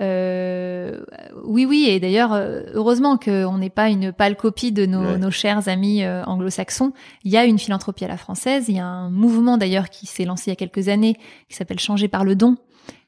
euh, 0.00 1.00
oui, 1.44 1.66
oui, 1.66 1.86
et 1.88 2.00
d'ailleurs, 2.00 2.32
euh, 2.32 2.62
heureusement 2.72 3.16
qu'on 3.16 3.58
n'est 3.58 3.70
pas 3.70 3.88
une 3.90 4.12
pâle 4.12 4.36
copie 4.36 4.72
de 4.72 4.86
nos, 4.86 5.00
Ouais. 5.00 5.18
nos 5.18 5.30
chers 5.30 5.68
amis 5.68 6.02
euh, 6.02 6.24
anglo-saxons. 6.24 6.92
Il 7.24 7.30
y 7.30 7.36
a 7.36 7.44
une 7.44 7.58
philanthropie 7.58 8.04
à 8.04 8.08
la 8.08 8.16
française. 8.16 8.66
Il 8.68 8.76
y 8.76 8.80
a 8.80 8.86
un 8.86 9.10
mouvement 9.10 9.56
d'ailleurs 9.58 9.90
qui 9.90 10.06
s'est 10.06 10.24
lancé 10.24 10.44
il 10.46 10.50
y 10.50 10.52
a 10.52 10.56
quelques 10.56 10.88
années, 10.88 11.16
qui 11.48 11.56
s'appelle 11.56 11.78
Changer 11.78 12.08
par 12.08 12.24
le 12.24 12.34
don, 12.34 12.56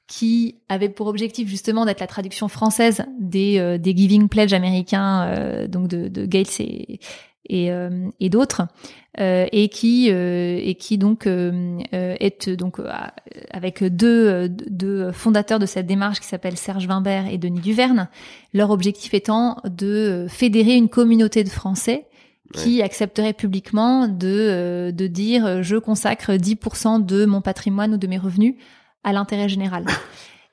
qui 0.06 0.56
avait 0.68 0.88
pour 0.88 1.08
objectif 1.08 1.48
justement 1.48 1.84
d'être 1.84 2.00
la 2.00 2.06
traduction 2.06 2.46
française 2.48 3.04
des, 3.18 3.58
euh, 3.58 3.78
des 3.78 3.96
Giving 3.96 4.28
Pledge 4.28 4.52
américains, 4.52 5.24
euh, 5.24 5.66
donc 5.66 5.88
de, 5.88 6.08
de 6.08 6.26
Gates 6.26 6.60
et, 6.60 7.00
et, 7.48 7.72
euh, 7.72 7.90
et 8.20 8.28
d'autres, 8.28 8.62
euh, 9.18 9.46
et 9.52 9.68
qui 9.68 10.10
euh, 10.10 10.58
et 10.62 10.74
qui 10.74 10.98
donc 10.98 11.26
euh, 11.26 11.78
euh, 11.94 12.14
est 12.20 12.50
donc 12.50 12.78
euh, 12.78 12.90
avec 13.50 13.82
deux, 13.82 14.48
deux 14.48 15.12
fondateurs 15.12 15.58
de 15.58 15.66
cette 15.66 15.86
démarche 15.86 16.20
qui 16.20 16.26
s'appellent 16.26 16.58
Serge 16.58 16.86
Wimbert 16.86 17.26
et 17.26 17.38
Denis 17.38 17.60
Duverne. 17.60 18.08
Leur 18.52 18.70
objectif 18.70 19.14
étant 19.14 19.58
de 19.64 20.26
fédérer 20.28 20.74
une 20.74 20.88
communauté 20.88 21.44
de 21.44 21.48
Français 21.48 22.06
qui 22.54 22.80
accepterait 22.82 23.32
publiquement 23.32 24.06
de 24.06 24.28
euh, 24.28 24.92
de 24.92 25.06
dire 25.06 25.62
je 25.62 25.76
consacre 25.76 26.32
10% 26.32 27.04
de 27.04 27.26
mon 27.26 27.40
patrimoine 27.40 27.94
ou 27.94 27.96
de 27.96 28.06
mes 28.06 28.18
revenus 28.18 28.54
à 29.02 29.12
l'intérêt 29.12 29.48
général. 29.48 29.86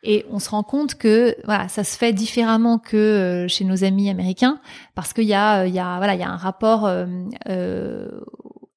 Et 0.04 0.26
on 0.30 0.40
se 0.40 0.50
rend 0.50 0.64
compte 0.64 0.96
que 0.96 1.36
voilà, 1.46 1.70
ça 1.70 1.86
se 1.86 1.98
fait 1.98 2.12
différemment 2.12 2.78
que 2.78 2.98
euh, 2.98 3.48
chez 3.48 3.64
nos 3.64 3.86
amis 3.86 4.10
américains 4.10 4.60
parce 4.96 5.14
qu'il 5.14 5.24
y 5.24 5.34
a 5.34 5.62
euh, 5.62 5.68
il 5.68 5.74
y 5.74 5.80
a 5.80 5.98
voilà, 5.98 6.14
il 6.14 6.20
y 6.20 6.24
a 6.24 6.30
un 6.30 6.36
rapport 6.36 6.86
euh, 6.86 8.10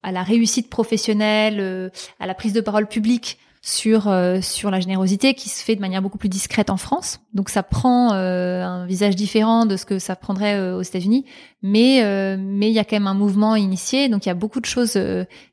à 0.03 0.11
la 0.13 0.23
réussite 0.23 0.69
professionnelle, 0.69 1.91
à 2.21 2.27
la 2.27 2.33
prise 2.33 2.53
de 2.53 2.61
parole 2.61 2.87
publique 2.87 3.39
sur 3.61 4.07
euh, 4.07 4.39
sur 4.39 4.71
la 4.71 4.79
générosité 4.79 5.33
qui 5.33 5.49
se 5.49 5.61
fait 5.61 5.75
de 5.75 5.81
manière 5.81 6.01
beaucoup 6.01 6.17
plus 6.17 6.29
discrète 6.29 6.69
en 6.69 6.77
France. 6.77 7.19
Donc 7.33 7.49
ça 7.49 7.61
prend 7.61 8.13
euh, 8.13 8.63
un 8.63 8.85
visage 8.85 9.17
différent 9.17 9.65
de 9.65 9.75
ce 9.75 9.85
que 9.85 9.99
ça 9.99 10.15
prendrait 10.15 10.71
aux 10.71 10.81
États-Unis, 10.81 11.25
mais 11.61 12.37
mais 12.37 12.69
il 12.69 12.73
y 12.73 12.79
a 12.79 12.85
quand 12.85 12.95
même 12.95 13.07
un 13.07 13.13
mouvement 13.13 13.57
initié. 13.57 14.07
Donc 14.07 14.25
il 14.25 14.29
y 14.29 14.31
a 14.31 14.35
beaucoup 14.35 14.61
de 14.61 14.65
choses 14.65 14.97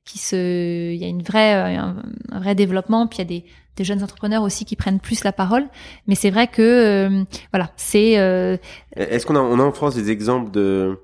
qui 0.05 0.18
se, 0.18 0.93
il 0.93 1.01
y 1.01 1.05
a 1.05 1.09
une 1.09 1.22
vraie 1.22 1.55
un, 1.55 1.97
un 2.31 2.39
vrai 2.39 2.55
développement. 2.55 3.09
Puis 3.09 3.18
il 3.18 3.22
y 3.22 3.22
a 3.22 3.41
des 3.41 3.45
des 3.77 3.85
jeunes 3.85 4.03
entrepreneurs 4.03 4.43
aussi 4.43 4.64
qui 4.64 4.77
prennent 4.77 5.01
plus 5.01 5.25
la 5.25 5.33
parole. 5.33 5.64
Mais 6.07 6.14
c'est 6.14 6.31
vrai 6.31 6.47
que 6.49 6.62
euh, 6.62 7.25
voilà, 7.53 7.70
c'est 7.77 8.18
euh, 8.18 8.57
Est-ce 8.97 9.27
qu'on 9.27 9.37
a, 9.37 9.41
on 9.41 9.59
a 9.59 9.62
en 9.62 9.72
France 9.72 9.95
des 9.95 10.11
exemples 10.11 10.51
de, 10.51 10.99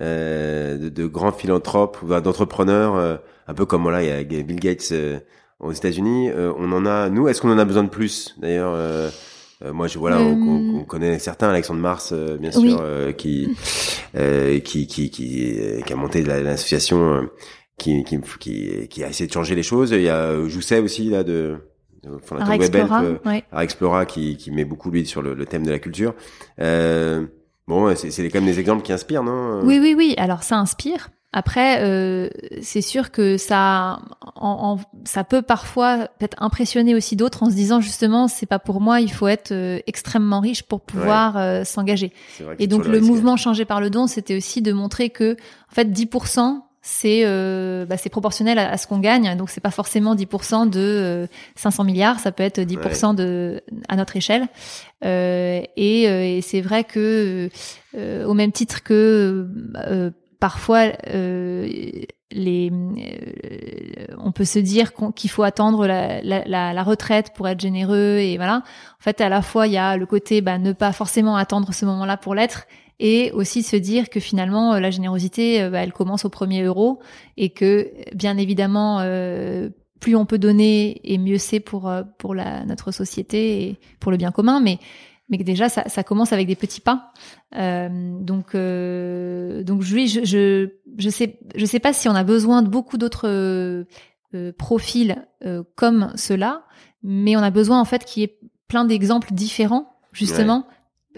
euh, 0.00 0.76
de, 0.78 0.88
de 0.88 1.06
grands 1.06 1.32
philanthropes 1.32 1.98
ou 2.02 2.08
d'entrepreneurs, 2.20 2.96
euh, 2.96 3.16
un 3.48 3.54
peu 3.54 3.66
comme 3.66 3.82
voilà, 3.82 4.02
il 4.02 4.08
y 4.08 4.38
a 4.38 4.42
Bill 4.42 4.60
Gates 4.60 4.88
euh, 4.92 5.18
aux 5.58 5.72
États-Unis. 5.72 6.30
euh, 6.30 6.52
on 6.56 6.72
en 6.72 6.86
a, 6.86 7.08
nous, 7.10 7.28
est-ce 7.28 7.40
qu'on 7.40 7.50
en 7.52 7.58
a 7.58 7.64
besoin 7.64 7.84
de 7.84 7.88
plus? 7.88 8.34
D'ailleurs, 8.38 8.72
euh, 8.74 9.10
euh, 9.64 9.72
moi, 9.72 9.88
je 9.88 9.98
voilà, 9.98 10.20
on, 10.20 10.32
on- 10.32 10.78
on 10.80 10.84
connaît 10.84 11.18
certains, 11.18 11.50
Alexandre 11.50 11.80
Mars, 11.80 12.12
euh, 12.12 12.36
bien 12.38 12.50
sûr, 12.50 12.62
Oui. 12.62 12.76
euh, 12.80 13.12
qui, 13.12 13.48
euh, 14.14 14.58
qui, 14.60 14.86
qui, 14.86 15.10
qui, 15.10 15.58
euh, 15.60 15.80
qui 15.82 15.92
a 15.92 15.96
monté 15.96 16.22
la- 16.22 16.40
l'association. 16.42 17.14
euh, 17.14 17.22
qui, 17.76 18.04
qui, 18.04 18.18
qui, 18.40 18.88
qui 18.88 19.04
a 19.04 19.08
essayé 19.08 19.26
de 19.26 19.32
changer 19.32 19.54
les 19.54 19.62
choses. 19.62 19.90
Il 19.92 20.02
y 20.02 20.10
a 20.10 20.16
euh, 20.16 20.48
Jousset 20.50 20.80
aussi 20.80 21.08
là 21.08 21.24
de 21.24 21.56
fondateur 22.22 22.54
de 22.56 22.60
Webhelp, 22.62 22.74
Explora, 22.74 23.02
euh, 23.04 23.18
ouais. 23.26 23.44
Explora 23.62 24.06
qui, 24.06 24.36
qui 24.36 24.50
met 24.50 24.64
beaucoup 24.64 24.90
lui 24.90 25.06
sur 25.06 25.22
le, 25.22 25.34
le 25.34 25.46
thème 25.46 25.64
de 25.66 25.70
la 25.70 25.78
culture. 25.78 26.14
Euh, 26.60 27.26
bon, 27.68 27.94
c'est 27.96 28.10
c'est 28.10 28.28
quand 28.28 28.40
même 28.40 28.50
des 28.50 28.60
exemples 28.60 28.82
qui 28.82 28.92
inspirent, 28.92 29.22
non 29.22 29.60
Oui, 29.62 29.78
oui, 29.80 29.94
oui. 29.96 30.14
Alors 30.18 30.42
ça 30.42 30.56
inspire. 30.58 31.10
Après, 31.32 31.78
euh, 31.84 32.28
c'est 32.60 32.80
sûr 32.80 33.12
que 33.12 33.36
ça, 33.36 34.00
en, 34.34 34.78
en- 34.80 34.80
ça 35.04 35.22
peut 35.22 35.42
parfois 35.42 36.08
peut-être 36.18 36.36
impressionner 36.42 36.96
aussi 36.96 37.14
d'autres 37.14 37.44
en 37.44 37.50
se 37.50 37.54
disant 37.54 37.80
justement, 37.80 38.26
c'est 38.26 38.46
pas 38.46 38.58
pour 38.58 38.80
moi, 38.80 39.00
il 39.00 39.12
faut 39.12 39.28
être 39.28 39.52
euh, 39.52 39.78
extrêmement 39.86 40.40
riche 40.40 40.64
pour 40.64 40.80
pouvoir 40.80 41.36
euh, 41.36 41.62
s'engager. 41.62 42.12
Vrai 42.40 42.56
que 42.56 42.62
Et 42.64 42.66
donc 42.66 42.84
le 42.84 43.00
mouvement 43.00 43.36
changé 43.36 43.64
par 43.64 43.80
le 43.80 43.90
don, 43.90 44.08
c'était 44.08 44.36
aussi 44.36 44.60
de 44.60 44.72
montrer 44.72 45.10
que 45.10 45.34
en 45.70 45.74
fait 45.74 45.84
10% 45.84 46.62
c'est 46.82 47.22
euh, 47.24 47.84
bah, 47.84 47.96
c'est 47.96 48.08
proportionnel 48.08 48.58
à, 48.58 48.70
à 48.70 48.78
ce 48.78 48.86
qu'on 48.86 48.98
gagne. 48.98 49.36
Donc 49.36 49.50
c'est 49.50 49.60
pas 49.60 49.70
forcément 49.70 50.14
10% 50.14 50.70
de 50.70 50.80
euh, 50.80 51.26
500 51.56 51.84
milliards, 51.84 52.20
ça 52.20 52.32
peut 52.32 52.42
être 52.42 52.60
10% 52.60 53.14
de 53.14 53.62
à 53.88 53.96
notre 53.96 54.16
échelle. 54.16 54.48
Euh, 55.04 55.60
et, 55.76 56.08
euh, 56.08 56.24
et 56.24 56.40
c'est 56.40 56.60
vrai 56.60 56.84
que 56.84 57.50
euh, 57.96 58.24
au 58.24 58.34
même 58.34 58.52
titre 58.52 58.82
que 58.82 59.48
euh, 59.76 60.10
parfois 60.38 60.92
euh, 61.08 61.68
les 62.32 62.70
euh, 62.70 64.14
on 64.18 64.32
peut 64.32 64.44
se 64.44 64.58
dire 64.58 64.92
qu'il 65.14 65.30
faut 65.30 65.42
attendre 65.42 65.86
la, 65.86 66.22
la, 66.22 66.44
la, 66.46 66.72
la 66.72 66.82
retraite 66.82 67.32
pour 67.34 67.46
être 67.48 67.60
généreux 67.60 68.18
et 68.18 68.36
voilà. 68.36 68.62
En 68.98 69.02
fait, 69.02 69.20
à 69.20 69.28
la 69.28 69.42
fois 69.42 69.66
il 69.66 69.74
y 69.74 69.78
a 69.78 69.98
le 69.98 70.06
côté 70.06 70.40
bah, 70.40 70.56
ne 70.56 70.72
pas 70.72 70.92
forcément 70.92 71.36
attendre 71.36 71.74
ce 71.74 71.84
moment-là 71.84 72.16
pour 72.16 72.34
l'être 72.34 72.66
et 73.00 73.32
aussi 73.32 73.62
se 73.62 73.76
dire 73.76 74.10
que 74.10 74.20
finalement 74.20 74.74
euh, 74.74 74.80
la 74.80 74.90
générosité 74.90 75.62
euh, 75.62 75.70
bah, 75.70 75.80
elle 75.80 75.92
commence 75.92 76.24
au 76.24 76.28
premier 76.28 76.62
euro 76.62 77.00
et 77.36 77.50
que 77.50 77.90
bien 78.14 78.36
évidemment 78.36 79.00
euh, 79.00 79.70
plus 80.00 80.14
on 80.14 80.26
peut 80.26 80.38
donner 80.38 81.00
et 81.02 81.18
mieux 81.18 81.38
c'est 81.38 81.60
pour 81.60 81.88
euh, 81.88 82.02
pour 82.18 82.34
la 82.34 82.64
notre 82.66 82.92
société 82.92 83.62
et 83.62 83.78
pour 83.98 84.12
le 84.12 84.18
bien 84.18 84.30
commun 84.30 84.60
mais 84.60 84.78
mais 85.30 85.38
déjà 85.38 85.68
ça, 85.68 85.84
ça 85.88 86.02
commence 86.02 86.32
avec 86.32 86.48
des 86.48 86.56
petits 86.56 86.80
pas. 86.80 87.12
Euh, 87.56 88.18
donc 88.20 88.56
euh, 88.56 89.62
donc 89.62 89.82
je, 89.82 90.06
je 90.24 90.70
je 90.98 91.08
sais 91.08 91.38
je 91.54 91.64
sais 91.64 91.78
pas 91.78 91.92
si 91.92 92.08
on 92.08 92.14
a 92.16 92.24
besoin 92.24 92.62
de 92.62 92.68
beaucoup 92.68 92.98
d'autres 92.98 93.86
profils 94.58 95.24
comme 95.76 96.12
cela, 96.16 96.64
mais 97.02 97.36
on 97.36 97.40
a 97.40 97.50
besoin 97.50 97.80
en 97.80 97.84
fait 97.84 98.04
qu'il 98.04 98.22
y 98.22 98.24
ait 98.24 98.38
plein 98.66 98.84
d'exemples 98.84 99.32
différents 99.32 99.96
justement 100.12 100.66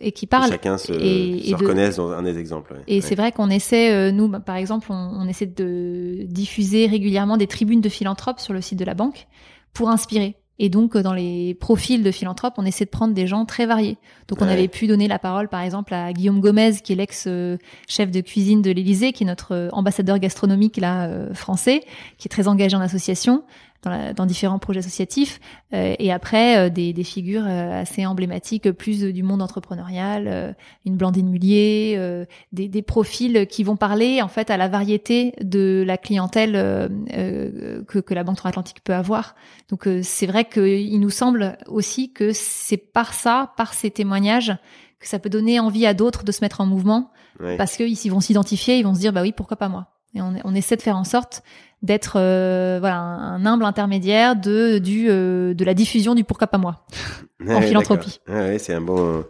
et 0.01 0.12
qui 0.12 0.26
parlent. 0.26 0.51
chacun 0.51 0.78
se, 0.78 0.93
et, 0.93 1.55
reconnaisse 1.55 1.97
dans 1.97 2.11
un 2.12 2.22
des 2.22 2.38
exemples. 2.38 2.74
Et 2.86 3.01
c'est 3.01 3.14
vrai 3.14 3.32
qu'on 3.32 3.51
essaie, 3.51 3.93
euh, 3.93 4.12
nous, 4.12 4.28
bah, 4.28 4.40
par 4.40 4.57
exemple, 4.57 4.88
on, 4.90 5.26
essaie 5.28 5.47
de 5.47 6.24
diffuser 6.24 6.86
régulièrement 6.86 7.36
des 7.36 7.47
tribunes 7.47 7.80
de 7.80 7.88
philanthropes 7.88 8.40
sur 8.40 8.53
le 8.53 8.61
site 8.61 8.78
de 8.78 8.84
la 8.84 8.95
banque 8.95 9.26
pour 9.72 9.90
inspirer. 9.90 10.36
Et 10.59 10.68
donc, 10.68 10.95
euh, 10.95 11.03
dans 11.03 11.14
les 11.14 11.55
profils 11.55 12.03
de 12.03 12.11
philanthropes, 12.11 12.55
on 12.57 12.64
essaie 12.64 12.84
de 12.84 12.90
prendre 12.90 13.14
des 13.14 13.26
gens 13.26 13.45
très 13.45 13.66
variés. 13.66 13.99
Donc, 14.28 14.40
on 14.43 14.49
avait 14.49 14.68
pu 14.68 14.86
donner 14.86 15.09
la 15.09 15.18
parole, 15.18 15.49
par 15.49 15.61
exemple, 15.61 15.93
à 15.95 16.12
Guillaume 16.12 16.40
Gomez, 16.40 16.74
qui 16.82 16.93
est 16.93 16.97
l'ex-chef 16.97 18.11
de 18.11 18.20
cuisine 18.20 18.62
de 18.62 18.70
l'Élysée, 18.70 19.12
qui 19.12 19.24
est 19.24 19.26
notre 19.26 19.68
ambassadeur 19.72 20.18
gastronomique 20.18 20.76
là 20.76 21.07
euh, 21.07 21.34
français, 21.34 21.82
qui 22.18 22.28
est 22.28 22.30
très 22.30 22.49
engagé 22.49 22.76
en 22.76 22.80
association 22.80 23.45
dans, 23.83 24.14
dans 24.14 24.26
différents 24.26 24.59
projets 24.59 24.78
associatifs, 24.80 25.41
euh, 25.72 25.95
et 25.99 26.12
après 26.12 26.57
euh, 26.57 26.68
des, 26.70 26.93
des, 26.93 27.05
figures 27.05 27.45
euh, 27.47 27.83
assez 27.83 28.07
emblématiques, 28.07 28.70
plus 28.70 29.03
du 29.03 29.22
monde 29.22 29.43
entrepreneurial, 29.43 30.57
une 30.85 30.97
Blandine 30.97 31.28
Mullier, 31.28 32.26
des, 32.53 32.68
des, 32.68 32.83
profils 32.83 33.47
qui 33.47 33.64
vont 33.64 33.76
parler 33.76 34.22
en 34.22 34.28
fait 34.28 34.51
à 34.51 34.57
la 34.57 34.68
variété 34.68 35.35
de 35.41 35.83
la 35.87 35.97
clientèle 35.97 36.53
que, 36.53 37.99
que 37.99 38.14
la 38.14 38.24
Banque 38.24 38.37
Transatlantique 38.37 38.83
peut 38.85 38.95
avoir. 38.95 39.35
Donc 39.68 39.89
c'est 40.03 40.26
vrai 40.26 40.45
qu'il 40.45 41.01
nous 41.01 41.11
semble 41.11 41.59
aussi 41.66 42.12
que 42.12 42.33
c'est 42.33 42.76
par 42.76 43.14
ça, 43.14 43.53
par 43.57 43.74
ces 43.74 43.91
témoignages, 43.91 44.55
que 45.01 45.09
ça 45.09 45.18
peut 45.18 45.30
donner 45.30 45.61
envie 45.61 45.87
à 45.87 45.95
d'autres 45.95 46.24
de 46.24 46.33
se 46.33 46.43
mettre 46.43 46.61
en 46.61 46.66
mouvement, 46.66 47.11
parce 47.59 47.76
qu'ils 47.76 48.11
vont 48.11 48.20
s'identifier, 48.20 48.78
ils 48.78 48.85
vont 48.85 48.95
se 48.95 49.01
dire 49.01 49.12
bah 49.12 49.22
oui 49.22 49.33
pourquoi 49.33 49.57
pas 49.57 49.68
moi? 49.68 49.89
Et 50.14 50.20
on, 50.20 50.35
on 50.45 50.55
essaie 50.55 50.76
de 50.76 50.83
faire 50.83 50.97
en 50.97 51.05
sorte 51.05 51.43
d'être 51.83 52.14
euh, 52.16 52.78
voilà 52.80 52.99
un 52.99 53.45
humble 53.45 53.64
intermédiaire 53.64 54.37
de 54.37 54.78
du 54.78 55.09
euh, 55.09 55.55
de 55.55 55.64
la 55.64 55.74
diffusion 55.74 56.14
du 56.14 56.24
pourquoi 56.24 56.47
pas 56.47 56.59
moi 56.59 56.87
en 57.49 57.61
philanthropie. 57.61 58.20
Ouais, 58.28 58.59
c'est 58.59 58.74
un 58.74 58.80
bon 58.80 59.24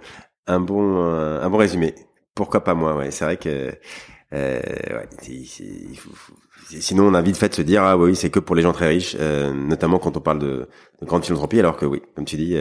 un 0.46 0.60
bon 0.60 1.02
un 1.02 1.48
bon 1.50 1.56
résumé. 1.56 1.94
Pourquoi 2.34 2.64
pas 2.64 2.74
moi 2.74 2.96
Ouais, 2.96 3.10
c'est 3.10 3.24
vrai 3.24 3.36
que 3.36 3.74
euh, 4.32 4.60
ouais, 4.90 5.08
il 5.28 5.96
faut, 5.96 6.10
sinon 6.80 7.04
on 7.04 7.14
a 7.14 7.22
vite 7.22 7.36
fait 7.36 7.50
de 7.50 7.54
se 7.54 7.62
dire 7.62 7.82
ah 7.82 7.96
oui 7.98 8.16
c'est 8.16 8.30
que 8.30 8.38
pour 8.38 8.56
les 8.56 8.62
gens 8.62 8.72
très 8.72 8.88
riches, 8.88 9.16
euh, 9.20 9.52
notamment 9.52 9.98
quand 9.98 10.16
on 10.16 10.20
parle 10.20 10.38
de, 10.38 10.68
de, 11.00 11.06
grande 11.06 11.24
philanthropie, 11.24 11.58
alors 11.58 11.76
que 11.76 11.86
oui, 11.86 12.02
comme 12.14 12.24
tu 12.24 12.36
dis, 12.36 12.56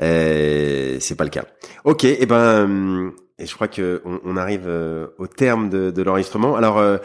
euh, 0.00 0.96
c'est 1.00 1.16
pas 1.16 1.24
le 1.24 1.30
cas. 1.30 1.44
Ok, 1.84 2.04
et 2.04 2.18
eh 2.20 2.26
ben 2.26 3.12
et 3.38 3.44
je 3.44 3.54
crois 3.54 3.68
que 3.68 4.02
on, 4.04 4.36
arrive 4.38 4.64
euh, 4.66 5.08
au 5.18 5.26
terme 5.26 5.68
de, 5.68 5.90
de 5.90 6.02
l'enregistrement. 6.02 6.56
Alors, 6.56 6.78
euh, 6.78 6.96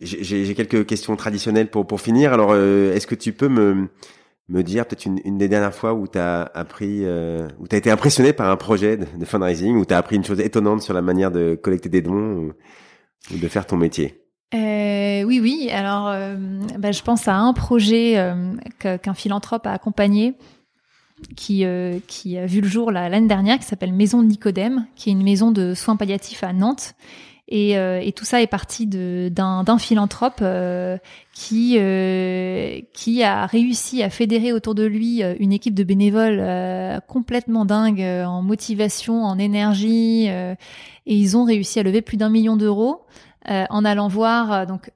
j'ai 0.00 0.54
quelques 0.54 0.86
questions 0.86 1.16
traditionnelles 1.16 1.68
pour 1.68 1.84
pour 1.84 2.00
finir. 2.00 2.32
Alors, 2.32 2.50
euh, 2.52 2.94
est-ce 2.94 3.08
que 3.08 3.16
tu 3.16 3.32
peux 3.32 3.48
me 3.48 3.88
me 4.48 4.62
dire 4.62 4.86
peut-être 4.86 5.06
une, 5.06 5.20
une, 5.24 5.38
des 5.38 5.48
dernières 5.48 5.74
fois 5.74 5.94
où 5.94 6.06
tu 6.06 6.18
as 6.18 6.42
appris, 6.54 7.04
où 7.58 7.68
tu 7.68 7.76
été 7.76 7.90
impressionné 7.90 8.32
par 8.32 8.50
un 8.50 8.56
projet 8.56 8.96
de, 8.96 9.06
de 9.16 9.24
fundraising, 9.24 9.76
où 9.76 9.84
tu 9.84 9.94
as 9.94 9.98
appris 9.98 10.16
une 10.16 10.24
chose 10.24 10.40
étonnante 10.40 10.82
sur 10.82 10.94
la 10.94 11.02
manière 11.02 11.30
de 11.30 11.58
collecter 11.60 11.88
des 11.88 12.02
dons 12.02 12.52
de 13.30 13.48
faire 13.48 13.66
ton 13.66 13.76
métier 13.76 14.16
euh, 14.52 15.22
oui, 15.22 15.38
oui. 15.38 15.70
Alors, 15.70 16.12
bah, 16.76 16.90
je 16.90 17.02
pense 17.02 17.28
à 17.28 17.36
un 17.36 17.52
projet 17.52 18.16
qu'un 18.80 19.14
philanthrope 19.14 19.64
a 19.64 19.70
accompagné 19.70 20.34
qui, 21.36 21.64
euh, 21.64 21.98
qui 22.06 22.38
a 22.38 22.46
vu 22.46 22.60
le 22.60 22.68
jour 22.68 22.90
l'année 22.90 23.26
dernière, 23.26 23.58
qui 23.58 23.64
s'appelle 23.64 23.92
Maison 23.92 24.22
Nicodème, 24.22 24.86
qui 24.96 25.10
est 25.10 25.12
une 25.12 25.22
maison 25.22 25.50
de 25.50 25.74
soins 25.74 25.96
palliatifs 25.96 26.44
à 26.44 26.52
Nantes. 26.52 26.94
Et, 27.50 27.76
euh, 27.76 28.00
et 28.00 28.12
tout 28.12 28.24
ça 28.24 28.40
est 28.40 28.46
parti 28.46 28.86
d'un 28.86 29.78
philanthrope 29.78 30.38
euh, 30.40 30.96
qui, 31.32 31.78
qui 32.92 33.22
a 33.22 33.46
réussi 33.46 34.02
à 34.02 34.10
fédérer 34.10 34.52
autour 34.52 34.74
de 34.74 34.84
lui 34.84 35.22
une 35.22 35.52
équipe 35.52 35.74
de 35.74 35.84
bénévoles 35.84 37.00
complètement 37.08 37.64
dingue 37.64 38.02
en 38.02 38.42
motivation, 38.42 39.24
en 39.24 39.38
énergie. 39.38 40.26
et 40.26 40.56
ils 41.06 41.36
ont 41.36 41.44
réussi 41.44 41.80
à 41.80 41.82
lever 41.82 42.02
plus 42.02 42.16
d'un 42.16 42.30
million 42.30 42.56
d'euros. 42.56 43.02
en 43.48 43.84
allant 43.84 44.08
voir 44.08 44.66
donc 44.66 44.90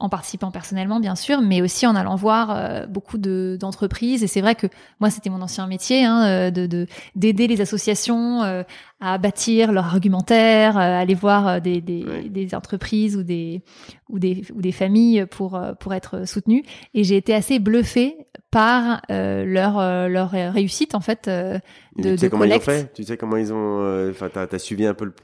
en 0.00 0.08
participant 0.08 0.50
personnellement 0.50 0.98
bien 0.98 1.14
sûr, 1.14 1.42
mais 1.42 1.62
aussi 1.62 1.86
en 1.86 1.94
allant 1.94 2.16
voir 2.16 2.50
euh, 2.50 2.86
beaucoup 2.86 3.18
de 3.18 3.56
d'entreprises. 3.60 4.24
Et 4.24 4.26
c'est 4.26 4.40
vrai 4.40 4.54
que 4.54 4.66
moi 4.98 5.10
c'était 5.10 5.30
mon 5.30 5.42
ancien 5.42 5.66
métier 5.66 6.04
hein, 6.04 6.26
euh, 6.26 6.50
de 6.50 6.86
d'aider 7.14 7.46
les 7.46 7.60
associations 7.60 8.42
euh, 8.42 8.62
à 9.00 9.18
bâtir 9.18 9.72
leur 9.72 9.86
argumentaire, 9.86 10.76
aller 10.76 11.14
voir 11.14 11.60
des, 11.60 11.80
des, 11.80 12.28
des, 12.28 12.54
entreprises 12.54 13.16
ou 13.16 13.22
des 13.22 13.62
ou 14.08 14.18
des 14.18 14.42
ou 14.54 14.60
des 14.60 14.72
familles 14.72 15.26
pour 15.30 15.60
pour 15.78 15.94
être 15.94 16.26
soutenues. 16.26 16.64
Et 16.94 17.04
j'ai 17.04 17.16
été 17.16 17.34
assez 17.34 17.58
bluffée 17.58 18.16
par 18.50 19.02
leur 19.08 20.08
leur 20.08 20.30
réussite 20.30 20.94
en 20.94 21.00
fait 21.00 21.28
de, 21.28 21.60
tu 22.02 22.18
sais 22.18 22.30
comment 22.30 22.44
ils 22.44 22.52
ont 22.52 22.60
fait? 22.60 22.92
Tu 22.92 23.04
sais 23.04 23.16
comment 23.16 23.36
ils 23.36 23.52
ont 23.52 24.10
Enfin, 24.10 24.28
t'as 24.32 24.46
as 24.50 24.58
suivi 24.58 24.86
un 24.86 24.94
peu 24.94 25.06
le 25.06 25.14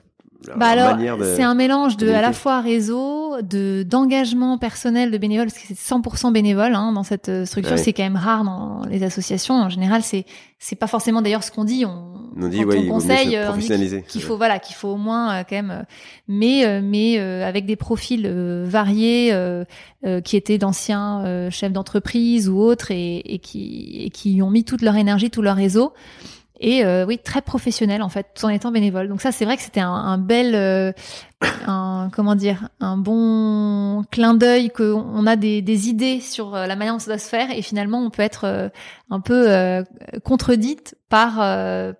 bah 0.56 0.66
alors, 0.66 0.98
c'est 1.22 1.42
un 1.42 1.54
mélange 1.54 1.96
de, 1.96 2.08
à 2.08 2.20
la 2.20 2.32
fois 2.32 2.60
réseau, 2.60 3.40
de 3.42 3.82
d'engagement 3.82 4.58
personnel 4.58 5.10
de 5.10 5.18
bénévoles, 5.18 5.46
parce 5.46 5.58
que 5.58 5.74
c'est 5.74 5.94
100% 5.94 6.32
bénévole 6.32 6.74
hein, 6.74 6.92
dans 6.92 7.02
cette 7.02 7.28
euh, 7.28 7.44
structure. 7.44 7.78
C'est 7.78 7.92
quand 7.92 8.02
même 8.02 8.16
rare 8.16 8.44
dans 8.44 8.82
les 8.88 9.02
associations. 9.02 9.54
En 9.54 9.68
général, 9.68 10.02
c'est 10.02 10.24
c'est 10.58 10.76
pas 10.76 10.86
forcément 10.86 11.22
d'ailleurs 11.22 11.42
ce 11.42 11.50
qu'on 11.50 11.64
dit. 11.64 11.84
On, 11.84 12.14
on 12.40 12.48
dit, 12.48 12.64
ouais, 12.64 12.78
on 12.78 12.88
conseille, 12.88 13.36
euh, 13.36 13.52
qu'il 14.08 14.22
faut 14.22 14.36
voilà, 14.36 14.58
qu'il 14.58 14.76
faut 14.76 14.88
au 14.88 14.96
moins 14.96 15.36
euh, 15.36 15.42
quand 15.48 15.56
même, 15.56 15.84
mais 16.28 16.80
mais 16.82 17.18
avec 17.18 17.66
des 17.66 17.76
profils 17.76 18.26
variés, 18.64 19.34
qui 20.24 20.36
étaient 20.36 20.58
d'anciens 20.58 21.48
chefs 21.50 21.72
d'entreprise 21.72 22.48
ou 22.48 22.58
autres, 22.58 22.90
et, 22.90 23.16
et 23.18 23.38
qui 23.38 24.04
et 24.04 24.10
qui 24.10 24.40
ont 24.42 24.50
mis 24.50 24.64
toute 24.64 24.82
leur 24.82 24.96
énergie, 24.96 25.30
tout 25.30 25.42
leur 25.42 25.56
réseau 25.56 25.92
et 26.60 26.84
euh, 26.84 27.04
oui 27.06 27.18
très 27.18 27.42
professionnel 27.42 28.02
en 28.02 28.08
fait 28.08 28.26
tout 28.34 28.44
en 28.46 28.48
étant 28.48 28.70
bénévole. 28.70 29.08
Donc 29.08 29.20
ça 29.20 29.32
c'est 29.32 29.44
vrai 29.44 29.56
que 29.56 29.62
c'était 29.62 29.80
un, 29.80 29.92
un, 29.92 30.18
bel 30.18 30.54
euh, 30.54 30.92
un 31.66 32.08
comment 32.12 32.34
dire 32.34 32.68
un 32.80 32.96
bon 32.96 34.04
clin 34.10 34.34
d'œil 34.34 34.70
qu'on 34.70 35.26
a 35.26 35.36
des, 35.36 35.62
des, 35.62 35.88
idées 35.88 36.20
sur 36.20 36.54
euh, 36.54 36.66
la 36.66 36.76
manière 36.76 36.94
dont 36.94 36.98
ça 36.98 37.10
doit 37.10 37.18
se 37.18 37.28
faire. 37.28 37.50
Et 37.50 37.62
finalement 37.62 37.98
on 38.00 38.10
peut 38.10 38.22
être 38.22 38.70
un 39.10 39.20
peu 39.20 39.84
contredite 40.24 40.96
par 41.08 41.34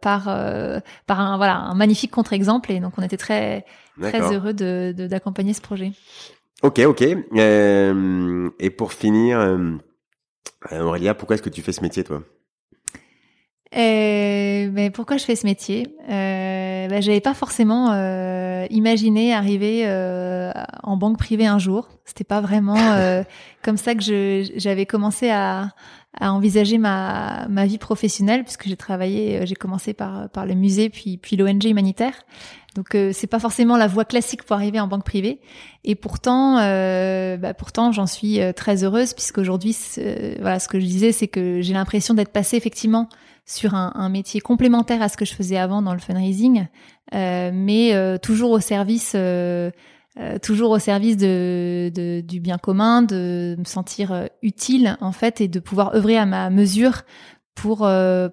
par 0.01 0.25
par 1.07 1.21
un 1.21 1.37
voilà 1.37 1.57
un 1.57 1.75
magnifique 1.75 2.11
contre-exemple. 2.11 2.73
Et 2.73 2.81
donc 2.81 2.95
on 2.97 3.03
était 3.03 3.17
très 3.17 3.65
très 4.01 4.33
heureux 4.35 4.55
de 4.55 4.93
d'accompagner 4.93 5.53
ce 5.53 5.61
projet. 5.61 5.93
Ok 6.63 6.81
ok. 6.81 7.03
Et 7.03 8.71
pour 8.71 8.93
finir 8.93 9.59
Aurélia 10.73 11.15
pourquoi 11.15 11.35
est-ce 11.35 11.43
que 11.43 11.51
tu 11.51 11.63
fais 11.63 11.73
ce 11.73 11.83
métier 11.83 12.05
toi? 12.05 12.23
Euh, 13.75 14.71
mais 14.73 14.91
pourquoi 14.91 15.17
je 15.17 15.25
fais 15.25 15.35
ce 15.35 15.45
métier? 15.45 15.89
Euh, 16.09 16.87
bah, 16.89 17.01
J'avais 17.01 17.21
pas 17.21 17.35
forcément 17.35 17.91
euh, 17.93 18.65
imaginé 18.71 19.35
arriver 19.35 19.83
euh, 19.87 20.53
en 20.85 20.97
banque 20.97 21.19
privée 21.19 21.47
un 21.47 21.59
jour. 21.59 21.89
C'était 22.05 22.25
pas 22.25 22.41
vraiment 22.41 22.77
euh, 22.79 23.25
comme 23.63 23.77
ça 23.77 23.97
que 23.97 24.45
j'avais 24.57 24.87
commencé 24.87 25.31
à, 25.31 25.71
à 26.19 26.33
envisager 26.33 26.79
ma, 26.79 27.49
ma 27.49 27.67
vie 27.67 27.79
professionnelle, 27.79 28.45
puisque 28.45 28.69
j'ai 28.69 28.77
travaillé, 28.77 29.45
j'ai 29.47 29.57
commencé 29.57 29.95
par, 29.95 30.29
par 30.31 30.47
le 30.47 30.55
musée, 30.55 30.89
puis, 30.89 31.17
puis 31.17 31.37
l'ONG 31.37 31.65
humanitaire. 31.65 32.15
Donc 32.77 32.95
c'est 33.13 33.27
pas 33.27 33.39
forcément 33.39 33.79
la 33.79 33.87
voie 33.87 34.05
classique 34.05 34.43
pour 34.43 34.55
arriver 34.55 34.79
en 34.79 34.87
banque 34.87 35.05
privée. 35.05 35.41
Et 35.83 35.95
pourtant, 35.95 36.57
bah, 36.57 37.55
pourtant 37.55 37.91
j'en 37.91 38.07
suis 38.07 38.39
très 38.55 38.85
heureuse, 38.85 39.15
puisqu'aujourd'hui, 39.15 39.75
voilà, 40.41 40.59
ce 40.61 40.69
que 40.69 40.79
je 40.79 40.85
disais, 40.85 41.11
c'est 41.11 41.27
que 41.27 41.63
j'ai 41.63 41.73
l'impression 41.73 42.13
d'être 42.13 42.33
passée 42.33 42.59
effectivement 42.59 43.09
sur 43.47 43.75
un, 43.75 43.93
un, 43.95 44.09
métier 44.09 44.41
complémentaire 44.41 45.01
à 45.01 45.09
ce 45.09 45.17
que 45.17 45.25
je 45.25 45.33
faisais 45.33 45.57
avant 45.57 45.81
dans 45.81 45.95
le 45.95 46.01
fundraising, 46.01 46.67
euh, 47.15 47.51
mais 47.55 47.95
euh, 47.95 48.19
toujours 48.19 48.51
au 48.51 48.59
service, 48.59 49.13
euh, 49.15 49.71
toujours 50.43 50.73
au 50.73 50.81
service 50.81 51.17
de, 51.17 51.91
de, 51.95 52.21
du 52.23 52.41
bien 52.41 52.59
commun, 52.59 53.03
de 53.03 53.55
me 53.57 53.65
sentir 53.65 54.29
utile 54.43 54.97
en 55.01 55.13
fait 55.13 55.41
et 55.41 55.47
de 55.47 55.61
pouvoir 55.61 55.95
œuvrer 55.95 56.17
à 56.17 56.27
ma 56.27 56.51
mesure 56.51 57.03
pour 57.55 57.89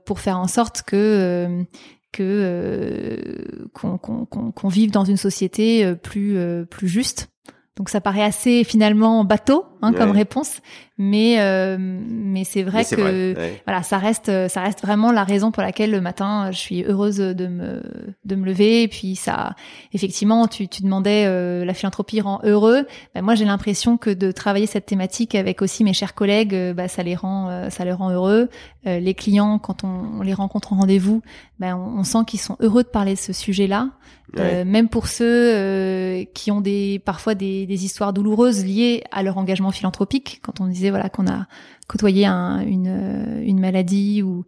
pour 0.05 0.19
faire 0.19 0.39
en 0.39 0.47
sorte 0.47 0.81
que 0.81 1.63
que 2.11 3.67
qu'on 3.73 3.97
qu'on 3.97 4.67
vive 4.67 4.91
dans 4.91 5.05
une 5.05 5.17
société 5.17 5.93
plus 5.95 6.37
plus 6.69 6.87
juste. 6.87 7.29
Donc 7.75 7.89
ça 7.89 8.01
paraît 8.01 8.23
assez 8.23 8.63
finalement 8.63 9.23
bateau 9.23 9.65
hein, 9.81 9.93
comme 9.93 10.11
réponse, 10.11 10.61
mais 10.99 11.37
euh, 11.39 11.77
mais 11.79 12.43
c'est 12.43 12.61
vrai 12.61 12.85
que 12.85 13.33
voilà, 13.65 13.81
ça 13.81 13.97
reste 13.97 14.47
ça 14.47 14.61
reste 14.61 14.81
vraiment 14.81 15.11
la 15.11 15.23
raison 15.23 15.51
pour 15.51 15.63
laquelle 15.63 15.89
le 15.89 16.01
matin 16.01 16.51
je 16.51 16.57
suis 16.57 16.83
heureuse 16.83 17.17
de 17.17 17.47
me 17.47 17.81
de 18.25 18.35
me 18.35 18.45
lever. 18.45 18.83
Et 18.83 18.87
puis 18.87 19.15
ça, 19.15 19.55
effectivement, 19.91 20.47
tu 20.47 20.67
tu 20.67 20.83
demandais 20.83 21.25
euh, 21.25 21.65
la 21.65 21.73
philanthropie 21.73 22.21
rend 22.21 22.41
heureux. 22.43 22.85
Ben, 23.15 23.23
moi, 23.23 23.33
j'ai 23.33 23.45
l'impression 23.45 23.97
que 23.97 24.11
de 24.11 24.31
travailler 24.31 24.67
cette 24.67 24.85
thématique 24.85 25.33
avec 25.33 25.63
aussi 25.63 25.83
mes 25.83 25.93
chers 25.93 26.13
collègues, 26.13 26.53
euh, 26.53 26.73
bah, 26.75 26.87
ça 26.87 27.01
les 27.01 27.15
rend 27.15 27.69
ça 27.71 27.85
les 27.85 27.91
rend 27.91 28.11
heureux. 28.11 28.49
les 28.85 29.13
clients, 29.15 29.57
quand 29.57 29.83
on, 29.83 30.21
les 30.21 30.33
rencontre 30.33 30.73
en 30.73 30.77
rendez-vous, 30.77 31.23
ben, 31.59 31.75
on, 31.75 31.99
on 31.99 32.03
sent 32.03 32.19
qu'ils 32.27 32.39
sont 32.39 32.57
heureux 32.59 32.83
de 32.83 32.89
parler 32.89 33.13
de 33.13 33.19
ce 33.19 33.33
sujet-là. 33.33 33.89
même 34.37 34.89
pour 34.89 35.07
ceux 35.07 36.25
qui 36.33 36.51
ont 36.51 36.61
des 36.61 37.01
parfois 37.03 37.33
des, 37.33 37.65
des 37.65 37.85
histoires 37.85 38.13
douloureuses 38.13 38.63
liées 38.63 39.03
à 39.11 39.23
leur 39.23 39.37
engagement 39.37 39.71
philanthropique, 39.71 40.39
quand 40.43 40.61
on 40.61 40.67
disait 40.67 40.82
voilà 40.89 41.09
qu'on 41.09 41.27
a 41.27 41.47
côtoyé 41.87 42.25
un, 42.25 42.61
une, 42.61 43.41
une 43.43 43.59
maladie 43.59 44.21
ou 44.23 44.45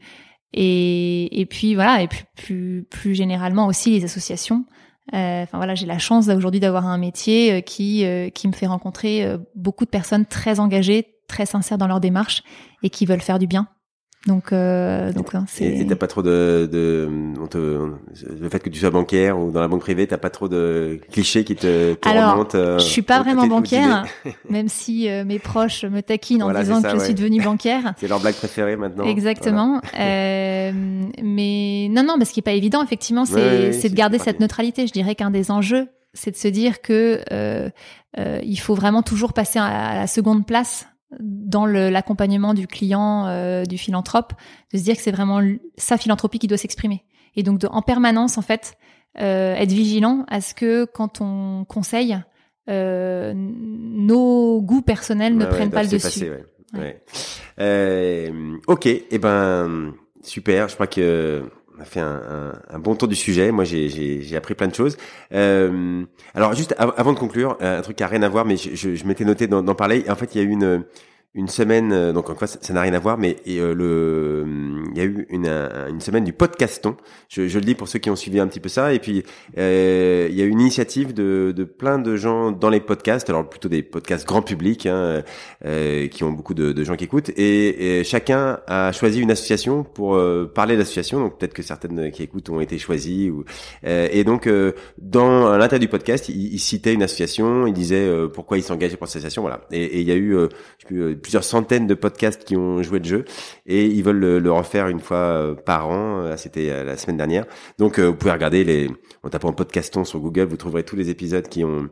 et, 0.54 1.42
et 1.42 1.46
puis 1.46 1.76
voilà 1.76 2.02
et 2.02 2.08
plus, 2.08 2.24
plus, 2.36 2.88
plus 2.90 3.16
généralement 3.16 3.68
aussi 3.68 3.92
les 3.92 4.06
associations. 4.06 4.66
Euh, 5.14 5.44
enfin 5.44 5.58
voilà, 5.58 5.76
j'ai 5.76 5.86
la 5.86 6.00
chance 6.00 6.28
aujourd'hui 6.30 6.60
d'avoir 6.60 6.88
un 6.88 6.98
métier 6.98 7.54
euh, 7.54 7.62
qui 7.62 8.06
euh, 8.06 8.30
qui 8.30 8.48
me 8.48 8.54
fait 8.54 8.66
rencontrer 8.66 9.28
beaucoup 9.56 9.86
de 9.86 9.90
personnes 9.90 10.26
très 10.26 10.60
engagées, 10.60 11.16
très 11.28 11.46
sincères 11.46 11.78
dans 11.78 11.88
leur 11.88 12.00
démarche 12.00 12.44
et 12.82 12.90
qui 12.90 13.06
veulent 13.06 13.22
faire 13.22 13.40
du 13.40 13.48
bien. 13.48 13.68
Donc, 14.26 14.52
euh, 14.54 15.14
donc 15.14 15.36
hein, 15.36 15.46
c'est. 15.48 15.66
Et 15.66 15.86
t'as 15.86 15.96
pas 15.96 16.08
trop 16.08 16.24
de, 16.24 16.68
de 16.72 17.08
on 17.40 17.46
te, 17.46 17.58
le 17.58 18.50
fait 18.50 18.60
que 18.60 18.70
tu 18.70 18.80
sois 18.80 18.90
bancaire 18.90 19.40
ou 19.40 19.52
dans 19.52 19.62
la 19.62 19.68
banque 19.68 19.82
privée, 19.82 20.08
t'as 20.08 20.18
pas 20.18 20.32
trop 20.32 20.50
de 20.50 21.00
clichés 21.12 21.44
qui 21.44 21.56
te, 21.56 21.94
te 21.94 22.10
Alors, 22.10 22.32
remontent. 22.32 22.58
Euh, 22.58 22.80
je 22.80 22.86
suis 22.86 23.04
pas 23.04 23.22
vraiment 23.22 23.46
bancaire, 23.46 24.06
même 24.50 24.68
si 24.68 25.10
euh, 25.10 25.26
mes 25.26 25.38
proches 25.38 25.86
me 25.86 26.02
taquinent 26.02 26.42
en 26.42 26.52
disant 26.52 26.82
que 26.82 26.90
je 26.90 27.04
suis 27.04 27.14
devenue 27.14 27.42
bancaire. 27.42 27.94
c'est 27.98 28.08
leur 28.08 28.20
blague 28.20 28.34
préférée 28.34 28.76
maintenant. 28.76 29.06
Exactement. 29.06 29.80
Euh, 30.00 30.72
mais 31.22 31.88
non, 31.92 32.04
non, 32.04 32.16
mais 32.18 32.26
ce 32.26 32.34
qui 32.34 32.40
est 32.40 32.44
pas 32.44 32.54
évident, 32.54 32.84
effectivement, 32.84 33.26
c'est 33.26 33.74
c'est 33.74 33.90
de 33.90 33.96
garder 33.96 34.18
cette 34.18 34.40
neutralité. 34.40 34.88
Je 34.88 34.94
dirais 34.94 35.14
qu'un 35.14 35.30
des 35.30 35.52
enjeux, 35.52 35.88
c'est 36.14 36.32
de 36.32 36.38
se 36.38 36.48
dire 36.48 36.82
que 36.82 37.22
il 38.18 38.60
faut 38.60 38.74
vraiment 38.74 39.04
toujours 39.04 39.34
passer 39.34 39.60
à 39.60 39.94
la 39.94 40.08
seconde 40.08 40.48
place 40.48 40.88
dans 41.20 41.66
l'accompagnement 41.66 42.54
du 42.54 42.68
client, 42.68 43.28
euh, 43.28 43.64
du 43.64 43.78
philanthrope, 43.78 44.34
de 44.74 44.78
se 44.78 44.84
dire 44.84 44.96
que 44.96 45.02
c'est 45.02 45.12
vraiment 45.12 45.42
sa 45.78 45.98
philanthropie 45.98 46.40
qui 46.40 46.48
doit 46.48 46.58
s'exprimer. 46.58 47.04
Et 47.36 47.44
donc 47.44 47.60
de, 47.60 47.68
en 47.68 47.82
permanence, 47.82 48.38
en 48.38 48.42
fait, 48.42 48.78
euh, 49.22 49.56
être 49.56 49.72
vigilant 49.72 50.26
à 50.28 50.42
ce 50.42 50.54
que 50.54 50.86
quand 50.86 51.22
on 51.22 51.66
conseille, 51.66 52.18
euh, 52.70 53.34
nos 53.36 54.62
goûts 54.62 54.82
personnels 54.82 55.38
ne 55.38 55.46
prennent 55.46 55.72
pas 55.72 55.84
le 55.84 55.90
dessus. 55.90 56.32
ouais. 56.74 57.04
Euh, 57.60 58.58
ok, 58.68 58.86
et 58.88 59.06
eh 59.12 59.18
ben 59.18 59.94
super. 60.22 60.68
Je 60.68 60.74
crois 60.74 60.88
que 60.88 61.44
on 61.78 61.82
a 61.82 61.86
fait 61.86 62.00
un, 62.00 62.22
un, 62.30 62.76
un, 62.76 62.80
bon 62.80 62.96
tour 62.96 63.08
du 63.08 63.16
sujet. 63.16 63.52
Moi, 63.52 63.64
j'ai 63.64 64.36
appris 64.36 64.56
plein 64.56 64.68
de 64.68 64.76
choses. 64.76 64.98
Euh, 65.34 66.04
alors, 66.34 66.54
juste 66.54 66.76
avant 66.78 67.14
de 67.14 67.20
conclure, 67.20 67.58
un 67.60 67.82
truc 67.82 67.98
qui 67.98 68.04
a 68.04 68.08
rien 68.08 68.24
à 68.24 68.30
voir, 68.30 68.46
mais 68.46 68.58
je, 68.58 68.76
je, 68.76 68.96
je 68.96 69.06
m'étais 69.06 69.26
noté 69.26 69.48
d'en 69.48 69.64
parler. 69.76 70.06
En 70.10 70.16
fait, 70.16 70.36
il 70.36 70.42
y 70.42 70.42
a 70.42 70.48
eu 70.48 70.52
une 70.52 70.84
une 71.36 71.50
semaine, 71.50 71.92
euh, 71.92 72.14
donc 72.14 72.30
en 72.30 72.36
ça 72.46 72.74
n'a 72.74 72.82
rien 72.82 72.94
à 72.94 73.00
voir, 73.00 73.18
mais 73.18 73.36
euh, 73.48 73.76
le, 73.76 74.46
il 74.92 74.98
y 74.98 75.02
a 75.02 75.04
eu 75.04 75.28
une, 75.30 75.48
une 75.90 76.00
semaine 76.00 76.24
du 76.24 76.32
podcaston. 76.32 76.96
Je, 77.28 77.48
je, 77.48 77.60
le 77.60 77.66
dis 77.66 77.76
pour 77.76 77.90
ceux 77.90 78.00
qui 78.00 78.10
ont 78.10 78.16
suivi 78.16 78.40
un 78.40 78.48
petit 78.48 78.62
peu 78.62 78.70
ça. 78.70 78.94
Et 78.94 79.00
puis 79.00 79.24
euh, 79.58 80.28
il 80.30 80.36
y 80.36 80.42
a 80.42 80.46
eu 80.46 80.50
une 80.50 80.62
initiative 80.62 81.14
de, 81.14 81.54
de 81.56 81.64
plein 81.66 82.00
de 82.00 82.16
gens 82.16 82.52
dans 82.52 82.70
les 82.70 82.80
podcasts, 82.80 83.30
alors 83.30 83.50
plutôt 83.50 83.68
des 83.68 83.84
podcasts 83.84 84.26
grand 84.26 84.42
public, 84.42 84.86
hein, 84.86 85.24
euh, 85.66 86.08
qui 86.08 86.24
ont 86.24 86.32
beaucoup 86.32 86.54
de, 86.54 86.72
de, 86.72 86.84
gens 86.84 86.96
qui 86.96 87.04
écoutent. 87.04 87.32
Et, 87.38 88.04
chacun 88.06 88.60
a 88.68 88.92
choisi 88.92 89.20
une 89.20 89.32
association 89.32 89.84
pour 89.84 90.16
euh, 90.16 90.46
parler 90.54 90.78
d'association. 90.78 91.20
Donc 91.20 91.38
peut-être 91.38 91.54
que 91.54 91.64
certaines 91.64 92.12
qui 92.12 92.24
écoutent 92.24 92.50
ont 92.50 92.62
été 92.62 92.78
choisies. 92.78 93.30
Ou, 93.30 93.44
et 93.84 94.24
donc 94.24 94.50
dans 94.98 95.58
l'intérieur 95.58 95.80
du 95.80 95.88
podcast, 95.88 96.30
il, 96.30 96.54
il, 96.54 96.60
citait 96.60 96.94
une 96.94 97.04
association, 97.04 97.68
il 97.68 97.74
disait 97.74 98.10
pourquoi 98.34 98.58
il 98.58 98.64
s'engageait 98.64 98.98
pour 98.98 99.08
cette 99.08 99.18
association, 99.18 99.42
voilà. 99.42 99.62
Et, 99.72 100.02
il 100.02 100.08
y 100.08 100.12
a 100.12 100.16
eu, 100.16 100.32
je 100.34 100.48
sais 100.80 100.88
plus, 100.88 101.16
plusieurs 101.26 101.44
centaines 101.44 101.88
de 101.88 101.96
podcasts 101.96 102.44
qui 102.44 102.56
ont 102.56 102.84
joué 102.84 103.00
le 103.00 103.06
jeu 103.06 103.26
et 103.66 103.88
ils 103.88 104.04
veulent 104.04 104.38
le, 104.38 104.52
refaire 104.52 104.90
une 104.90 105.00
fois 105.00 105.18
euh, 105.18 105.56
par 105.56 105.90
an. 105.90 106.20
Euh, 106.20 106.38
c'était 106.38 106.70
euh, 106.70 106.84
la 106.84 106.98
semaine 106.98 107.18
dernière. 107.18 107.46
Donc 107.80 107.98
vous 107.98 108.14
pouvez 108.14 108.32
regarder 108.32 108.64
les 108.64 108.92
en 109.24 109.30
tapant 109.30 109.52
podcaston 109.52 110.04
sur 110.04 110.20
Google, 110.20 110.44
vous 110.44 110.56
trouverez 110.56 110.84
tous 110.84 110.96
les 110.96 111.10
épisodes 111.10 111.48
qui 111.48 111.64
ont 111.64 111.90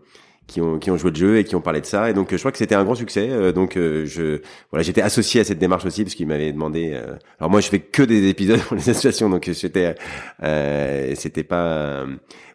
qui 0.48 0.62
ont 0.62 0.80
qui 0.80 0.92
ont 0.92 0.98
joué 0.98 1.12
le 1.12 1.16
jeu 1.16 1.38
et 1.38 1.44
qui 1.44 1.56
ont 1.56 1.62
parlé 1.62 1.82
de 1.82 1.86
ça. 1.86 2.10
Et 2.10 2.14
donc 2.14 2.32
je 2.32 2.38
crois 2.38 2.52
que 2.52 2.58
c'était 2.58 2.76
un 2.76 2.84
grand 2.84 2.96
succès. 2.96 3.54
Donc 3.54 3.74
je 3.76 4.42
voilà 4.72 4.84
j'étais 4.84 5.02
associé 5.02 5.42
à 5.42 5.44
cette 5.44 5.60
démarche 5.60 5.86
aussi 5.86 6.04
parce 6.04 6.16
qu'ils 6.16 6.28
m'avaient 6.28 6.52
demandé 6.52 7.00
alors 7.40 7.50
moi 7.50 7.62
je 7.62 7.68
fais 7.68 7.80
que 7.80 8.04
des 8.04 8.28
épisodes 8.30 8.60
pour 8.68 8.76
les 8.76 8.90
associations. 8.90 9.30
Donc 9.30 9.50
c'était 9.54 9.96
euh, 10.44 11.14
c'était 11.16 11.44
pas 11.44 12.06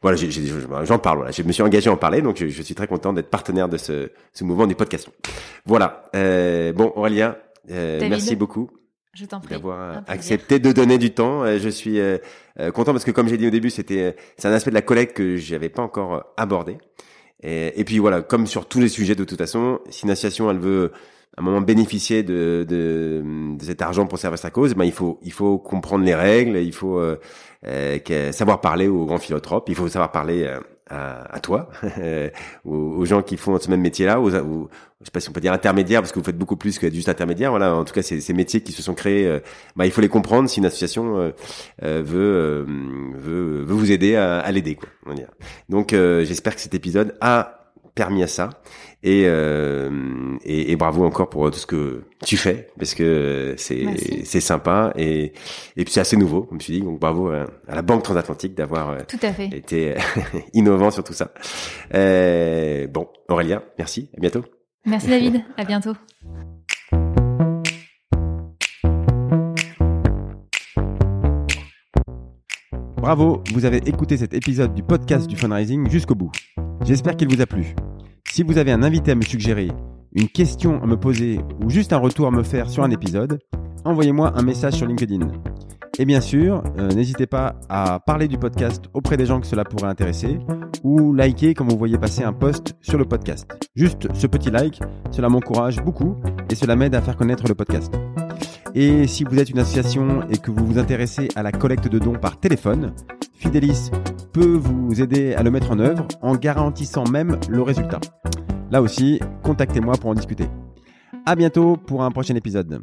voilà 0.02 0.18
j'en 0.84 0.98
parle 0.98 1.18
voilà. 1.18 1.32
Je 1.32 1.42
me 1.42 1.52
suis 1.52 1.62
engagé 1.62 1.90
à 1.90 1.92
en 1.92 1.96
parler. 1.96 2.22
Donc 2.22 2.36
je, 2.38 2.62
suis 2.62 2.74
très 2.74 2.86
content 2.86 3.12
d'être 3.12 3.30
partenaire 3.30 3.68
de 3.68 3.76
ce 3.76 4.10
ce 4.32 4.44
mouvement 4.44 4.66
du 4.66 4.74
podcast. 4.74 5.08
Voilà. 5.66 6.04
Euh, 6.14 6.72
bon 6.72 6.92
Aurélia 6.96 7.38
euh, 7.70 7.98
merci 8.08 8.36
beaucoup 8.36 8.70
je 9.14 9.24
t'en 9.24 9.40
prie. 9.40 9.50
D'avoir 9.54 10.02
accepté 10.06 10.60
de 10.60 10.70
donner 10.70 10.96
du 10.96 11.10
temps. 11.10 11.44
Je 11.58 11.68
suis 11.68 11.98
content 12.72 12.92
parce 12.92 13.04
que 13.04 13.10
comme 13.10 13.26
j'ai 13.26 13.36
dit 13.36 13.48
au 13.48 13.50
début, 13.50 13.70
c'était 13.70 14.14
c'est 14.36 14.46
un 14.46 14.52
aspect 14.52 14.70
de 14.70 14.76
la 14.76 14.82
collecte 14.82 15.16
que 15.16 15.36
j'avais 15.36 15.70
pas 15.70 15.82
encore 15.82 16.24
abordé. 16.36 16.78
Et, 17.42 17.84
puis 17.84 17.98
voilà, 17.98 18.20
comme 18.20 18.46
sur 18.46 18.66
tous 18.66 18.80
les 18.80 18.88
sujets 18.88 19.14
de 19.14 19.24
toute 19.24 19.38
façon, 19.38 19.78
si 19.90 20.04
une 20.04 20.10
association 20.10 20.50
elle 20.50 20.58
veut 20.58 20.92
à 21.36 21.40
un 21.40 21.44
moment 21.44 21.60
bénéficier 21.60 22.24
de, 22.24 22.66
de, 22.68 23.22
de, 23.56 23.64
cet 23.64 23.80
argent 23.80 24.06
pour 24.06 24.18
servir 24.18 24.38
sa 24.38 24.50
cause, 24.50 24.74
ben 24.74 24.84
il 24.84 24.92
faut 24.92 25.20
il 25.22 25.32
faut 25.32 25.56
comprendre 25.58 26.04
les 26.04 26.16
règles, 26.16 26.56
il 26.56 26.72
faut 26.72 26.98
euh, 26.98 27.16
euh, 27.64 28.32
savoir 28.32 28.60
parler 28.60 28.88
aux 28.88 29.06
grands 29.06 29.18
philanthropes, 29.18 29.68
il 29.68 29.76
faut 29.76 29.86
savoir 29.88 30.10
parler 30.10 30.42
euh, 30.42 30.58
à, 30.88 31.34
à 31.34 31.40
toi, 31.40 31.70
aux, 32.64 33.04
gens 33.04 33.22
qui 33.22 33.36
font 33.36 33.58
ce 33.58 33.70
même 33.70 33.80
métier-là, 33.80 34.20
aux, 34.20 34.34
aux, 34.34 34.70
je 35.00 35.04
sais 35.04 35.10
pas 35.12 35.20
si 35.20 35.28
on 35.28 35.32
peut 35.32 35.40
dire 35.40 35.52
intermédiaire 35.52 36.00
parce 36.00 36.10
que 36.10 36.18
vous 36.18 36.24
faites 36.24 36.38
beaucoup 36.38 36.56
plus 36.56 36.78
que 36.78 36.90
juste 36.90 37.08
intermédiaire. 37.08 37.50
Voilà, 37.50 37.74
en 37.74 37.84
tout 37.84 37.94
cas, 37.94 38.02
ces, 38.02 38.20
ces 38.20 38.32
métiers 38.32 38.62
qui 38.62 38.72
se 38.72 38.82
sont 38.82 38.94
créés, 38.94 39.26
euh, 39.26 39.38
bah, 39.76 39.86
il 39.86 39.92
faut 39.92 40.00
les 40.00 40.08
comprendre 40.08 40.48
si 40.48 40.58
une 40.58 40.66
association 40.66 41.18
euh, 41.18 41.30
euh, 41.84 42.02
veut, 42.04 42.66
veut, 43.16 43.62
veut 43.62 43.74
vous 43.74 43.92
aider 43.92 44.16
à, 44.16 44.40
à 44.40 44.50
l'aider. 44.50 44.74
Quoi, 44.74 44.88
on 45.06 45.14
dire. 45.14 45.30
Donc, 45.68 45.90
j'espère 45.92 46.56
que 46.56 46.60
cet 46.60 46.74
épisode 46.74 47.16
a 47.20 47.57
permis 47.98 48.22
à 48.22 48.28
ça. 48.28 48.50
Et, 49.02 49.22
et, 49.22 50.72
et, 50.72 50.76
bravo 50.76 51.04
encore 51.04 51.28
pour 51.30 51.50
tout 51.52 51.58
ce 51.58 51.66
que 51.66 52.02
tu 52.24 52.36
fais 52.36 52.66
parce 52.78 52.94
que 52.94 53.54
c'est 53.56 53.84
c'est 54.24 54.40
sympa 54.40 54.92
et 54.96 55.32
et 55.76 55.84
puis 55.84 55.92
c'est 55.92 56.00
assez 56.00 56.16
nouveau 56.16 56.42
comme 56.42 56.58
tu 56.58 56.72
dis. 56.72 56.80
Donc 56.80 56.98
bravo 56.98 57.28
à, 57.28 57.46
la 57.68 57.82
Banque 57.82 58.02
Transatlantique 58.02 58.56
d'avoir 58.56 59.06
tout 59.06 59.20
à 59.22 59.32
fait. 59.32 59.50
été 59.52 59.94
innovant 60.52 60.90
sur 60.90 61.04
tout 61.04 61.12
ça. 61.12 61.30
Bon 61.92 63.06
Aurélien 63.28 63.62
merci. 63.78 64.10
À 64.16 64.20
bientôt. 64.20 64.44
Merci 64.84 65.08
David, 65.08 65.44
à 65.56 65.64
bientôt. 65.64 65.94
Bravo, 73.08 73.42
vous 73.54 73.64
avez 73.64 73.78
écouté 73.88 74.16
cet 74.16 74.34
épisode 74.34 74.74
du 74.74 74.82
podcast 74.82 75.26
du 75.26 75.36
fundraising 75.36 75.88
jusqu'au 75.88 76.14
bout. 76.14 76.32
J'espère 76.84 77.16
qu'il 77.16 77.34
vous 77.34 77.40
a 77.40 77.46
plu. 77.46 77.74
Si 78.32 78.42
vous 78.42 78.58
avez 78.58 78.70
un 78.72 78.82
invité 78.82 79.10
à 79.10 79.14
me 79.14 79.22
suggérer, 79.22 79.68
une 80.12 80.28
question 80.28 80.80
à 80.82 80.86
me 80.86 80.96
poser 80.96 81.40
ou 81.62 81.70
juste 81.70 81.92
un 81.92 81.98
retour 81.98 82.26
à 82.28 82.30
me 82.30 82.42
faire 82.42 82.70
sur 82.70 82.84
un 82.84 82.90
épisode, 82.90 83.40
envoyez-moi 83.84 84.32
un 84.36 84.42
message 84.42 84.74
sur 84.74 84.86
LinkedIn. 84.86 85.28
Et 85.98 86.04
bien 86.04 86.20
sûr, 86.20 86.62
euh, 86.78 86.88
n'hésitez 86.90 87.26
pas 87.26 87.56
à 87.68 87.98
parler 87.98 88.28
du 88.28 88.38
podcast 88.38 88.84
auprès 88.94 89.16
des 89.16 89.26
gens 89.26 89.40
que 89.40 89.46
cela 89.46 89.64
pourrait 89.64 89.88
intéresser 89.88 90.38
ou 90.84 91.12
liker 91.12 91.54
quand 91.54 91.64
vous 91.68 91.76
voyez 91.76 91.98
passer 91.98 92.22
un 92.22 92.32
post 92.32 92.76
sur 92.80 92.98
le 92.98 93.04
podcast. 93.04 93.48
Juste 93.74 94.06
ce 94.14 94.28
petit 94.28 94.50
like, 94.50 94.80
cela 95.10 95.28
m'encourage 95.28 95.82
beaucoup 95.82 96.14
et 96.50 96.54
cela 96.54 96.76
m'aide 96.76 96.94
à 96.94 97.02
faire 97.02 97.16
connaître 97.16 97.48
le 97.48 97.56
podcast. 97.56 97.92
Et 98.74 99.08
si 99.08 99.24
vous 99.24 99.38
êtes 99.40 99.50
une 99.50 99.58
association 99.58 100.22
et 100.30 100.36
que 100.36 100.52
vous 100.52 100.64
vous 100.64 100.78
intéressez 100.78 101.28
à 101.34 101.42
la 101.42 101.50
collecte 101.50 101.88
de 101.88 101.98
dons 101.98 102.18
par 102.18 102.38
téléphone, 102.38 102.92
Fidelis 103.38 103.92
peut 104.32 104.56
vous 104.56 105.00
aider 105.00 105.34
à 105.34 105.44
le 105.44 105.52
mettre 105.52 105.70
en 105.70 105.78
œuvre 105.78 106.08
en 106.22 106.34
garantissant 106.34 107.04
même 107.04 107.38
le 107.48 107.62
résultat. 107.62 108.00
Là 108.72 108.82
aussi, 108.82 109.20
contactez-moi 109.44 109.94
pour 109.94 110.10
en 110.10 110.14
discuter. 110.14 110.48
À 111.24 111.36
bientôt 111.36 111.76
pour 111.76 112.02
un 112.02 112.10
prochain 112.10 112.34
épisode. 112.34 112.82